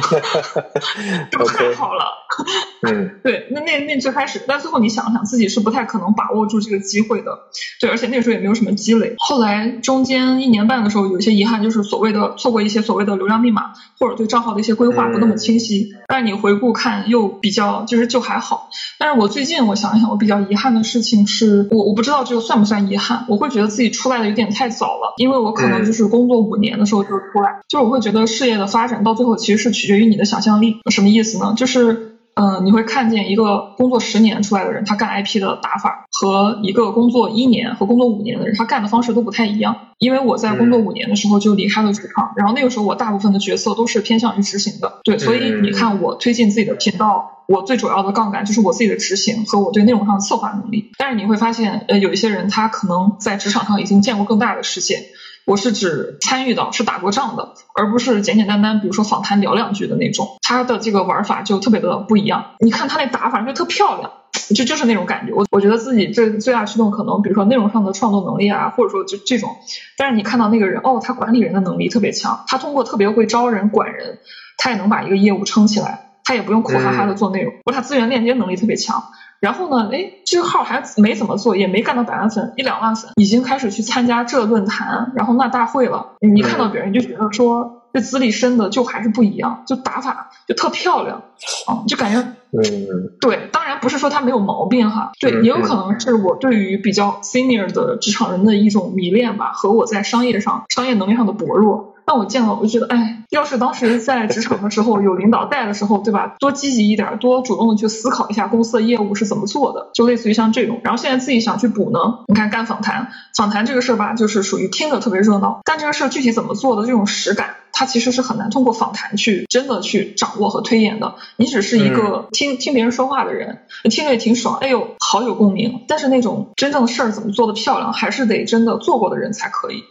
[1.30, 2.04] 这太好了。
[2.82, 7.38] 嗯， 对，那那那最开始，但最后你想想，自己是不太可能把握住这个机会的。
[7.80, 9.14] 对，而且那时候也没有什么积累。
[9.18, 15.94] 后来中间一年半的时候，有一些遗憾，就是所谓的错过一些所谓的流量密码，或者对账号的一些规划不那么清晰。
[16.08, 18.70] 但是你回顾看，又比较就是就还好。
[18.98, 23.26] 但是我最近我想想，我比较遗憾的事情是，我我不知道这个算不算遗憾。
[23.28, 30.76] 我会觉得自己出来的有点太早了，因为我可能就是工作五年的时候就出来，就是我会觉得事业的发展到最后其实是取决于你的想象力。
[30.90, 31.54] 什么意思呢？
[31.56, 32.08] 就是。
[32.34, 39.76] 嗯，你会看见一个工作十年出来的人，他干 IP 的打法和一个工作一年和工作五年的人，他干的方式都不太一样。
[39.98, 50.90] 因为我在工作五年的时候就离开了主创，然后那个时候我大部分的角色都是偏向于执行的，对，所以你看我推进自己的频道，我最主要的杠杆就是我自己的执行和我对内容上的策划能力。
[50.96, 55.10] 但是你会发现，呃，有一些人他可能在职场上已经见过更大的世界。
[55.44, 60.38] 我是指参与到，是打过仗的，而不是简简单单，比如说访谈聊两句的那种。
[60.40, 62.52] 他的这个玩法就特别的不一样。
[62.60, 64.12] 你看他那打法就特漂亮，
[64.54, 65.32] 就就是那种感觉。
[65.32, 69.56] 我我觉得自己最最大驱动可能，比如说内容上的创作能力啊，或者说就这种。
[69.96, 74.20] 但是你看到那个人，哦，他管理人的能力特别强，他通过特别会招人管人，
[74.58, 79.02] 他也能把一个业务撑起来，他也不用苦哈哈的做内容，或他资源链接能力特别强。
[79.42, 79.90] 然后呢？
[79.92, 86.12] 哎，这个号还没怎么做，也没干到百万粉，一两万粉，已经开始去参加这论坛，然后那大会了。
[86.20, 91.22] 你一看到别人就觉得说，这资历深的就还是不一样，就打法就特漂亮，
[91.66, 92.20] 啊，就感觉，
[92.52, 101.96] 嗯，对，当然不是说他没有毛病哈，对，也有可能是我对于比较 senior 的职场人的一种迷恋吧，和我在商业上商业能力上的薄弱。
[102.04, 106.36] 但我见了，我就觉得，哎，要是当时在职场的时候有领导带的时候，对吧？
[106.38, 110.82] 多积极一点，多主动的去思考一下公司的业务是怎么做的，就类似于像这种。
[110.84, 121.14] 然后现在自己想去补呢，你看干访谈，访谈这个事儿吧，就是属于听着特别热闹，但这个事儿具体怎么做的这种实感，它其实是很难通过访谈去真的去掌握和推演的。
[121.36, 125.80] 你只是一个听听别人说话的人，听着也挺爽，哎呦，好有共鸣。
[125.88, 129.84] 但是那种真正的事儿怎么做的漂亮，还是得真的做过的人才可以。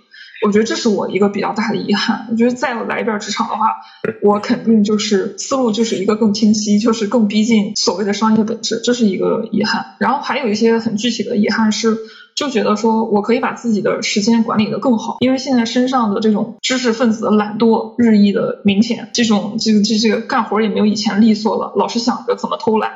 [0.45, 2.27] 我觉得这是我一个比较大的遗憾。
[2.31, 3.75] 我觉得再来一遍职场的话，
[4.21, 9.95] 我肯定就是思路就是一个更清晰，就是更逼近所谓的商业本质，这是一个遗憾。
[9.99, 11.97] 然后还有一些很具体的遗憾是，
[12.35, 22.91] 就觉得说我可以把自己的时间管理的更好，因为现在身上的这种知识分子的懒惰日益的明显，这种这个这这个干活也没有以前利索了，老是想着怎么偷懒。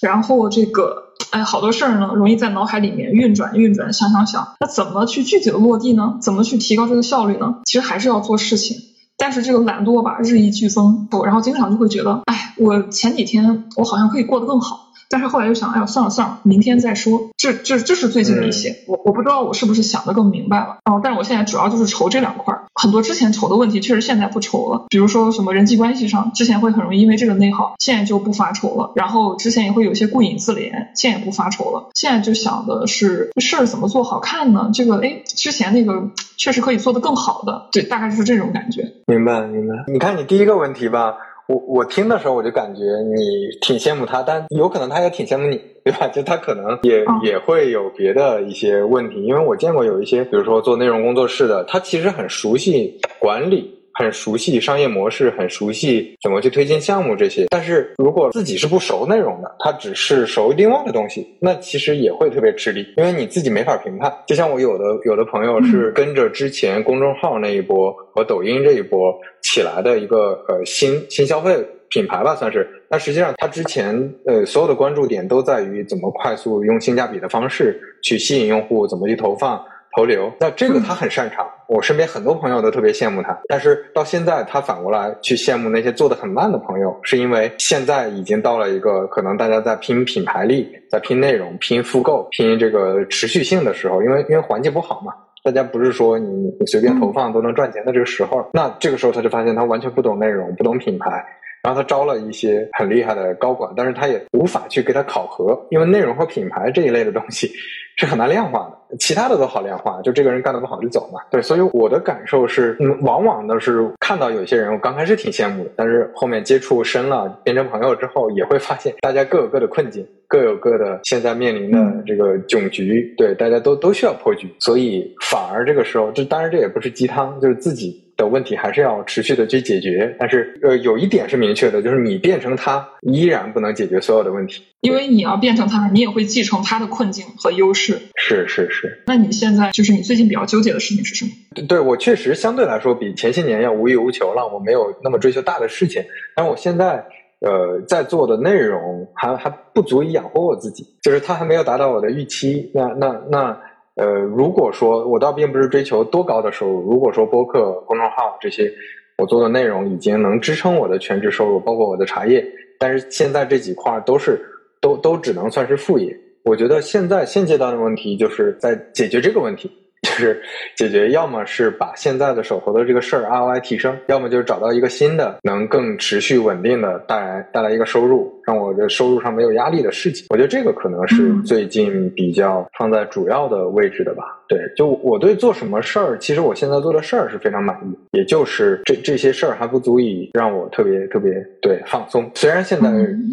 [0.00, 6.16] 然后这个，哎，好多事儿呢，容易在脑海里面运转运转，想想想，那怎么去具体的落地呢？
[6.22, 7.56] 怎么去提高这个效率呢？
[7.66, 8.78] 其实还是要做事情，
[9.18, 14.85] 但是这个懒惰吧，日益剧增，然后经常就会觉得，哎，我前几天我好像可以过得更好。
[15.08, 17.30] 但是后来又想，哎呀，算了算了，明天再说。
[17.36, 20.78] 这这这是最近的一些，我我不知道我是不是想的更明白了。
[20.84, 24.86] 哦，但是我现在主要就是愁这两块儿，很多之前愁的问题，确实现在不愁了。
[24.88, 28.92] 比如说什么人际关系上，之前会很容易因为这个内耗，现在就不发愁了。
[28.96, 31.90] 然后之前也会有些顾影自怜，现在也不发愁了。
[31.94, 34.70] 现在就想的是事儿怎么做好看呢？
[34.72, 38.92] 这个哎，之前那个确实可以做得更好的，对，大概就是这种感觉。
[39.06, 39.84] 明白明白。
[39.92, 41.14] 你看你第一个问题吧。
[41.48, 46.08] 我我听的时候我就感觉你挺羡慕他，但有可能他也挺羡慕你，对吧？
[46.08, 53.75] 就他可能也也会有别的一些问题，因为我见过有一些，比如说做内容工作室的，他其实很熟悉管理。
[53.98, 57.46] 很熟悉商业模式，很熟悉怎么去推荐项目这些。
[57.48, 64.12] 但是如果自己是不熟内容的，他只是熟另外的东西，那其实也会特别吃力，因为你自己没法评判。
[64.26, 71.56] 就像我有的有的朋友是跟着之前公众号那一波和抖音这一波起来的一个呃新新消费
[71.88, 72.68] 品牌吧，算是。
[72.88, 79.64] 但实际上他之前呃所有的关注点都在于怎么快速用性价比的方式去吸引用户，怎么去投放。
[79.96, 83.34] 投流，那这个他很擅长，我身边很多朋友都特别羡慕他。
[83.48, 96.28] 但是到现在，他反过来去羡慕那些做的很慢的朋友，是因为现在已经到了一个可能大家在拼品牌力、在拼内容、拼复购、拼这个持续性的时候，因为因为环境不好嘛，大家不是说你
[96.60, 101.24] 你随便投放都能赚钱的这个时候，那这个时候他就发现他完全不懂内容、不懂品牌。
[101.62, 107.50] 然后他招了一些很厉害的高管，但是他也无法去给他考核，因为内容和品牌这一类的东西
[107.98, 111.20] 是很难量化的，其他的都好量化，就这个人干的不好就走嘛。
[111.30, 128.05] 对，所以我的感受是，嗯，往往都是看到有些人，我刚开始挺羡慕的，但是后面接触深了，变成朋友之后，也会发现 大家各有各的困境，各有各的现在面临的这个窘局，对，大家都都需要破局，所以反而这个时候，这当然这也不是鸡汤，就是自己。
[128.16, 130.16] 的问题还是要持续的去解决。
[130.18, 134.62] 但是呃，有一点是明确的，就是你变成他，依然不能解决所有的问题。
[134.80, 137.98] 因为你要变成他，你也会继承他的困境和优势。
[138.14, 139.02] 是是是。
[139.06, 141.66] 那你现在就是你最近比较纠结的事情是什么？
[141.66, 146.02] 对我确实相对来说比前些年要无欲无求了，我没有那么追求大的事情。
[146.34, 147.04] 但我现在
[147.40, 152.70] 呃在做的内容还还不足以养活我自己，就是它还没有达到我的预期。
[152.74, 153.60] 那那那。
[153.96, 158.70] 呃，如果说我倒并不是追求多高的收入，如果说播客、公众号这些
[159.18, 162.46] 我做的内容已经能支撑我的全职收入，包括我的茶叶，
[162.78, 164.38] 但是现在这几块都是
[164.80, 166.14] 都都只能算是副业。
[166.44, 169.70] 我觉得现在现阶段的问题就是在解决这个问题。
[170.06, 170.40] 就是
[170.76, 180.26] 解决，要么是把现在的手头的这个事儿 ROI 提升，要么就是找到一个新的能更持续稳定的带来带来一个收入，让我的收入上没有压力的事情。
[180.30, 184.22] 我觉得这个可能是最近比较放在主要的位置的吧。
[184.48, 192.30] 对，就我对做什么事儿，其实我现在做的事儿是非常满意，也就是这这些事儿还不足以让我特别特别对放松。
[192.34, 192.88] 虽然现在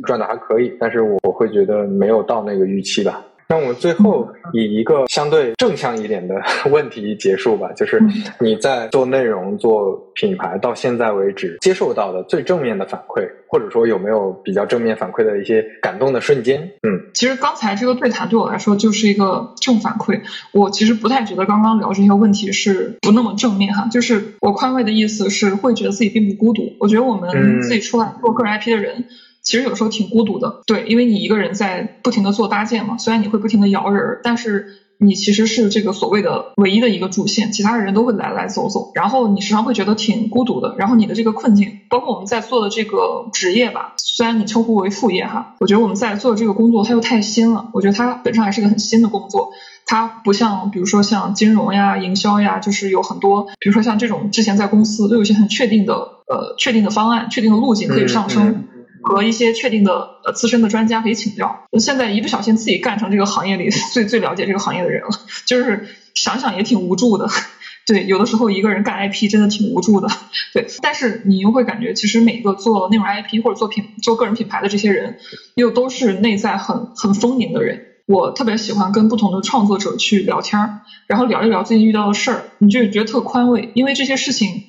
[0.07, 3.23] 赚的还可以，但是我我会觉得没有到那个预期吧。
[3.49, 6.35] 那我们最后以一个相对正向一点的
[6.71, 8.01] 问题结束吧，就是
[8.39, 16.71] 你在做内容、做品牌到现在为止接受到的最正面的反馈，或者说有没有比较正面反馈的一些感动的瞬间？
[16.81, 20.21] 嗯，其实刚才这个对谈对我来说就是一个正反馈。
[20.51, 26.73] 我其实不太觉得刚刚聊这些问题是不那么正面哈，就是我宽慰的意思是会觉得自己并不孤独。
[26.79, 29.05] 我觉得我们自己出来做个人 IP 的人。
[29.43, 34.67] 其实有时候挺孤独的，对，因为你一个人在不停的做搭建嘛，虽然你会不停的摇人，但是
[34.99, 49.51] 你其实是这个所谓的唯一的一个主线，其他的人都会来来走走，然后你时常会觉得挺孤独的，然后你的这个困境，包括我们在做的这个职业吧，虽然你称呼为副业哈，我觉得我们在做的这个工作它又太新了，我觉得它本身还是一个很新的工作，
[49.85, 58.69] 它不像比如说像金融呀、营销呀，就是有很多，比如说像这种之前在公司都有一些很确定的呃确定的方案、确定的路径可以上升。
[59.03, 61.65] 和一些确定的呃资深的专家可以请教。
[61.79, 65.09] 现在一不小心自己干成这个行业里 最最了解这个行业的人了，
[65.45, 67.27] 就是想想也挺无助的。
[67.85, 70.07] 对，有的时候一个人干 IP 真的挺无助的。
[70.53, 75.17] 对，但是你又会感觉，其实每个做内容 IP 或者做品做个人品牌的这些人，
[75.55, 77.87] 又都是内在很很丰盈的人。
[78.05, 84.63] 我特别喜欢跟不同的创作者去聊天儿，然后聊一聊最近遇到的事儿，你就觉得特宽慰，因为这些事情，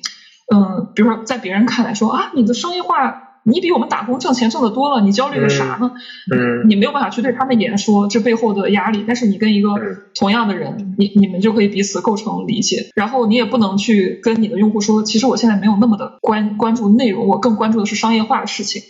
[0.53, 3.21] 嗯，比如说在别人看来说啊，你的商业化。
[3.47, 5.91] 你比我们打工挣钱挣得多了，你焦虑个啥呢？
[6.31, 9.69] 嗯，你没有办法去对他们言说这背后的压力，但是你跟一个
[10.15, 12.89] 同样的人，你你们就可以彼此构成理解。
[12.95, 18.81] 然后你也不能去跟你的用户说，其实我现在没有那么的关关注内容，我更关注的是商业化的事情。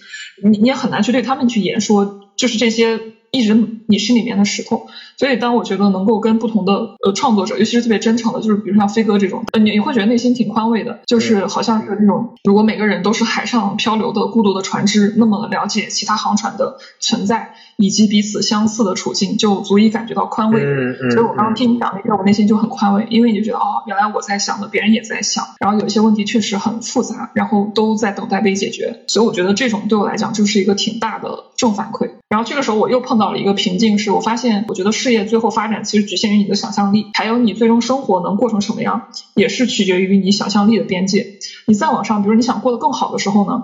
[0.42, 3.00] 你你也很难去对他们去言说，就是这些。
[3.32, 3.54] 一直
[3.88, 4.88] 你心里面的石头，
[5.18, 20.62] 所以当我觉得能够跟不同的呃创作者，尤其是特别真诚的，就是比如像飞哥这种，呃你你会觉得内心挺宽慰的，就是好像是那种如果每个人都是海上漂流的孤独的船只，那么了解其他航船的存在以及彼此相似的处境，就足以感觉到宽慰。
[21.12, 32.12] 所以我刚刚听你讲那些，我内心就很宽慰，因为你就觉得哦，原来我在想的，别人也在想，然后有一些问题确实很复杂，然后都在等待被解决，所以我觉得这种对我来讲就是一个挺大的正反馈。
[32.28, 41.40] 然后这个时候我又碰到了一个瓶颈，是我发现，我觉得事业最后发展其实局限于你的想象力，还有你最终生活能过成什么样，也是取决于你想象力的边界。
[41.68, 43.64] 你再往上，比如你想过得更好的时候呢，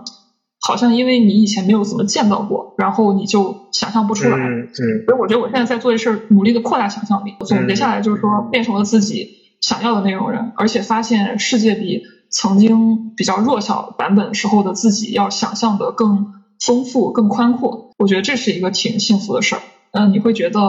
[0.59, 4.37] 好像因为你以前没有怎么见到过，然后你就想象不出来。
[4.37, 5.05] 嗯嗯。
[5.05, 7.33] 所以我觉得我现在在做这事儿，努力的扩大想象力。
[7.39, 9.29] 总结下来就是说，变成了自己
[9.61, 16.33] 想要的那种人，而且发现世界比曾经比较弱小版本时候的自己要想象的更。
[16.63, 19.61] 丰富更宽阔，我觉得这是一个挺幸福的事儿。
[19.93, 20.59] 嗯，你会觉得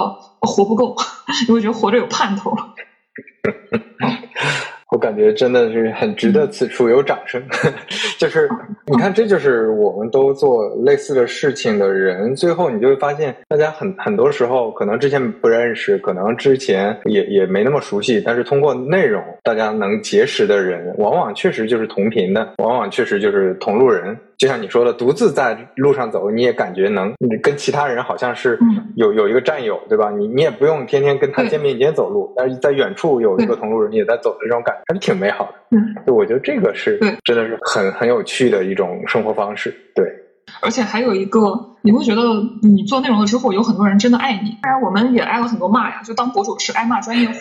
[0.41, 0.97] 活不够，
[1.47, 2.53] 你会觉得活着有盼头。
[4.91, 7.43] 我感觉真的是很值得此处有掌声。
[8.19, 8.47] 就是
[8.87, 24.15] 你看，这就是我们都做类似的事情的人，最后你就会发现，大家很很多时候可能之前不认识，可能之前也也没那么熟悉，但是通过内容，大家能结识的人，往往确实就是同频的，往往确实就是同路人。
[24.43, 28.59] 就像你说的，独自在路上走，你也感觉能跟其他人好像是
[28.97, 30.11] 有有一个战友，对吧？
[30.11, 35.77] 你你也不用天天跟他肩并肩走路，但是在远处有一个同路人也在走的这种感觉，还是挺美好的。
[35.77, 39.73] 嗯，就我觉得这个是真的是很很有趣的一种生活方式。
[39.95, 40.05] 对，
[40.61, 41.39] 而且还有一个，
[41.83, 42.23] 你会觉得
[42.63, 44.57] 你做内容了之后，有很多人真的爱你。
[44.63, 47.35] 当然，我们也挨了很多骂呀，就当博主是挨骂专业户。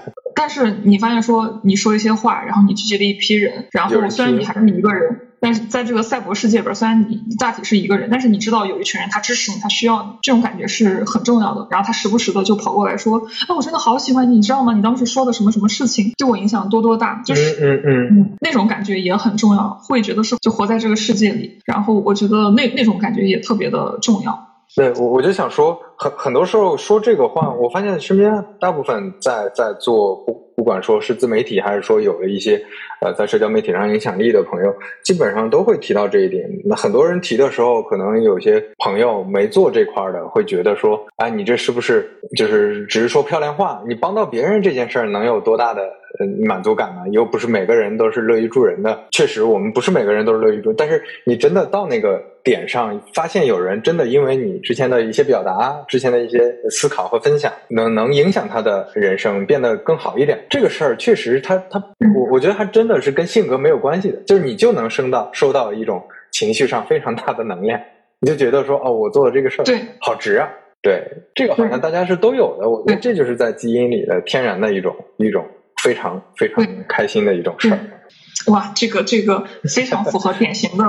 [0.34, 5.20] 但是你发现说，你说一些话，然后你聚集了一批人，然后虽然你还是你一个人。
[5.38, 11.68] 但是在这个赛博世界里边，虽然你大体是一个人，但是你知道有一群人他支持你，他需要你，这种感觉是很重要的。
[11.70, 14.72] 然后他时不时的就跑过来说：“啊，我真的好喜欢你，你知道吗？
[14.72, 21.58] 你当时说的什么什么事情对我影响多多大。”就是嗯嗯嗯，那种感觉也很重要，会觉得是就活在这个世界里。
[21.66, 24.38] 然后我觉得那那种感觉也特别的呃重要。
[24.74, 32.60] 对，我我就想说，很很多时候说这个话，我发现身边大部分在在做不不管说是自媒体，还是说有了一些
[33.00, 36.44] 呃在社交媒体上影响力的朋友，基本上都会提到这一点。
[36.64, 43.80] 那很多人提的时候，可能有些朋友没做这块的，会觉得说，哎，你这是不是就是只是说漂亮话？
[43.88, 45.88] 你帮到别人这件事儿能有多大的
[46.18, 47.02] 呃满足感呢？
[47.10, 49.04] 又不是每个人都是乐于助人的。
[49.10, 52.22] 确实，我们不是每个人都是乐于助，但是你真的到那个。
[52.46, 56.38] 点上发现有人真的因为你之前的一些表达、之前的一些
[56.70, 60.38] 思考和分享，能能影响他的人生变得更好一点。
[60.48, 61.82] 这个事儿确实，他他
[62.14, 67.80] 我我觉得他真的是跟性格没有关系的，就是你就能升到收到一种情绪上非常大的能量，
[68.20, 70.48] 你就觉得说哦，我做的这个事儿对好值啊，
[70.80, 71.02] 对
[71.34, 72.70] 这个好像大家是都有的。
[72.70, 75.44] 我觉得这就是在基因里的天然的一种一种
[75.86, 77.78] 非常非常开心的一种事儿。
[78.48, 80.84] 哇，这个这个非常符合典型的。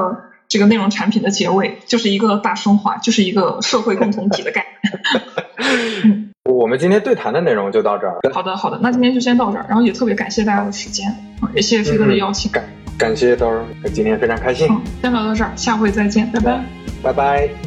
[0.49, 6.33] 这个内容产品的结尾就是一个大升华，就是一个社会共同体的概念。
[6.49, 8.17] 我们今天对谈的内容就到这儿。
[8.33, 9.65] 好的，好的，那今天就先到这儿。
[9.67, 11.13] 然后也特别感谢大家的时间，
[11.53, 12.49] 也谢谢飞哥的邀请。
[12.49, 12.63] 感
[12.97, 14.65] 感谢豆儿，今天非常开心。
[15.01, 16.63] 先聊到这儿，下回再见，拜拜。
[17.03, 17.66] 拜拜。